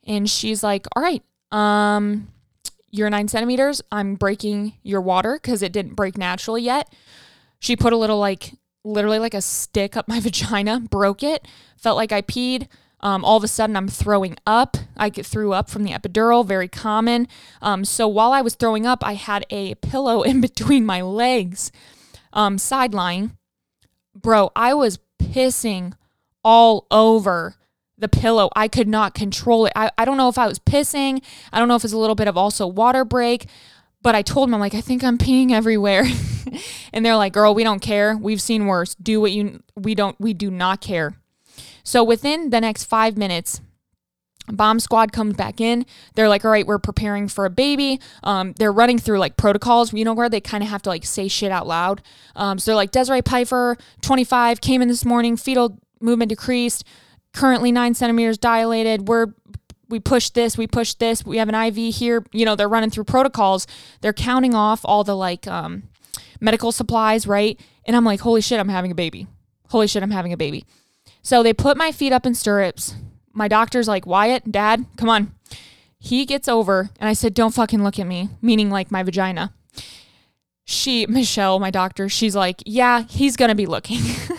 and 0.06 0.30
she's 0.30 0.62
like, 0.62 0.86
"All 0.94 1.02
right, 1.02 1.24
um, 1.50 2.28
you're 2.90 3.10
nine 3.10 3.28
centimeters. 3.28 3.82
I'm 3.92 4.14
breaking 4.14 4.74
your 4.82 5.00
water 5.00 5.38
because 5.40 5.62
it 5.62 5.72
didn't 5.72 5.94
break 5.94 6.16
naturally 6.16 6.62
yet. 6.62 6.92
She 7.58 7.76
put 7.76 7.92
a 7.92 7.96
little, 7.96 8.18
like, 8.18 8.54
literally 8.84 9.18
like 9.18 9.34
a 9.34 9.42
stick 9.42 9.96
up 9.96 10.08
my 10.08 10.20
vagina, 10.20 10.80
broke 10.80 11.22
it, 11.22 11.46
felt 11.76 11.96
like 11.96 12.12
I 12.12 12.22
peed. 12.22 12.68
Um, 13.00 13.24
all 13.24 13.36
of 13.36 13.44
a 13.44 13.48
sudden, 13.48 13.76
I'm 13.76 13.88
throwing 13.88 14.36
up. 14.44 14.76
I 14.96 15.08
get 15.08 15.24
threw 15.24 15.52
up 15.52 15.70
from 15.70 15.84
the 15.84 15.92
epidural, 15.92 16.44
very 16.44 16.66
common. 16.66 17.28
Um, 17.62 17.84
so 17.84 18.08
while 18.08 18.32
I 18.32 18.40
was 18.40 18.56
throwing 18.56 18.86
up, 18.86 19.04
I 19.06 19.14
had 19.14 19.46
a 19.50 19.76
pillow 19.76 20.22
in 20.24 20.40
between 20.40 20.84
my 20.84 21.00
legs, 21.02 21.70
um, 22.32 22.58
sideline. 22.58 23.36
Bro, 24.14 24.50
I 24.56 24.74
was 24.74 24.98
pissing 25.20 25.92
all 26.42 26.86
over 26.90 27.54
the 27.98 28.08
pillow. 28.08 28.48
I 28.54 28.68
could 28.68 28.88
not 28.88 29.14
control 29.14 29.66
it. 29.66 29.72
I, 29.76 29.90
I 29.98 30.04
don't 30.04 30.16
know 30.16 30.28
if 30.28 30.38
I 30.38 30.46
was 30.46 30.58
pissing. 30.58 31.22
I 31.52 31.58
don't 31.58 31.68
know 31.68 31.76
if 31.76 31.84
it's 31.84 31.92
a 31.92 31.98
little 31.98 32.14
bit 32.14 32.28
of 32.28 32.36
also 32.36 32.66
water 32.66 33.04
break. 33.04 33.46
But 34.00 34.14
I 34.14 34.22
told 34.22 34.48
them, 34.48 34.54
I'm 34.54 34.60
like, 34.60 34.74
I 34.74 34.80
think 34.80 35.02
I'm 35.02 35.18
peeing 35.18 35.50
everywhere. 35.50 36.04
and 36.92 37.04
they're 37.04 37.16
like, 37.16 37.32
girl, 37.32 37.54
we 37.54 37.64
don't 37.64 37.80
care. 37.80 38.16
We've 38.16 38.40
seen 38.40 38.66
worse. 38.66 38.94
Do 38.94 39.20
what 39.20 39.32
you, 39.32 39.62
we 39.74 39.94
don't, 39.94 40.18
we 40.20 40.34
do 40.34 40.50
not 40.50 40.80
care. 40.80 41.16
So 41.82 42.04
within 42.04 42.50
the 42.50 42.60
next 42.60 42.84
five 42.84 43.16
minutes, 43.16 43.60
bomb 44.46 44.80
squad 44.80 45.12
comes 45.12 45.34
back 45.34 45.60
in 45.60 45.84
they're 46.14 46.28
like 46.28 46.42
all 46.42 46.50
right 46.50 46.66
we're 46.66 46.78
preparing 46.78 47.28
for 47.28 47.44
a 47.44 47.50
baby 47.50 48.00
um, 48.24 48.54
they're 48.58 48.72
running 48.72 48.98
through 48.98 49.18
like 49.18 49.36
protocols 49.36 49.92
you 49.92 50.04
know 50.04 50.14
where 50.14 50.30
they 50.30 50.40
kind 50.40 50.62
of 50.62 50.70
have 50.70 50.80
to 50.80 50.88
like 50.88 51.04
say 51.04 51.28
shit 51.28 51.52
out 51.52 51.66
loud 51.66 52.02
um, 52.34 52.58
so 52.58 52.70
they're 52.70 52.76
like 52.76 52.90
desiree 52.90 53.20
pfeiffer 53.20 53.76
25 54.00 54.60
came 54.62 54.80
in 54.80 54.88
this 54.88 55.04
morning 55.04 55.36
fetal 55.36 55.78
movement 56.00 56.30
decreased 56.30 56.82
currently 57.38 57.70
nine 57.70 57.94
centimeters 57.94 58.36
dilated. 58.36 59.06
We're 59.06 59.28
we 59.88 60.00
push 60.00 60.28
this, 60.30 60.58
we 60.58 60.66
push 60.66 60.92
this, 60.94 61.24
we 61.24 61.38
have 61.38 61.48
an 61.48 61.54
IV 61.54 61.94
here. 61.94 62.24
You 62.32 62.44
know, 62.44 62.56
they're 62.56 62.68
running 62.68 62.90
through 62.90 63.04
protocols. 63.04 63.66
They're 64.02 64.12
counting 64.12 64.54
off 64.54 64.80
all 64.84 65.04
the 65.04 65.16
like 65.16 65.46
um, 65.46 65.84
medical 66.40 66.72
supplies, 66.72 67.26
right? 67.26 67.58
And 67.86 67.96
I'm 67.96 68.04
like, 68.04 68.20
holy 68.20 68.40
shit, 68.42 68.60
I'm 68.60 68.68
having 68.68 68.90
a 68.90 68.94
baby. 68.94 69.28
Holy 69.68 69.86
shit, 69.86 70.02
I'm 70.02 70.10
having 70.10 70.32
a 70.32 70.36
baby. 70.36 70.66
So 71.22 71.42
they 71.42 71.54
put 71.54 71.76
my 71.76 71.92
feet 71.92 72.12
up 72.12 72.26
in 72.26 72.34
stirrups. 72.34 72.96
My 73.32 73.48
doctor's 73.48 73.88
like, 73.88 74.04
Wyatt, 74.04 74.50
dad, 74.50 74.84
come 74.96 75.08
on. 75.08 75.32
He 75.98 76.26
gets 76.26 76.48
over 76.48 76.90
and 76.98 77.08
I 77.08 77.12
said, 77.12 77.34
don't 77.34 77.54
fucking 77.54 77.82
look 77.82 77.98
at 77.98 78.06
me, 78.06 78.28
meaning 78.42 78.68
like 78.68 78.90
my 78.90 79.02
vagina. 79.02 79.54
She, 80.64 81.06
Michelle, 81.06 81.58
my 81.60 81.70
doctor, 81.70 82.08
she's 82.08 82.36
like, 82.36 82.62
yeah, 82.66 83.04
he's 83.04 83.36
to 83.36 83.54
be 83.54 83.66
looking. 83.66 84.00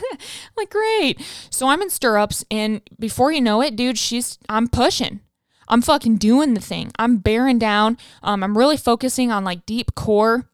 like, 0.59 0.69
great. 0.69 1.21
So 1.49 1.67
I'm 1.67 1.81
in 1.81 1.89
stirrups, 1.89 2.45
and 2.51 2.81
before 2.99 3.31
you 3.31 3.41
know 3.41 3.61
it, 3.61 3.75
dude, 3.75 3.97
she's, 3.97 4.37
I'm 4.47 4.67
pushing. 4.67 5.21
I'm 5.69 5.81
fucking 5.81 6.17
doing 6.17 6.55
the 6.55 6.61
thing. 6.61 6.91
I'm 6.97 7.17
bearing 7.17 7.59
down. 7.59 7.97
Um, 8.23 8.43
I'm 8.43 8.57
really 8.57 8.77
focusing 8.77 9.31
on 9.31 9.43
like 9.43 9.65
deep 9.65 9.95
core 9.95 10.49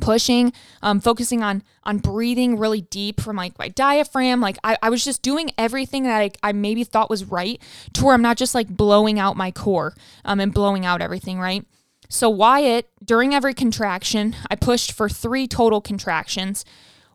pushing 0.00 0.52
um, 0.82 1.00
focusing 1.00 1.42
on 1.42 1.62
on 1.84 1.98
breathing 1.98 2.58
really 2.58 2.80
deep 2.82 3.20
from 3.20 3.36
like 3.36 3.58
my 3.58 3.68
diaphragm 3.68 4.40
like 4.40 4.58
I, 4.64 4.76
I 4.82 4.90
was 4.90 5.04
just 5.04 5.22
doing 5.22 5.50
everything 5.56 6.02
that 6.04 6.20
I, 6.20 6.30
I 6.42 6.52
maybe 6.52 6.84
thought 6.84 7.08
was 7.08 7.24
right 7.24 7.62
to 7.94 8.04
where 8.04 8.14
i'm 8.14 8.20
not 8.20 8.36
just 8.36 8.54
like 8.54 8.68
blowing 8.68 9.18
out 9.18 9.36
my 9.36 9.50
core 9.50 9.94
um, 10.24 10.40
and 10.40 10.52
blowing 10.52 10.84
out 10.84 11.00
everything 11.00 11.38
right 11.38 11.64
so 12.08 12.28
wyatt 12.28 12.88
during 13.04 13.32
every 13.32 13.54
contraction 13.54 14.34
i 14.50 14.56
pushed 14.56 14.92
for 14.92 15.08
three 15.08 15.46
total 15.46 15.80
contractions 15.80 16.64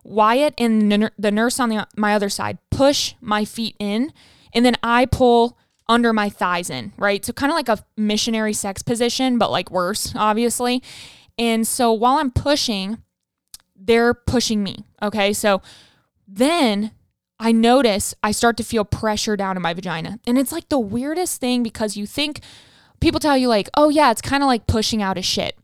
Wyatt 0.04 0.54
and 0.58 1.10
the 1.18 1.30
nurse 1.30 1.60
on 1.60 1.68
the, 1.68 1.86
my 1.96 2.14
other 2.14 2.28
side 2.28 2.58
push 2.70 3.14
my 3.20 3.44
feet 3.44 3.76
in, 3.78 4.12
and 4.52 4.64
then 4.66 4.76
I 4.82 5.06
pull 5.06 5.56
under 5.88 6.12
my 6.12 6.28
thighs 6.28 6.70
in, 6.70 6.92
right? 6.96 7.24
So 7.24 7.32
kind 7.32 7.50
of 7.50 7.56
like 7.56 7.68
a 7.68 7.84
missionary 7.96 8.52
sex 8.52 8.82
position, 8.82 9.38
but 9.38 9.50
like 9.50 9.70
worse, 9.70 10.12
obviously. 10.16 10.82
And 11.38 11.66
so 11.66 11.92
while 11.92 12.18
I'm 12.18 12.30
pushing, 12.30 12.98
they're 13.76 14.14
pushing 14.14 14.62
me. 14.62 14.84
Okay. 15.02 15.32
So 15.32 15.60
then 16.26 16.92
I 17.38 17.52
notice 17.52 18.14
I 18.22 18.30
start 18.30 18.56
to 18.58 18.64
feel 18.64 18.84
pressure 18.84 19.36
down 19.36 19.56
in 19.56 19.62
my 19.62 19.74
vagina. 19.74 20.18
And 20.26 20.38
it's 20.38 20.52
like 20.52 20.68
the 20.68 20.78
weirdest 20.78 21.40
thing 21.40 21.62
because 21.62 21.96
you 21.96 22.06
think 22.06 22.40
people 23.00 23.18
tell 23.18 23.36
you, 23.36 23.48
like, 23.48 23.68
oh, 23.76 23.88
yeah, 23.88 24.10
it's 24.12 24.22
kind 24.22 24.42
of 24.42 24.46
like 24.46 24.66
pushing 24.66 25.02
out 25.02 25.18
a 25.18 25.22
shit. 25.22 25.58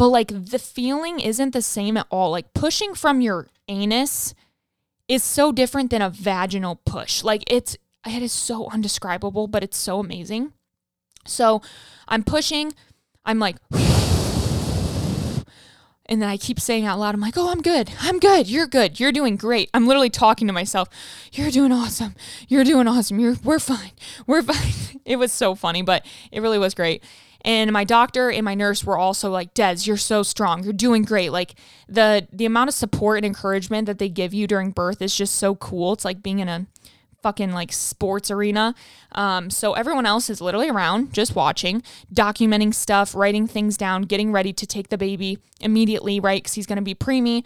But 0.00 0.08
like 0.08 0.28
the 0.28 0.58
feeling 0.58 1.20
isn't 1.20 1.52
the 1.52 1.60
same 1.60 1.98
at 1.98 2.06
all. 2.08 2.30
Like 2.30 2.54
pushing 2.54 2.94
from 2.94 3.20
your 3.20 3.48
anus 3.68 4.34
is 5.08 5.22
so 5.22 5.52
different 5.52 5.90
than 5.90 6.00
a 6.00 6.08
vaginal 6.08 6.76
push. 6.86 7.22
Like 7.22 7.44
it's 7.46 7.76
it 8.06 8.22
is 8.22 8.32
so 8.32 8.70
undescribable, 8.70 9.46
but 9.46 9.62
it's 9.62 9.76
so 9.76 10.00
amazing. 10.00 10.54
So 11.26 11.60
I'm 12.08 12.22
pushing, 12.22 12.72
I'm 13.26 13.38
like 13.38 13.56
and 16.06 16.22
then 16.22 16.30
I 16.30 16.38
keep 16.38 16.58
saying 16.58 16.86
out 16.86 16.98
loud, 16.98 17.14
I'm 17.14 17.20
like, 17.20 17.36
oh, 17.36 17.50
I'm 17.50 17.60
good. 17.60 17.92
I'm 18.00 18.18
good. 18.18 18.48
You're 18.48 18.66
good. 18.66 18.98
You're 18.98 19.12
doing 19.12 19.36
great. 19.36 19.68
I'm 19.74 19.86
literally 19.86 20.08
talking 20.08 20.46
to 20.46 20.52
myself. 20.54 20.88
You're 21.30 21.50
doing 21.50 21.72
awesome. 21.72 22.14
You're 22.48 22.64
doing 22.64 22.88
awesome. 22.88 23.20
You're 23.20 23.36
we're 23.44 23.58
fine. 23.58 23.92
We're 24.26 24.42
fine. 24.54 24.98
It 25.04 25.16
was 25.16 25.30
so 25.30 25.54
funny, 25.54 25.82
but 25.82 26.06
it 26.32 26.40
really 26.40 26.58
was 26.58 26.72
great. 26.72 27.04
And 27.42 27.72
my 27.72 27.84
doctor 27.84 28.30
and 28.30 28.44
my 28.44 28.54
nurse 28.54 28.84
were 28.84 28.98
also 28.98 29.30
like, 29.30 29.54
Des, 29.54 29.78
you're 29.84 29.96
so 29.96 30.22
strong. 30.22 30.62
You're 30.62 30.72
doing 30.72 31.02
great. 31.02 31.32
Like 31.32 31.54
the 31.88 32.28
the 32.32 32.46
amount 32.46 32.68
of 32.68 32.74
support 32.74 33.18
and 33.18 33.26
encouragement 33.26 33.86
that 33.86 33.98
they 33.98 34.08
give 34.08 34.34
you 34.34 34.46
during 34.46 34.70
birth 34.70 35.00
is 35.00 35.14
just 35.14 35.36
so 35.36 35.54
cool. 35.54 35.92
It's 35.94 36.04
like 36.04 36.22
being 36.22 36.38
in 36.40 36.48
a 36.48 36.66
fucking 37.22 37.52
like 37.52 37.72
sports 37.72 38.30
arena. 38.30 38.74
Um, 39.12 39.50
so 39.50 39.74
everyone 39.74 40.06
else 40.06 40.30
is 40.30 40.40
literally 40.40 40.68
around, 40.68 41.12
just 41.12 41.34
watching, 41.34 41.82
documenting 42.12 42.74
stuff, 42.74 43.14
writing 43.14 43.46
things 43.46 43.76
down, 43.76 44.02
getting 44.02 44.32
ready 44.32 44.52
to 44.52 44.66
take 44.66 44.88
the 44.88 44.98
baby 44.98 45.38
immediately, 45.60 46.20
right? 46.20 46.42
Because 46.42 46.54
he's 46.54 46.66
going 46.66 46.76
to 46.76 46.82
be 46.82 46.94
preemie. 46.94 47.44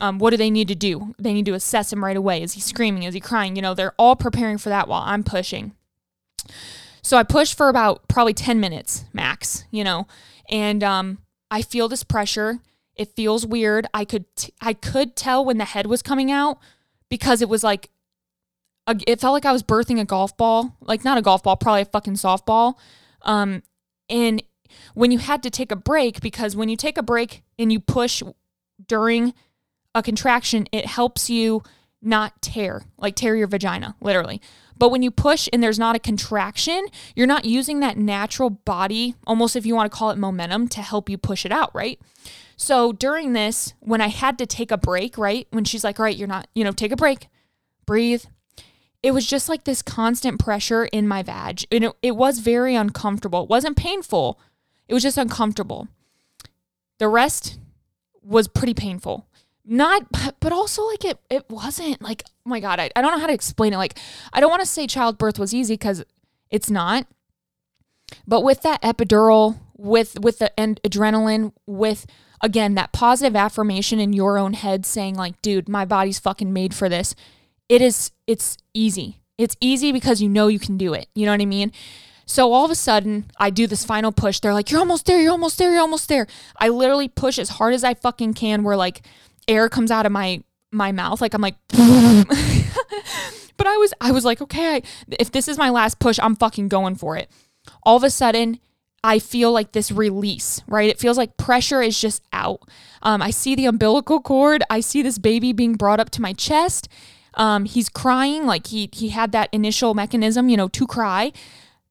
Um, 0.00 0.18
what 0.18 0.30
do 0.30 0.36
they 0.36 0.50
need 0.50 0.68
to 0.68 0.74
do? 0.74 1.14
They 1.18 1.32
need 1.32 1.46
to 1.46 1.54
assess 1.54 1.92
him 1.92 2.02
right 2.02 2.16
away. 2.16 2.42
Is 2.42 2.54
he 2.54 2.60
screaming? 2.60 3.04
Is 3.04 3.14
he 3.14 3.20
crying? 3.20 3.56
You 3.56 3.62
know, 3.62 3.74
they're 3.74 3.94
all 3.98 4.16
preparing 4.16 4.58
for 4.58 4.68
that 4.68 4.88
while 4.88 5.02
I'm 5.04 5.22
pushing. 5.22 5.74
So 7.02 7.16
I 7.16 7.24
pushed 7.24 7.56
for 7.56 7.68
about 7.68 8.08
probably 8.08 8.34
10 8.34 8.60
minutes 8.60 9.04
max, 9.12 9.64
you 9.70 9.82
know, 9.84 10.06
and 10.48 10.84
um, 10.84 11.18
I 11.50 11.62
feel 11.62 11.88
this 11.88 12.04
pressure. 12.04 12.60
It 12.94 13.14
feels 13.16 13.46
weird. 13.46 13.86
I 13.92 14.04
could 14.04 14.24
t- 14.36 14.52
I 14.60 14.74
could 14.74 15.16
tell 15.16 15.44
when 15.44 15.58
the 15.58 15.64
head 15.64 15.86
was 15.86 16.02
coming 16.02 16.30
out 16.30 16.58
because 17.08 17.42
it 17.42 17.48
was 17.48 17.64
like 17.64 17.90
a, 18.86 18.96
it 19.06 19.20
felt 19.20 19.32
like 19.32 19.44
I 19.44 19.52
was 19.52 19.62
birthing 19.62 20.00
a 20.00 20.04
golf 20.04 20.36
ball, 20.36 20.76
like 20.80 21.04
not 21.04 21.18
a 21.18 21.22
golf 21.22 21.42
ball, 21.42 21.56
probably 21.56 21.82
a 21.82 21.86
fucking 21.86 22.14
softball. 22.14 22.74
Um, 23.22 23.62
and 24.08 24.42
when 24.94 25.10
you 25.10 25.18
had 25.18 25.42
to 25.42 25.50
take 25.50 25.72
a 25.72 25.76
break, 25.76 26.20
because 26.20 26.54
when 26.54 26.68
you 26.68 26.76
take 26.76 26.98
a 26.98 27.02
break 27.02 27.42
and 27.58 27.72
you 27.72 27.80
push 27.80 28.22
during 28.86 29.34
a 29.94 30.02
contraction, 30.02 30.66
it 30.72 30.86
helps 30.86 31.30
you 31.30 31.62
not 32.02 32.42
tear, 32.42 32.82
like 32.98 33.14
tear 33.14 33.36
your 33.36 33.46
vagina, 33.46 33.96
literally. 34.00 34.40
But 34.76 34.90
when 34.90 35.02
you 35.02 35.10
push 35.10 35.48
and 35.52 35.62
there's 35.62 35.78
not 35.78 35.94
a 35.94 36.00
contraction, 36.00 36.86
you're 37.14 37.26
not 37.26 37.44
using 37.44 37.80
that 37.80 37.96
natural 37.96 38.50
body, 38.50 39.14
almost 39.26 39.54
if 39.54 39.64
you 39.64 39.74
want 39.74 39.90
to 39.90 39.96
call 39.96 40.10
it 40.10 40.18
momentum, 40.18 40.68
to 40.68 40.82
help 40.82 41.08
you 41.08 41.16
push 41.16 41.46
it 41.46 41.52
out, 41.52 41.72
right? 41.74 42.00
So 42.56 42.92
during 42.92 43.32
this, 43.32 43.74
when 43.80 44.00
I 44.00 44.08
had 44.08 44.38
to 44.38 44.46
take 44.46 44.70
a 44.70 44.76
break, 44.76 45.16
right? 45.16 45.46
When 45.50 45.64
she's 45.64 45.84
like, 45.84 45.98
all 45.98 46.04
right, 46.04 46.16
you're 46.16 46.28
not, 46.28 46.48
you 46.54 46.64
know, 46.64 46.72
take 46.72 46.92
a 46.92 46.96
break, 46.96 47.28
breathe. 47.86 48.24
It 49.02 49.12
was 49.12 49.26
just 49.26 49.48
like 49.48 49.64
this 49.64 49.82
constant 49.82 50.38
pressure 50.40 50.84
in 50.86 51.08
my 51.08 51.22
vag. 51.22 51.64
And 51.70 51.84
it, 51.84 51.92
it 52.02 52.16
was 52.16 52.38
very 52.38 52.74
uncomfortable. 52.74 53.44
It 53.44 53.50
wasn't 53.50 53.76
painful, 53.76 54.40
it 54.88 54.94
was 54.94 55.02
just 55.02 55.18
uncomfortable. 55.18 55.88
The 56.98 57.08
rest 57.08 57.58
was 58.22 58.46
pretty 58.46 58.74
painful 58.74 59.26
not 59.64 60.06
but 60.40 60.52
also 60.52 60.84
like 60.86 61.04
it 61.04 61.18
it 61.30 61.48
wasn't 61.48 62.00
like 62.02 62.24
oh 62.26 62.50
my 62.50 62.60
god 62.60 62.80
I, 62.80 62.90
I 62.96 63.02
don't 63.02 63.12
know 63.12 63.20
how 63.20 63.28
to 63.28 63.32
explain 63.32 63.72
it 63.72 63.76
like 63.76 63.98
i 64.32 64.40
don't 64.40 64.50
want 64.50 64.60
to 64.60 64.66
say 64.66 64.86
childbirth 64.86 65.38
was 65.38 65.54
easy 65.54 65.74
because 65.74 66.04
it's 66.50 66.70
not 66.70 67.06
but 68.26 68.42
with 68.42 68.62
that 68.62 68.82
epidural 68.82 69.60
with 69.76 70.18
with 70.20 70.38
the 70.40 70.58
and 70.58 70.80
adrenaline 70.82 71.52
with 71.66 72.06
again 72.40 72.74
that 72.74 72.92
positive 72.92 73.36
affirmation 73.36 74.00
in 74.00 74.12
your 74.12 74.36
own 74.36 74.54
head 74.54 74.84
saying 74.84 75.14
like 75.14 75.40
dude 75.42 75.68
my 75.68 75.84
body's 75.84 76.18
fucking 76.18 76.52
made 76.52 76.74
for 76.74 76.88
this 76.88 77.14
it 77.72 77.80
is 77.80 78.10
it's 78.26 78.58
easy. 78.74 79.22
It's 79.38 79.56
easy 79.58 79.92
because 79.92 80.20
you 80.20 80.28
know 80.28 80.48
you 80.48 80.58
can 80.58 80.76
do 80.76 80.92
it. 80.92 81.08
You 81.14 81.24
know 81.24 81.32
what 81.32 81.40
I 81.40 81.46
mean? 81.46 81.72
So 82.26 82.52
all 82.52 82.66
of 82.66 82.70
a 82.70 82.74
sudden, 82.74 83.30
I 83.38 83.48
do 83.48 83.66
this 83.66 83.82
final 83.82 84.12
push. 84.12 84.40
They're 84.40 84.52
like, 84.52 84.70
"You're 84.70 84.80
almost 84.80 85.06
there. 85.06 85.20
You're 85.22 85.32
almost 85.32 85.56
there. 85.56 85.72
You're 85.72 85.80
almost 85.80 86.08
there." 86.08 86.26
I 86.58 86.68
literally 86.68 87.08
push 87.08 87.38
as 87.38 87.48
hard 87.48 87.72
as 87.72 87.82
I 87.82 87.94
fucking 87.94 88.34
can 88.34 88.62
where 88.62 88.76
like 88.76 89.00
air 89.48 89.68
comes 89.68 89.90
out 89.90 90.06
of 90.06 90.12
my 90.12 90.42
my 90.70 90.92
mouth 90.92 91.20
like 91.20 91.34
I'm 91.34 91.42
like 91.42 91.56
But 93.62 93.66
I 93.66 93.76
was 93.76 93.94
I 94.00 94.10
was 94.10 94.24
like, 94.24 94.40
"Okay, 94.40 94.82
if 95.20 95.30
this 95.30 95.46
is 95.46 95.56
my 95.56 95.70
last 95.70 96.00
push, 96.00 96.18
I'm 96.20 96.34
fucking 96.34 96.66
going 96.66 96.96
for 96.96 97.16
it." 97.16 97.30
All 97.84 97.96
of 97.96 98.02
a 98.02 98.10
sudden, 98.10 98.58
I 99.04 99.20
feel 99.20 99.52
like 99.52 99.70
this 99.70 99.92
release, 99.92 100.62
right? 100.66 100.88
It 100.88 100.98
feels 100.98 101.16
like 101.16 101.36
pressure 101.36 101.80
is 101.80 102.00
just 102.00 102.24
out. 102.32 102.62
Um, 103.02 103.22
I 103.22 103.30
see 103.30 103.54
the 103.54 103.66
umbilical 103.66 104.20
cord. 104.20 104.64
I 104.68 104.80
see 104.80 105.00
this 105.00 105.16
baby 105.16 105.52
being 105.52 105.74
brought 105.74 106.00
up 106.00 106.10
to 106.10 106.20
my 106.20 106.32
chest. 106.32 106.88
Um, 107.34 107.64
he's 107.64 107.88
crying, 107.88 108.46
like 108.46 108.66
he 108.66 108.90
he 108.92 109.10
had 109.10 109.30
that 109.30 109.48
initial 109.52 109.94
mechanism, 109.94 110.48
you 110.48 110.56
know, 110.56 110.66
to 110.66 110.84
cry, 110.84 111.30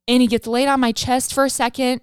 and 0.10 0.22
he 0.22 0.28
gets 0.28 0.48
laid 0.48 0.68
on 0.68 0.82
my 0.82 0.92
chest 0.92 1.34
for 1.34 1.46
a 1.46 1.50
second. 1.50 2.02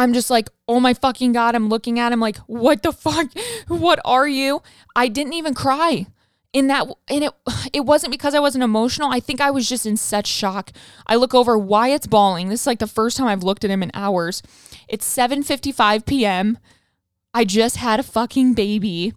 I'm 0.00 0.14
just 0.14 0.30
like, 0.30 0.48
oh 0.66 0.80
my 0.80 0.94
fucking 0.94 1.32
god! 1.32 1.54
I'm 1.54 1.68
looking 1.68 1.98
at 1.98 2.10
him 2.10 2.20
like, 2.20 2.38
what 2.46 2.82
the 2.82 2.90
fuck? 2.90 3.28
What 3.68 4.00
are 4.04 4.26
you? 4.26 4.62
I 4.96 5.08
didn't 5.08 5.34
even 5.34 5.52
cry 5.52 6.06
in 6.52 6.66
that 6.66 6.86
and 7.08 7.24
it 7.24 7.32
it 7.74 7.80
wasn't 7.80 8.10
because 8.10 8.34
I 8.34 8.40
wasn't 8.40 8.64
emotional. 8.64 9.10
I 9.10 9.20
think 9.20 9.42
I 9.42 9.50
was 9.50 9.68
just 9.68 9.84
in 9.84 9.98
such 9.98 10.26
shock. 10.26 10.70
I 11.06 11.16
look 11.16 11.34
over 11.34 11.58
Wyatt's 11.58 12.06
bawling. 12.06 12.48
This 12.48 12.62
is 12.62 12.66
like 12.66 12.78
the 12.78 12.86
first 12.86 13.18
time 13.18 13.28
I've 13.28 13.42
looked 13.42 13.62
at 13.62 13.70
him 13.70 13.82
in 13.82 13.90
hours. 13.92 14.42
It's 14.88 15.06
7:55 15.06 16.06
p.m. 16.06 16.56
I 17.34 17.44
just 17.44 17.76
had 17.76 18.00
a 18.00 18.02
fucking 18.02 18.54
baby. 18.54 19.12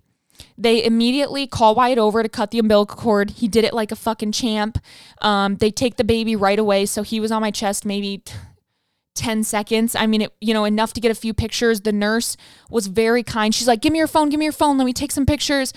They 0.58 0.84
immediately 0.84 1.48
call 1.48 1.76
Wyatt 1.76 1.98
over 1.98 2.22
to 2.22 2.30
cut 2.30 2.52
the 2.52 2.60
umbilical 2.60 2.98
cord. 2.98 3.30
He 3.32 3.48
did 3.48 3.64
it 3.64 3.74
like 3.74 3.94
a 3.94 3.96
fucking 3.96 4.34
champ. 4.34 4.78
Um, 5.22 5.56
they 5.56 5.72
take 5.72 5.96
the 5.96 6.04
baby 6.04 6.36
right 6.36 6.60
away, 6.60 6.86
so 6.86 7.04
he 7.04 7.22
was 7.22 7.32
on 7.32 7.42
my 7.42 7.52
chest 7.52 7.86
maybe 7.86 8.22
10 9.16 9.44
seconds. 9.44 9.96
I 9.96 10.08
mean, 10.08 10.22
it, 10.24 10.34
you 10.42 10.54
know, 10.54 10.66
enough 10.66 10.94
to 10.94 11.02
get 11.02 11.12
a 11.12 11.16
few 11.16 11.34
pictures. 11.34 11.82
The 11.82 11.92
nurse 11.92 12.38
was 12.70 12.88
very 12.88 13.24
kind. 13.24 13.54
She's 13.54 13.68
like, 13.68 13.82
"Give 13.82 13.92
me 13.92 14.00
your 14.00 14.08
phone. 14.08 14.30
Give 14.30 14.40
me 14.40 14.46
your 14.46 14.54
phone. 14.54 14.78
Let 14.78 14.86
me 14.86 14.94
take 14.94 15.12
some 15.12 15.26
pictures." 15.26 15.74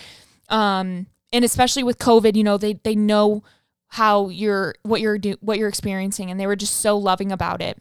Um, 0.49 1.07
and 1.33 1.45
especially 1.45 1.83
with 1.83 1.99
COVID, 1.99 2.37
you 2.37 2.45
know, 2.45 2.57
they 2.57 2.75
they 2.75 2.95
know 2.95 3.43
how 3.89 4.29
you're 4.29 4.75
what 4.83 5.01
you're 5.01 5.19
do 5.19 5.37
what 5.41 5.59
you're 5.59 5.69
experiencing, 5.69 6.31
and 6.31 6.41
they 6.41 6.47
were 6.47 6.57
just 6.57 6.77
so 6.77 6.97
loving 6.97 7.31
about 7.33 7.61
it. 7.61 7.79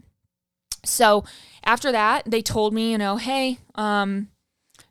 So 0.83 1.23
after 1.63 1.91
that, 1.91 2.23
they 2.25 2.41
told 2.41 2.73
me, 2.73 2.91
you 2.91 2.97
know, 2.97 3.17
hey, 3.17 3.59
um, 3.75 4.29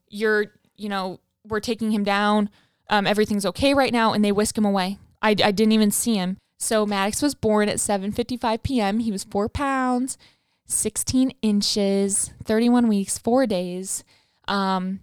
you're, 0.08 0.46
you 0.76 0.88
know, 0.88 1.20
we're 1.46 1.60
taking 1.60 1.92
him 1.92 2.04
down. 2.04 2.50
Um, 2.90 3.06
everything's 3.06 3.46
okay 3.46 3.74
right 3.74 3.92
now, 3.92 4.12
and 4.12 4.24
they 4.24 4.32
whisk 4.32 4.58
him 4.58 4.64
away. 4.64 4.98
I, 5.22 5.30
I 5.30 5.52
didn't 5.52 5.72
even 5.72 5.90
see 5.90 6.16
him. 6.16 6.36
So 6.58 6.84
Maddox 6.84 7.22
was 7.22 7.34
born 7.34 7.68
at 7.68 7.76
7:55 7.76 8.62
p.m. 8.62 8.98
He 9.00 9.12
was 9.12 9.24
four 9.24 9.48
pounds, 9.48 10.18
16 10.66 11.32
inches, 11.42 12.32
31 12.44 12.88
weeks, 12.88 13.18
four 13.18 13.46
days. 13.46 14.04
Um, 14.48 15.00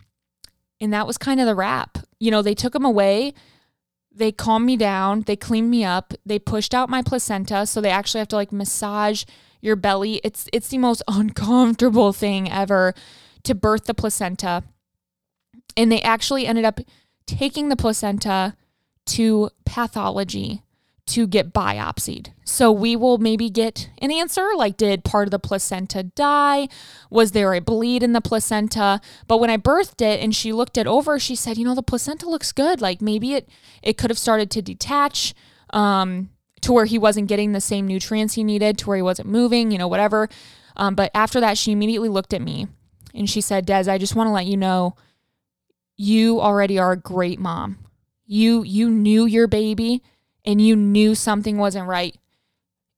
and 0.80 0.92
that 0.94 1.08
was 1.08 1.18
kind 1.18 1.40
of 1.40 1.46
the 1.46 1.56
wrap. 1.56 2.00
You 2.20 2.32
know, 2.32 2.42
they 2.42 2.56
took 2.56 2.74
him 2.74 2.86
away. 2.86 3.34
They 4.12 4.32
calmed 4.32 4.66
me 4.66 4.76
down. 4.76 5.22
They 5.22 5.36
cleaned 5.36 5.70
me 5.70 5.84
up. 5.84 6.14
They 6.26 6.40
pushed 6.40 6.74
out 6.74 6.90
my 6.90 7.02
placenta. 7.02 7.66
So 7.66 7.80
they 7.80 7.92
actually 7.92 8.20
have 8.20 8.28
to 8.30 8.36
like 8.36 8.52
massage 8.52 9.24
your 9.62 9.76
belly. 9.76 10.20
It's 10.24 10.48
it's 10.52 10.70
the 10.70 10.80
most 10.80 11.04
uncomfortable 11.08 12.14
thing 12.14 12.52
ever 12.52 12.94
to 13.44 13.56
birth 13.56 13.86
the 13.86 13.94
placenta. 13.94 14.64
And 15.78 15.92
they 15.92 16.02
actually 16.02 16.46
ended 16.48 16.66
up 16.66 16.80
taking 17.28 17.70
the 17.70 17.76
placenta 17.76 18.56
to 19.06 19.50
pathology 19.66 20.64
to 21.12 21.28
get 21.28 21.54
biopsied. 21.54 22.30
So 22.46 22.72
we 22.72 22.96
will 22.96 23.18
maybe 23.18 23.50
get 23.50 23.90
an 23.98 24.12
answer 24.12 24.50
like, 24.56 24.78
did 24.78 25.04
part 25.04 25.28
of 25.28 25.32
the 25.32 25.40
placenta 25.40 26.04
die? 26.04 26.70
Was 27.10 27.32
there 27.32 27.54
a 27.54 27.60
bleed 27.60 28.02
in 28.02 28.14
the 28.14 28.22
placenta? 28.22 29.02
But 29.28 29.40
when 29.40 29.50
I 29.50 29.58
birthed 29.58 30.02
it 30.02 30.22
and 30.22 30.34
she 30.34 30.54
looked 30.54 30.78
it 30.78 30.88
over, 30.88 31.20
she 31.20 31.36
said, 31.36 31.58
you 31.58 31.66
know, 31.66 31.76
the 31.76 31.84
placenta 31.84 32.30
looks 32.30 32.52
good. 32.54 32.80
Like 32.80 33.02
maybe 33.02 33.34
it 33.34 33.50
it 33.84 33.98
could 33.98 34.10
have 34.10 34.18
started 34.18 34.50
to 34.52 34.62
detach 34.62 35.34
um, 35.72 36.30
to 36.62 36.72
where 36.72 36.86
he 36.86 36.98
wasn't 36.98 37.28
getting 37.28 37.52
the 37.52 37.62
same 37.62 37.88
nutrients 37.88 38.36
he 38.36 38.44
needed, 38.44 38.78
to 38.78 38.88
where 38.88 38.98
he 38.98 39.04
wasn't 39.04 39.28
moving, 39.28 39.72
you 39.72 39.78
know, 39.78 39.88
whatever. 39.90 40.30
Um, 40.78 40.96
but 40.96 41.12
after 41.14 41.42
that, 41.42 41.58
she 41.58 41.74
immediately 41.74 42.10
looked 42.10 42.34
at 42.34 42.42
me 42.42 42.68
and 43.14 43.30
she 43.30 43.42
said, 43.42 43.66
Des, 43.66 43.92
I 43.92 43.98
just 43.98 44.16
want 44.16 44.28
to 44.28 44.32
let 44.32 44.46
you 44.46 44.56
know 44.56 44.96
you 45.98 46.40
already 46.40 46.80
are 46.80 46.94
a 46.94 46.98
great 46.98 47.40
mom. 47.40 47.80
You 48.26 48.64
you 48.64 48.90
knew 48.90 49.26
your 49.26 49.48
baby 49.48 50.04
and 50.46 50.62
you 50.62 50.76
knew 50.76 51.16
something 51.16 51.58
wasn't 51.58 51.88
right. 51.88 52.16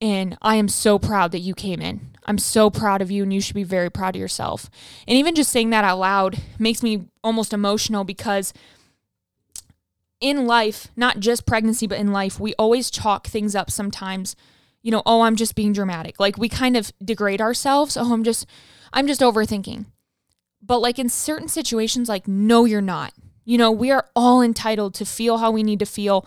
And 0.02 0.38
I 0.42 0.56
am 0.56 0.68
so 0.68 1.00
proud 1.00 1.32
that 1.32 1.40
you 1.40 1.54
came 1.54 1.82
in. 1.82 2.14
I'm 2.26 2.38
so 2.38 2.70
proud 2.70 3.02
of 3.02 3.12
you, 3.12 3.24
and 3.24 3.34
you 3.34 3.42
should 3.42 3.56
be 3.56 3.64
very 3.64 3.90
proud 3.90 4.16
of 4.16 4.20
yourself. 4.20 4.70
And 5.08 5.18
even 5.18 5.36
just 5.36 5.52
saying 5.52 5.70
that 5.72 5.84
out 5.84 6.00
loud 6.00 6.40
makes 6.58 6.82
me 6.84 7.06
almost 7.24 7.54
emotional 7.54 8.04
because 8.04 8.54
in 10.20 10.48
life, 10.48 10.88
not 10.96 11.20
just 11.20 11.46
pregnancy, 11.46 11.86
but 11.86 12.00
in 12.00 12.14
life, 12.14 12.40
we 12.40 12.54
always 12.56 12.90
chalk 12.90 13.28
things 13.28 13.56
up 13.56 13.70
sometimes. 13.70 14.36
You 14.82 14.92
know, 14.92 15.04
oh, 15.06 15.22
I'm 15.22 15.36
just 15.36 15.56
being 15.56 15.74
dramatic. 15.74 16.20
Like 16.20 16.38
we 16.38 16.48
kind 16.48 16.78
of 16.78 16.94
degrade 17.04 17.42
ourselves. 17.42 17.98
Oh, 17.98 18.14
I'm 18.14 18.24
just, 18.24 18.46
I'm 18.94 19.08
just 19.08 19.22
overthinking. 19.22 19.86
But 20.62 20.80
like 20.80 20.98
in 20.98 21.10
certain 21.10 21.50
situations, 21.50 22.08
like, 22.08 22.26
no, 22.26 22.64
you're 22.64 22.82
not. 22.82 23.14
You 23.44 23.58
know, 23.58 23.70
we 23.70 23.92
are 23.92 24.08
all 24.16 24.42
entitled 24.42 24.94
to 24.96 25.06
feel 25.06 25.40
how 25.40 25.52
we 25.52 25.62
need 25.62 25.80
to 25.80 25.86
feel 25.86 26.26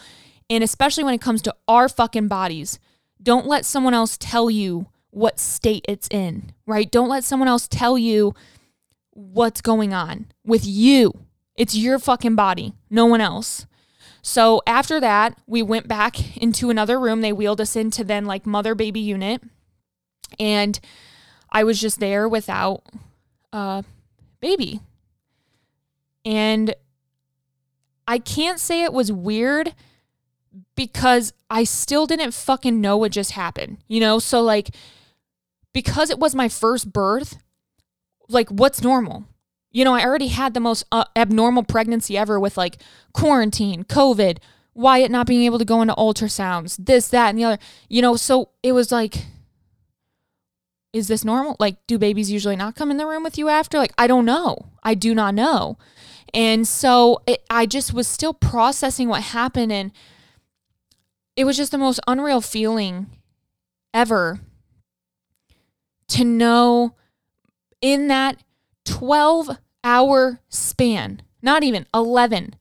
and 0.49 0.63
especially 0.63 1.05
when 1.05 1.15
it 1.15 1.21
comes 1.21 1.43
to 1.43 1.55
our 1.67 1.89
fucking 1.89 2.29
bodies, 2.29 2.79
don't 3.23 3.47
let 3.47 3.65
someone 3.65 3.95
else 3.95 4.17
tell 4.17 4.51
you 4.51 4.87
what 5.11 5.39
state 5.39 5.85
it's 5.89 6.09
in, 6.09 6.53
right? 6.67 6.91
Don't 6.91 7.09
let 7.09 7.25
someone 7.25 7.49
else 7.49 7.67
tell 7.69 7.97
you 7.97 8.35
what's 9.11 9.61
going 9.61 9.95
on 9.95 10.27
with 10.45 10.67
you. 10.67 11.13
It's 11.57 11.75
your 11.75 11.99
fucking 11.99 12.37
body, 12.37 12.75
no 12.91 13.07
one 13.07 13.21
else. 13.21 13.67
So 14.21 14.61
after 14.67 15.01
that, 15.01 15.39
we 15.47 15.63
went 15.63 15.89
back 15.89 16.37
into 16.37 16.69
another 16.69 16.99
room. 16.99 17.21
They 17.21 17.33
wheeled 17.33 17.61
us 17.61 17.77
into 17.77 18.05
then 18.05 18.27
like 18.27 18.45
mother 18.45 18.75
baby 18.75 19.01
unit. 19.01 19.43
And 20.39 20.79
I 21.51 21.65
was 21.65 21.81
just 21.81 22.01
there 22.01 22.29
without 22.29 22.83
a 23.53 23.85
baby. 24.41 24.81
And 26.25 26.75
I 28.07 28.19
can't 28.19 28.61
say 28.61 28.83
it 28.83 28.93
was 28.93 29.11
weird 29.13 29.75
because 30.75 31.33
I 31.51 31.65
still 31.65 32.07
didn't 32.07 32.33
fucking 32.33 32.81
know 32.81 32.97
what 32.97 33.13
just 33.13 33.33
happened, 33.33 33.79
you 33.89 34.01
know? 34.01 34.19
So, 34.19 34.43
like, 34.43 34.75
because 35.73 36.11
it 36.11 36.19
was 36.19 36.35
my 36.35 36.49
first 36.49 36.93
birth, 36.93 37.37
like, 38.29 38.49
what's 38.51 38.83
normal? 38.83 39.25
You 39.71 39.85
know, 39.85 39.95
I 39.95 40.05
already 40.05 40.29
had 40.29 40.55
the 40.55 40.61
most 40.61 40.85
uh, 40.91 41.05
abnormal 41.15 41.65
pregnancy 41.65 42.17
ever 42.17 42.41
with 42.41 42.57
like 42.57 42.79
quarantine, 43.13 43.85
COVID, 43.85 44.39
Wyatt 44.75 45.11
not 45.11 45.27
being 45.27 45.43
able 45.43 45.59
to 45.59 45.65
go 45.65 45.83
into 45.83 45.95
ultrasounds, 45.95 46.77
this, 46.79 47.09
that, 47.09 47.31
and 47.31 47.39
the 47.39 47.45
other, 47.45 47.59
you 47.89 48.01
know? 48.01 48.17
So 48.17 48.51
it 48.63 48.73
was 48.73 48.91
like, 48.91 49.27
is 50.93 51.09
this 51.09 51.25
normal? 51.25 51.57
Like, 51.59 51.77
do 51.87 51.99
babies 51.99 52.31
usually 52.31 52.57
not 52.57 52.75
come 52.75 52.91
in 52.91 52.97
the 52.97 53.07
room 53.07 53.23
with 53.23 53.37
you 53.37 53.49
after? 53.49 53.77
Like, 53.77 53.93
I 53.99 54.07
don't 54.07 54.25
know. 54.25 54.71
I 54.83 54.95
do 54.95 55.15
not 55.15 55.35
know. 55.35 55.77
And 56.33 56.67
so 56.67 57.21
it, 57.27 57.45
I 57.51 57.67
just 57.67 57.93
was 57.93 58.09
still 58.09 58.33
processing 58.33 59.09
what 59.09 59.23
happened 59.23 59.73
and, 59.73 59.93
it 61.37 61.45
was 61.45 61.57
just 61.57 61.71
the 61.71 61.79
most 61.79 62.01
unreal 62.07 62.41
feeling 62.41 63.07
ever 63.93 64.41
to 66.09 66.25
know 66.25 66.95
in 67.81 68.09
that 68.09 68.43
12 68.85 69.51
hour 69.85 70.41
span, 70.49 71.23
not 71.43 71.63
even 71.63 71.87
11, 71.95 72.55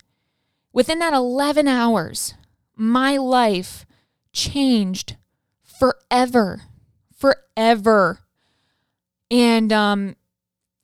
within 0.72 0.98
that 0.98 1.14
11 1.14 1.66
hours, 1.66 2.34
my 2.74 3.16
life 3.16 3.86
changed 4.32 5.16
forever, 5.62 6.62
forever. 7.16 8.20
And 9.30 9.72
um, 9.72 10.16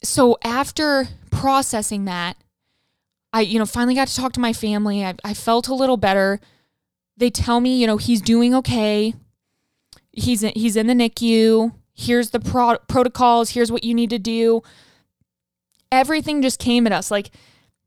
so 0.02 0.38
after 0.42 1.08
processing 1.30 2.06
that, 2.06 2.36
I, 3.34 3.42
you 3.42 3.58
know, 3.58 3.66
finally 3.66 3.94
got 3.94 4.08
to 4.08 4.16
talk 4.16 4.32
to 4.34 4.40
my 4.40 4.52
family. 4.52 5.04
I, 5.04 5.14
I 5.24 5.34
felt 5.34 5.68
a 5.68 5.74
little 5.74 5.96
better 5.96 6.40
they 7.16 7.30
tell 7.30 7.60
me, 7.60 7.78
you 7.78 7.86
know, 7.86 7.96
he's 7.96 8.20
doing 8.20 8.54
okay. 8.54 9.14
He's 10.12 10.42
in, 10.42 10.52
he's 10.54 10.76
in 10.76 10.86
the 10.86 10.94
NICU. 10.94 11.74
Here's 11.94 12.30
the 12.30 12.40
pro- 12.40 12.78
protocols. 12.88 13.50
Here's 13.50 13.70
what 13.70 13.84
you 13.84 13.94
need 13.94 14.10
to 14.10 14.18
do. 14.18 14.62
Everything 15.90 16.42
just 16.42 16.58
came 16.58 16.86
at 16.86 16.92
us 16.92 17.10
like 17.10 17.30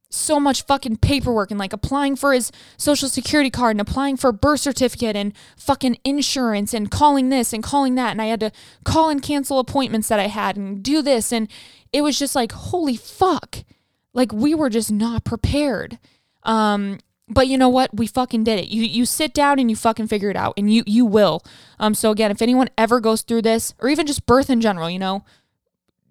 so 0.10 0.40
much 0.40 0.64
fucking 0.64 0.98
paperwork 0.98 1.52
and 1.52 1.60
like 1.60 1.74
applying 1.74 2.16
for 2.16 2.34
his 2.34 2.52
social 2.78 3.10
security 3.10 3.50
card 3.50 3.72
and 3.72 3.82
applying 3.82 4.16
for 4.16 4.30
a 4.30 4.34
birth 4.34 4.62
certificate 4.62 5.16
and 5.16 5.34
fucking 5.58 5.98
insurance 6.04 6.74
and 6.74 6.90
calling 6.90 7.30
this 7.30 7.52
and 7.52 7.64
calling 7.64 7.96
that 7.96 8.12
and 8.12 8.22
I 8.22 8.26
had 8.26 8.40
to 8.40 8.52
call 8.84 9.10
and 9.10 9.22
cancel 9.22 9.60
appointments 9.60 10.08
that 10.08 10.20
I 10.20 10.28
had 10.28 10.56
and 10.56 10.82
do 10.82 11.02
this 11.02 11.34
and 11.34 11.50
it 11.92 12.02
was 12.02 12.18
just 12.18 12.36
like 12.36 12.52
holy 12.52 12.96
fuck 12.96 13.64
like 14.14 14.32
we 14.32 14.54
were 14.54 14.70
just 14.70 14.92
not 14.92 15.24
prepared 15.24 16.00
um 16.44 17.00
but 17.28 17.48
you 17.48 17.58
know 17.58 17.70
what? 17.70 17.96
We 17.96 18.08
fucking 18.08 18.44
did 18.44 18.60
it. 18.60 18.68
You 18.68 18.84
you 18.84 19.06
sit 19.06 19.34
down 19.34 19.60
and 19.60 19.70
you 19.70 19.76
fucking 19.76 20.08
figure 20.08 20.30
it 20.30 20.36
out, 20.36 20.54
and 20.58 20.72
you 20.72 20.84
you 20.86 21.06
will. 21.06 21.42
Um. 21.80 21.96
So 21.96 22.12
again, 22.12 22.32
if 22.32 22.42
anyone 22.42 22.70
ever 22.78 23.00
goes 23.00 23.22
through 23.22 23.42
this, 23.42 23.74
or 23.80 23.90
even 23.90 24.06
just 24.06 24.26
birth 24.26 24.50
in 24.50 24.62
general, 24.62 24.90
you 24.90 25.00
know, 25.00 25.26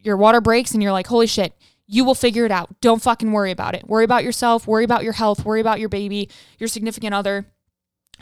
your 0.01 0.17
water 0.17 0.41
breaks 0.41 0.73
and 0.73 0.83
you're 0.83 0.93
like, 0.93 1.07
holy 1.07 1.27
shit, 1.27 1.55
you 1.87 2.05
will 2.05 2.17
figure 2.17 2.45
it 2.45 2.51
out. 2.51 2.81
Don't 2.81 3.03
fucking 3.03 3.31
worry 3.31 3.53
about 3.53 3.75
it. 3.75 3.87
Worry 3.89 4.05
about 4.05 4.25
yourself. 4.25 4.67
Worry 4.67 4.85
about 4.85 5.05
your 5.05 5.13
health. 5.13 5.45
Worry 5.45 5.61
about 5.61 5.79
your 5.79 5.89
baby, 5.89 6.29
your 6.59 6.69
significant 6.69 7.15
other. 7.15 7.47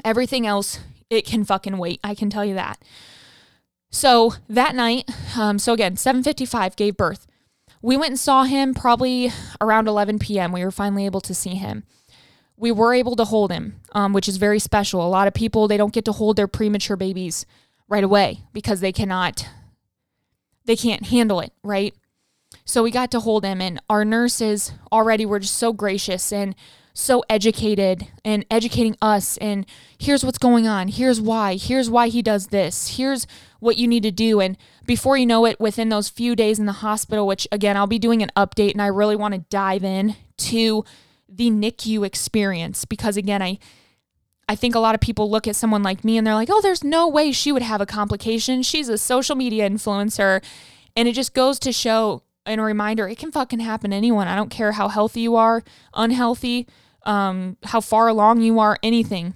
Everything 0.05 0.47
else, 0.47 0.81
it 1.09 1.25
can 1.25 1.45
fucking 1.45 1.79
wait. 1.79 1.99
I 2.05 2.15
can 2.15 2.29
tell 2.29 2.45
you 2.45 2.55
that. 2.55 2.83
So 3.91 4.35
that 4.49 4.75
night, 4.75 5.11
um, 5.37 5.59
so 5.59 5.73
again, 5.73 5.97
7:55 5.97 6.77
gave 6.77 6.99
birth. 6.99 7.27
We 7.81 7.97
went 7.97 8.11
and 8.11 8.21
saw 8.21 8.45
him 8.45 8.75
probably 8.75 9.33
around 9.61 9.89
11 9.89 10.19
p.m. 10.19 10.53
We 10.53 10.65
were 10.65 10.71
finally 10.71 11.07
able 11.07 11.21
to 11.23 11.35
see 11.35 11.55
him 11.55 11.85
we 12.63 12.71
were 12.71 12.95
able 12.95 13.17
to 13.17 13.25
hold 13.25 13.51
him, 13.51 13.81
um, 13.91 14.13
which 14.13 14.29
is 14.29 14.37
very 14.37 14.61
special. 14.61 15.05
A 15.05 15.11
lot 15.11 15.27
of 15.27 15.35
people 15.35 15.67
they 15.67 15.77
don't 15.77 15.93
get 15.93 16.05
to 16.05 16.13
hold 16.13 16.37
their 16.37 16.47
premature 16.47 16.97
babies 16.97 17.45
right 17.89 18.05
away 18.05 18.45
because 18.53 18.79
they 18.79 18.93
cannot, 18.93 19.49
they 20.65 20.77
can't 20.77 21.07
handle 21.07 21.41
it, 21.41 21.53
right? 21.65 21.93
So 22.65 22.85
we 22.85 22.93
got 22.93 23.11
to 23.11 23.21
hold 23.21 23.45
him, 23.45 23.61
and 23.61 23.81
our 23.91 24.05
nurses 24.05 24.73
already 24.93 25.27
were 25.27 25.41
just 25.41 25.57
so 25.57 25.73
gracious 25.73 26.33
and 26.33 26.55
so 26.95 27.25
educated 27.29 28.07
and 28.25 28.47
educating 28.49 28.97
us. 29.03 29.39
And 29.39 29.67
here's 29.99 30.25
what's 30.25 30.39
going 30.39 30.69
on. 30.69 30.87
Here's 30.87 31.21
why. 31.21 31.57
Here's 31.57 31.91
why 31.91 32.09
he 32.09 32.23
does 32.23 32.49
this. 32.49 32.97
Here's 32.97 33.27
what 33.59 33.77
you 33.77 33.89
need 33.89 34.05
to 34.05 34.13
do. 34.13 34.41
And 34.41 34.57
before 34.87 35.17
you 35.17 35.27
know 35.27 35.47
it, 35.47 35.59
within 35.59 35.89
those 35.89 36.09
few 36.09 36.37
days 36.37 36.61
in 36.61 36.67
the 36.67 36.73
hospital, 36.73 37.27
which 37.27 37.49
again, 37.51 37.77
I'll 37.77 37.89
be 37.89 37.99
doing 37.99 38.23
an 38.23 38.31
update 38.37 38.73
and 38.73 38.83
I 38.83 38.87
really 38.87 39.17
want 39.17 39.35
to 39.35 39.41
dive 39.51 39.83
in 39.83 40.15
to 40.37 40.85
the 41.35 41.51
NICU 41.51 42.05
experience 42.07 42.85
because 42.85 43.17
again, 43.17 43.43
I 43.43 43.59
I 44.49 44.57
think 44.57 44.75
a 44.75 44.81
lot 44.81 44.95
of 44.95 45.01
people 45.01 45.31
look 45.31 45.47
at 45.47 45.57
someone 45.57 45.83
like 45.83 46.05
me 46.05 46.19
and 46.19 46.27
they're 46.27 46.35
like, 46.35 46.51
"Oh, 46.51 46.61
there's 46.61 46.85
no 46.85 47.09
way 47.09 47.33
she 47.33 47.53
would 47.53 47.63
have 47.63 47.81
a 47.81 47.87
complication. 47.87 48.63
She's 48.63 48.89
a 48.89 48.99
social 48.99 49.37
media 49.37 49.69
influencer." 49.69 50.43
And 50.97 51.09
it 51.09 51.13
just 51.13 51.33
goes 51.33 51.59
to 51.61 51.73
show 51.73 52.23
and 52.45 52.61
a 52.61 52.65
reminder 52.65 53.09
it 53.09 53.19
can 53.19 53.33
fucking 53.33 53.61
happen 53.61 53.93
to 53.93 53.97
anyone. 53.97 54.29
I 54.29 54.37
don't 54.37 54.51
care 54.51 54.73
how 54.73 54.89
healthy 54.89 55.21
you 55.21 55.37
are, 55.37 55.63
unhealthy, 55.95 56.67
um, 57.05 57.57
how 57.65 57.81
far 57.81 58.09
along 58.09 58.41
you 58.41 58.59
are, 58.59 58.79
anything. 58.83 59.35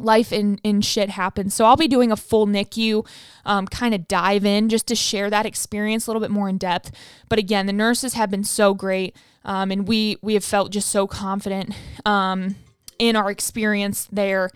Life 0.00 0.32
in, 0.32 0.58
in 0.62 0.80
shit 0.80 1.10
happens. 1.10 1.54
So 1.54 1.64
I'll 1.64 1.76
be 1.76 1.88
doing 1.88 2.10
a 2.10 2.16
full 2.16 2.46
NICU 2.46 3.06
um, 3.44 3.66
kind 3.66 3.94
of 3.94 4.08
dive 4.08 4.44
in 4.44 4.68
just 4.68 4.86
to 4.88 4.94
share 4.94 5.30
that 5.30 5.46
experience 5.46 6.06
a 6.06 6.10
little 6.10 6.20
bit 6.20 6.30
more 6.30 6.48
in 6.48 6.58
depth. 6.58 6.90
But 7.28 7.38
again, 7.38 7.66
the 7.66 7.72
nurses 7.72 8.14
have 8.14 8.30
been 8.30 8.44
so 8.44 8.74
great. 8.74 9.16
Um, 9.44 9.70
and 9.70 9.88
we 9.88 10.16
we 10.20 10.34
have 10.34 10.44
felt 10.44 10.70
just 10.70 10.90
so 10.90 11.06
confident 11.06 11.74
um, 12.04 12.56
in 12.98 13.16
our 13.16 13.30
experience 13.30 14.08
there. 14.12 14.50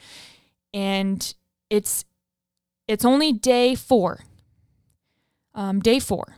And 0.72 1.34
it's 1.70 2.05
it's 2.86 3.05
only 3.05 3.32
day 3.32 3.74
four. 3.74 4.20
Um, 5.55 5.80
day 5.80 5.99
four. 5.99 6.36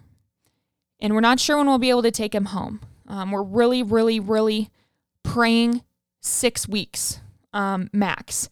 And 1.01 1.15
we're 1.15 1.21
not 1.21 1.41
sure 1.41 1.57
when 1.57 1.67
we'll 1.67 1.79
be 1.79 1.91
able 1.91 2.03
to 2.03 2.11
take 2.11 2.35
him 2.35 2.47
home. 2.47 2.81
Um, 3.09 3.31
we're 3.31 3.43
really, 3.43 3.83
really, 3.83 4.21
really 4.21 4.71
praying 5.23 5.83
six 6.21 6.69
weeks 6.69 7.21
um, 7.53 7.91
max. 7.93 8.49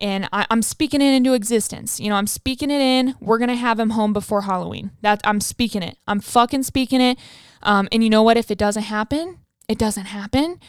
And 0.00 0.28
I, 0.32 0.46
am 0.50 0.62
speaking 0.62 1.00
it 1.00 1.12
into 1.14 1.34
existence. 1.34 1.98
You 1.98 2.10
know, 2.10 2.16
I'm 2.16 2.26
speaking 2.26 2.70
it 2.70 2.80
in. 2.80 3.14
We're 3.20 3.38
gonna 3.38 3.56
have 3.56 3.80
him 3.80 3.90
home 3.90 4.12
before 4.12 4.42
Halloween. 4.42 4.92
That 5.02 5.20
I'm 5.24 5.40
speaking 5.40 5.82
it. 5.82 5.98
I'm 6.06 6.20
fucking 6.20 6.62
speaking 6.62 7.00
it. 7.00 7.18
Um, 7.62 7.88
and 7.90 8.04
you 8.04 8.10
know 8.10 8.22
what? 8.22 8.36
If 8.36 8.50
it 8.50 8.58
doesn't 8.58 8.84
happen, 8.84 9.38
it 9.68 9.78
doesn't 9.78 10.06
happen. 10.06 10.60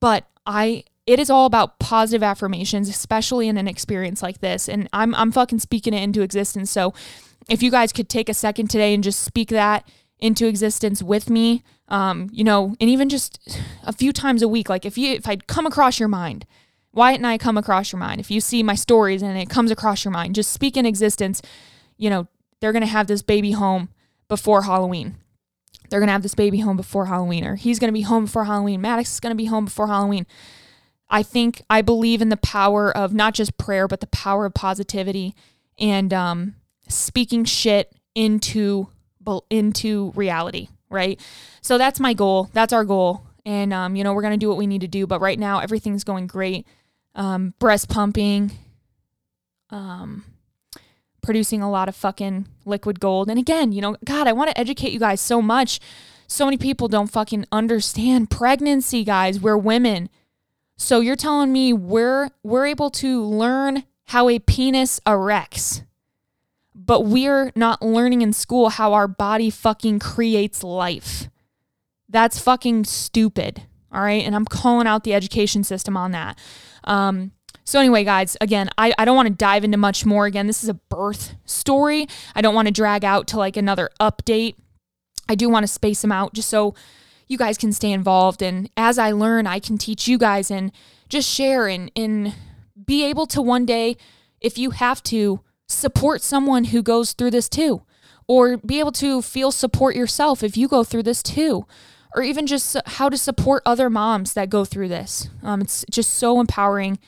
But 0.00 0.26
I 0.46 0.84
it 1.06 1.18
is 1.18 1.30
all 1.30 1.46
about 1.46 1.78
positive 1.78 2.22
affirmations, 2.22 2.88
especially 2.88 3.48
in 3.48 3.58
an 3.58 3.68
experience 3.68 4.22
like 4.22 4.40
this. 4.40 4.68
And 4.68 4.88
I'm 4.92 5.14
I'm 5.14 5.32
fucking 5.32 5.60
speaking 5.60 5.94
it 5.94 6.02
into 6.02 6.22
existence. 6.22 6.70
So 6.70 6.94
if 7.48 7.62
you 7.62 7.70
guys 7.70 7.92
could 7.92 8.08
take 8.08 8.28
a 8.28 8.34
second 8.34 8.68
today 8.68 8.94
and 8.94 9.04
just 9.04 9.20
speak 9.20 9.48
that 9.50 9.88
into 10.18 10.46
existence 10.46 11.02
with 11.02 11.28
me, 11.28 11.62
um, 11.88 12.28
you 12.32 12.44
know, 12.44 12.74
and 12.80 12.88
even 12.88 13.08
just 13.08 13.58
a 13.82 13.92
few 13.92 14.12
times 14.12 14.42
a 14.42 14.48
week, 14.48 14.68
like 14.68 14.86
if 14.86 14.96
you 14.96 15.12
if 15.12 15.28
I'd 15.28 15.46
come 15.46 15.66
across 15.66 15.98
your 15.98 16.08
mind, 16.08 16.46
Wyatt 16.94 17.18
and 17.18 17.26
I 17.26 17.38
come 17.38 17.58
across 17.58 17.92
your 17.92 17.98
mind, 17.98 18.20
if 18.20 18.30
you 18.30 18.40
see 18.40 18.62
my 18.62 18.74
stories 18.74 19.22
and 19.22 19.36
it 19.36 19.50
comes 19.50 19.70
across 19.70 20.04
your 20.04 20.12
mind, 20.12 20.34
just 20.34 20.52
speak 20.52 20.76
in 20.76 20.86
existence, 20.86 21.42
you 21.96 22.08
know, 22.08 22.28
they're 22.60 22.72
gonna 22.72 22.86
have 22.86 23.06
this 23.06 23.22
baby 23.22 23.52
home 23.52 23.88
before 24.28 24.62
Halloween 24.62 25.16
they're 25.94 26.00
going 26.00 26.08
to 26.08 26.12
have 26.12 26.22
this 26.22 26.34
baby 26.34 26.58
home 26.58 26.76
before 26.76 27.06
Halloween, 27.06 27.44
or 27.44 27.56
he's 27.56 27.78
going 27.78 27.88
to 27.88 27.92
be 27.92 28.02
home 28.02 28.24
before 28.24 28.44
Halloween. 28.44 28.80
Maddox 28.80 29.14
is 29.14 29.20
going 29.20 29.30
to 29.30 29.36
be 29.36 29.44
home 29.44 29.66
before 29.66 29.86
Halloween. 29.86 30.26
I 31.08 31.22
think 31.22 31.62
I 31.68 31.82
believe 31.82 32.22
in 32.22 32.30
the 32.30 32.36
power 32.36 32.90
of 32.90 33.12
not 33.12 33.34
just 33.34 33.58
prayer, 33.58 33.86
but 33.86 34.00
the 34.00 34.06
power 34.08 34.46
of 34.46 34.54
positivity 34.54 35.34
and 35.78 36.12
um, 36.12 36.56
speaking 36.88 37.44
shit 37.44 37.92
into 38.14 38.88
into 39.50 40.12
reality, 40.16 40.68
right? 40.90 41.20
So 41.60 41.78
that's 41.78 42.00
my 42.00 42.12
goal. 42.12 42.50
That's 42.52 42.72
our 42.72 42.84
goal, 42.84 43.26
and 43.46 43.72
um, 43.72 43.96
you 43.96 44.02
know 44.02 44.14
we're 44.14 44.22
gonna 44.22 44.36
do 44.36 44.48
what 44.48 44.58
we 44.58 44.66
need 44.66 44.80
to 44.80 44.88
do. 44.88 45.06
But 45.06 45.20
right 45.20 45.38
now 45.38 45.60
everything's 45.60 46.04
going 46.04 46.26
great. 46.26 46.66
Um, 47.14 47.54
breast 47.58 47.88
pumping, 47.88 48.52
um, 49.70 50.24
producing 51.22 51.62
a 51.62 51.70
lot 51.70 51.88
of 51.88 51.94
fucking 51.94 52.46
liquid 52.64 53.00
gold. 53.00 53.30
And 53.30 53.38
again, 53.38 53.72
you 53.72 53.80
know, 53.80 53.96
God, 54.04 54.26
I 54.26 54.32
want 54.32 54.50
to 54.50 54.58
educate 54.58 54.92
you 54.92 54.98
guys 54.98 55.20
so 55.20 55.40
much. 55.40 55.80
So 56.26 56.44
many 56.44 56.56
people 56.56 56.88
don't 56.88 57.10
fucking 57.10 57.46
understand 57.52 58.30
pregnancy, 58.30 59.04
guys. 59.04 59.40
We're 59.40 59.56
women. 59.56 60.08
So 60.76 61.00
you're 61.00 61.16
telling 61.16 61.52
me 61.52 61.72
we're 61.72 62.30
we're 62.42 62.66
able 62.66 62.90
to 62.90 63.22
learn 63.22 63.84
how 64.06 64.28
a 64.28 64.38
penis 64.38 65.00
erects. 65.06 65.82
But 66.74 67.02
we're 67.02 67.52
not 67.54 67.82
learning 67.82 68.22
in 68.22 68.32
school 68.32 68.68
how 68.68 68.92
our 68.92 69.06
body 69.06 69.48
fucking 69.48 70.00
creates 70.00 70.64
life. 70.64 71.28
That's 72.08 72.38
fucking 72.38 72.84
stupid. 72.84 73.62
All 73.92 74.02
right. 74.02 74.24
And 74.24 74.34
I'm 74.34 74.44
calling 74.44 74.86
out 74.86 75.04
the 75.04 75.14
education 75.14 75.62
system 75.62 75.96
on 75.96 76.10
that. 76.10 76.36
Um, 76.84 77.32
so, 77.64 77.80
anyway, 77.80 78.04
guys, 78.04 78.36
again, 78.40 78.68
I, 78.76 78.92
I 78.98 79.04
don't 79.04 79.16
want 79.16 79.28
to 79.28 79.34
dive 79.34 79.64
into 79.64 79.78
much 79.78 80.04
more. 80.04 80.26
Again, 80.26 80.46
this 80.46 80.62
is 80.62 80.68
a 80.68 80.74
birth 80.74 81.34
story. 81.46 82.06
I 82.34 82.42
don't 82.42 82.54
want 82.54 82.68
to 82.68 82.72
drag 82.72 83.04
out 83.04 83.26
to 83.28 83.38
like 83.38 83.56
another 83.56 83.88
update. 84.00 84.56
I 85.28 85.34
do 85.34 85.48
want 85.48 85.64
to 85.64 85.72
space 85.72 86.02
them 86.02 86.12
out 86.12 86.34
just 86.34 86.50
so 86.50 86.74
you 87.26 87.38
guys 87.38 87.56
can 87.56 87.72
stay 87.72 87.90
involved. 87.90 88.42
And 88.42 88.68
as 88.76 88.98
I 88.98 89.12
learn, 89.12 89.46
I 89.46 89.60
can 89.60 89.78
teach 89.78 90.06
you 90.06 90.18
guys 90.18 90.50
and 90.50 90.72
just 91.08 91.28
share 91.28 91.66
and, 91.66 91.90
and 91.96 92.34
be 92.84 93.02
able 93.04 93.26
to 93.28 93.40
one 93.40 93.64
day, 93.64 93.96
if 94.40 94.58
you 94.58 94.70
have 94.70 95.02
to, 95.04 95.40
support 95.66 96.20
someone 96.20 96.64
who 96.64 96.82
goes 96.82 97.12
through 97.12 97.30
this 97.30 97.48
too, 97.48 97.82
or 98.28 98.58
be 98.58 98.78
able 98.78 98.92
to 98.92 99.22
feel 99.22 99.50
support 99.50 99.96
yourself 99.96 100.42
if 100.42 100.58
you 100.58 100.68
go 100.68 100.84
through 100.84 101.02
this 101.02 101.22
too 101.22 101.66
or 102.14 102.22
even 102.22 102.46
just 102.46 102.76
how 102.86 103.08
to 103.08 103.18
support 103.18 103.62
other 103.66 103.90
moms 103.90 104.34
that 104.34 104.48
go 104.48 104.64
through 104.64 104.88
this. 104.88 105.28
Um, 105.42 105.60
it's 105.60 105.84
just 105.90 106.14
so 106.14 106.40
empowering 106.40 106.98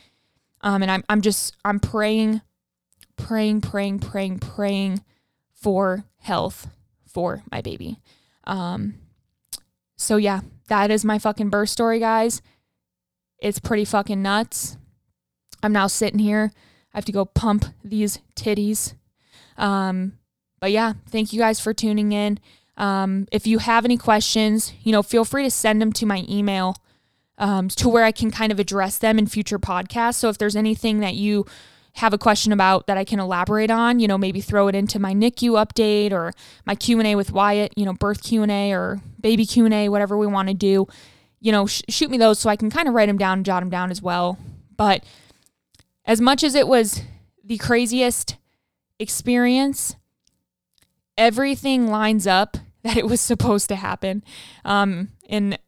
um, 0.67 0.83
and 0.83 0.91
I'm 0.91 1.05
I'm 1.09 1.21
just 1.21 1.55
I'm 1.65 1.79
praying, 1.79 2.41
praying, 3.17 3.61
praying, 3.61 4.01
praying, 4.01 4.41
praying 4.41 5.05
for 5.53 6.05
health 6.19 6.69
for 7.07 7.45
my 7.53 7.61
baby. 7.61 8.01
Um, 8.45 8.95
so 9.97 10.17
yeah, 10.17 10.41
that 10.69 10.91
is 10.91 11.05
my 11.05 11.21
fucking 11.21 11.51
birth 11.51 11.69
story, 11.69 12.01
guys. 12.01 12.43
It's 13.39 13.61
pretty 13.61 13.85
fucking 13.85 14.21
nuts. 14.21 14.77
I'm 15.63 15.73
now 15.73 15.87
sitting 15.87 16.19
here. 16.19 16.51
I 16.93 16.97
have 16.97 17.05
to 17.05 17.13
go 17.13 17.25
pump 17.25 17.67
these 17.85 18.19
titties. 18.35 18.95
Um, 19.57 20.19
but 20.59 20.73
yeah, 20.73 20.95
thank 21.09 21.33
you 21.33 21.39
guys 21.39 21.61
for 21.61 21.75
tuning 21.75 22.11
in. 22.11 22.41
Um, 22.77 23.27
if 23.33 23.47
you 23.47 23.59
have 23.59 23.85
any 23.85 23.97
questions, 23.97 24.73
you 24.83 24.93
know, 24.93 25.03
feel 25.03 25.25
free 25.25 25.43
to 25.45 25.51
send 25.51 25.81
them 25.81 25.93
to 25.95 26.07
my 26.07 26.25
email 26.29 26.77
um, 27.39 27.69
to 27.69 27.89
where 27.89 28.05
I 28.05 28.13
can 28.13 28.31
kind 28.31 28.53
of 28.53 28.59
address 28.59 28.99
them 28.99 29.19
in 29.19 29.27
future 29.27 29.59
podcasts. 29.59 30.17
So 30.17 30.29
if 30.29 30.39
there's 30.39 30.57
anything 30.57 31.01
that 31.01 31.15
you 31.15 31.47
have 31.95 32.13
a 32.13 32.19
question 32.19 32.53
about 32.53 32.87
that 32.87 32.99
I 32.99 33.05
can 33.05 33.19
elaborate 33.19 33.71
on, 33.71 34.01
you 34.01 34.09
know, 34.09 34.19
maybe 34.19 34.41
throw 34.41 34.69
it 34.69 34.75
into 34.75 34.99
my 34.99 35.15
NICU 35.15 35.53
update 35.53 36.13
or 36.13 36.33
my 36.67 36.75
Q&A 36.75 37.15
with 37.15 37.33
Wyatt, 37.33 37.73
you 37.77 37.87
know, 37.87 37.95
birth 37.95 38.23
Q&A 38.23 38.73
or 38.73 39.01
baby 39.21 39.47
Q&A, 39.47 39.89
whatever 39.89 40.17
we 40.19 40.27
want 40.27 40.49
to 40.49 40.55
do, 40.55 40.87
you 41.41 41.53
know, 41.53 41.67
sh- 41.67 41.83
shoot 41.89 42.11
me 42.11 42.19
those 42.19 42.39
so 42.39 42.51
I 42.51 42.57
can 42.57 42.71
kind 42.71 42.87
of 42.87 42.95
write 42.95 43.07
them 43.07 43.17
down 43.17 43.39
and 43.39 43.47
jot 43.47 43.63
them 43.63 43.71
down 43.71 43.91
as 43.91 44.03
well. 44.03 44.39
But 44.77 45.05
as 46.05 46.21
much 46.21 46.45
as 46.45 46.55
it 46.55 46.69
was 46.69 47.03
the 47.43 47.57
craziest 47.57 48.37
experience, 48.99 49.97
everything 51.17 51.89
lines 51.89 52.27
up 52.27 52.59
that 52.87 52.97
it 52.97 53.07
was 53.07 53.21
supposed 53.21 53.69
to 53.69 53.77
happen. 53.77 54.23
Um, 54.65 55.09
and 55.29 55.59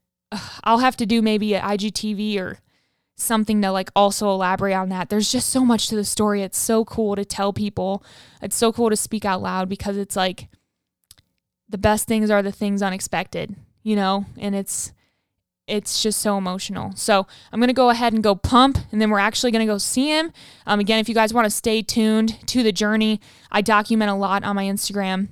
I'll 0.65 0.79
have 0.79 0.97
to 0.99 1.07
do 1.07 1.21
maybe 1.21 1.55
an 1.55 1.63
IGTV 1.63 2.39
or 2.39 2.59
something 3.17 3.61
to 3.63 3.73
like 3.73 3.91
also 3.97 4.31
elaborate 4.31 4.75
on 4.75 4.89
that. 4.91 5.09
There's 5.09 5.33
just 5.33 5.51
so 5.51 5.65
much 5.65 5.89
to 5.89 5.97
the 5.97 6.05
story. 6.05 6.43
It's 6.43 6.59
so 6.59 6.85
cool 6.85 7.17
to 7.17 7.25
tell 7.25 7.53
people. 7.53 8.05
It's 8.41 8.57
so 8.57 8.73
cool 8.73 8.91
to 8.91 8.97
speak 8.97 9.25
out 9.25 9.43
loud 9.43 9.69
because 9.69 9.97
it's 9.97 10.15
like 10.15 10.49
the 11.69 11.79
best 11.79 12.07
things 12.07 12.31
are 12.31 12.43
the 12.43 12.53
things 12.53 12.83
unexpected, 12.83 13.57
you 13.83 13.97
know? 13.97 14.27
And 14.39 14.55
it's 14.55 14.93
it's 15.67 16.03
just 16.03 16.21
so 16.21 16.39
emotional. 16.39 16.93
So 16.97 17.27
I'm 17.53 17.61
to 17.69 17.75
go 17.75 17.91
ahead 17.91 18.15
and 18.15 18.23
go 18.23 18.35
pump, 18.35 18.79
and 18.91 19.03
then 19.03 19.11
we're 19.11 19.19
actually 19.19 19.53
to 19.67 19.71
go 19.71 19.77
see 19.77 20.09
him. 20.09 20.33
Um, 20.67 20.81
again, 20.81 20.99
if 20.99 21.11
you 21.11 21.15
guys 21.15 21.35
want 21.35 21.45
to 21.45 21.51
stay 21.51 21.83
tuned 21.83 22.41
to 22.49 22.63
the 22.63 22.73
journey, 22.73 23.21
I 23.53 23.61
document 23.61 24.11
a 24.11 24.15
lot 24.15 24.45
on 24.45 24.57
my 24.57 24.65
Instagram. 24.65 25.29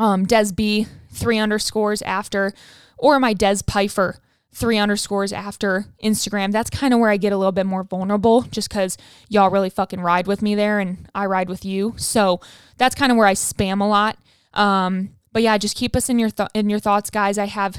Um, 0.00 0.24
Des 0.24 0.52
B, 0.52 0.86
three 1.10 1.38
underscores 1.38 2.00
after, 2.02 2.54
or 2.96 3.20
my 3.20 3.34
Des 3.34 3.58
Pifer, 3.66 4.16
three 4.52 4.78
underscores 4.78 5.32
after 5.32 5.84
Instagram. 6.02 6.52
That's 6.52 6.70
kind 6.70 6.94
of 6.94 7.00
where 7.00 7.10
I 7.10 7.18
get 7.18 7.32
a 7.32 7.36
little 7.36 7.52
bit 7.52 7.66
more 7.66 7.84
vulnerable 7.84 8.42
just 8.50 8.70
because 8.70 8.96
y'all 9.28 9.50
really 9.50 9.70
fucking 9.70 10.00
ride 10.00 10.26
with 10.26 10.40
me 10.40 10.54
there 10.54 10.80
and 10.80 11.06
I 11.14 11.26
ride 11.26 11.48
with 11.48 11.64
you. 11.64 11.94
So 11.98 12.40
that's 12.78 12.94
kind 12.94 13.12
of 13.12 13.18
where 13.18 13.26
I 13.26 13.34
spam 13.34 13.80
a 13.80 13.84
lot. 13.84 14.16
Um, 14.54 15.10
but 15.32 15.42
yeah, 15.42 15.58
just 15.58 15.76
keep 15.76 15.94
us 15.94 16.08
in 16.08 16.18
your 16.18 16.30
th- 16.30 16.48
in 16.54 16.70
your 16.70 16.80
thoughts, 16.80 17.10
guys. 17.10 17.38
I 17.38 17.46
have 17.46 17.76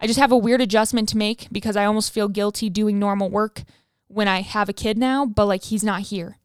I 0.00 0.06
just 0.06 0.18
have 0.18 0.32
a 0.32 0.36
weird 0.36 0.60
adjustment 0.60 1.08
to 1.10 1.16
make 1.16 1.48
because 1.52 1.76
I 1.76 1.84
almost 1.84 2.12
feel 2.12 2.28
guilty 2.28 2.70
doing 2.70 2.98
normal 2.98 3.28
work 3.28 3.64
when 4.06 4.28
I 4.28 4.40
have 4.40 4.68
a 4.68 4.72
kid 4.72 4.96
now, 4.96 5.26
but 5.26 5.46
like 5.46 5.64
he's 5.64 5.84
not 5.84 6.02
here. 6.02 6.38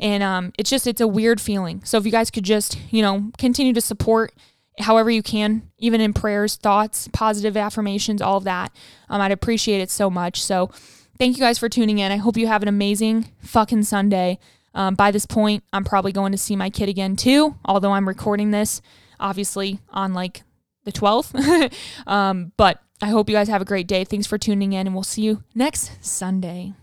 And 0.00 0.22
um, 0.22 0.52
it's 0.58 0.70
just, 0.70 0.86
it's 0.88 1.00
a 1.00 1.06
weird 1.06 1.40
feeling. 1.40 1.82
So 1.84 1.98
if 1.98 2.04
you 2.04 2.10
guys 2.10 2.30
could 2.30 2.42
just, 2.42 2.76
you 2.90 3.02
know, 3.02 3.30
continue 3.38 3.72
to 3.74 3.80
support 3.80 4.32
however 4.78 5.10
you 5.10 5.22
can, 5.22 5.70
even 5.78 6.00
in 6.00 6.12
prayers, 6.12 6.56
thoughts, 6.56 7.08
positive 7.12 7.56
affirmations, 7.56 8.20
all 8.20 8.38
of 8.38 8.44
that, 8.44 8.74
um, 9.08 9.20
I'd 9.20 9.30
appreciate 9.30 9.80
it 9.80 9.90
so 9.90 10.10
much. 10.10 10.42
So 10.42 10.70
thank 11.18 11.36
you 11.36 11.40
guys 11.40 11.58
for 11.58 11.68
tuning 11.68 11.98
in. 11.98 12.10
I 12.10 12.16
hope 12.16 12.36
you 12.36 12.46
have 12.48 12.62
an 12.62 12.68
amazing 12.68 13.30
fucking 13.40 13.84
Sunday. 13.84 14.38
Um, 14.74 14.94
by 14.94 15.10
this 15.10 15.26
point, 15.26 15.64
I'm 15.72 15.84
probably 15.84 16.12
going 16.12 16.32
to 16.32 16.38
see 16.38 16.56
my 16.56 16.70
kid 16.70 16.88
again 16.88 17.14
too, 17.14 17.56
although 17.64 17.92
I'm 17.92 18.08
recording 18.08 18.50
this 18.50 18.80
obviously 19.20 19.80
on 19.90 20.14
like 20.14 20.42
the 20.84 20.92
12th. 20.92 21.72
um, 22.06 22.52
but 22.56 22.80
I 23.02 23.08
hope 23.08 23.28
you 23.28 23.36
guys 23.36 23.48
have 23.48 23.62
a 23.62 23.66
great 23.66 23.86
day. 23.86 24.04
Thanks 24.04 24.26
for 24.26 24.38
tuning 24.38 24.72
in, 24.72 24.86
and 24.86 24.94
we'll 24.94 25.04
see 25.04 25.22
you 25.22 25.44
next 25.54 25.92
Sunday. 26.04 26.74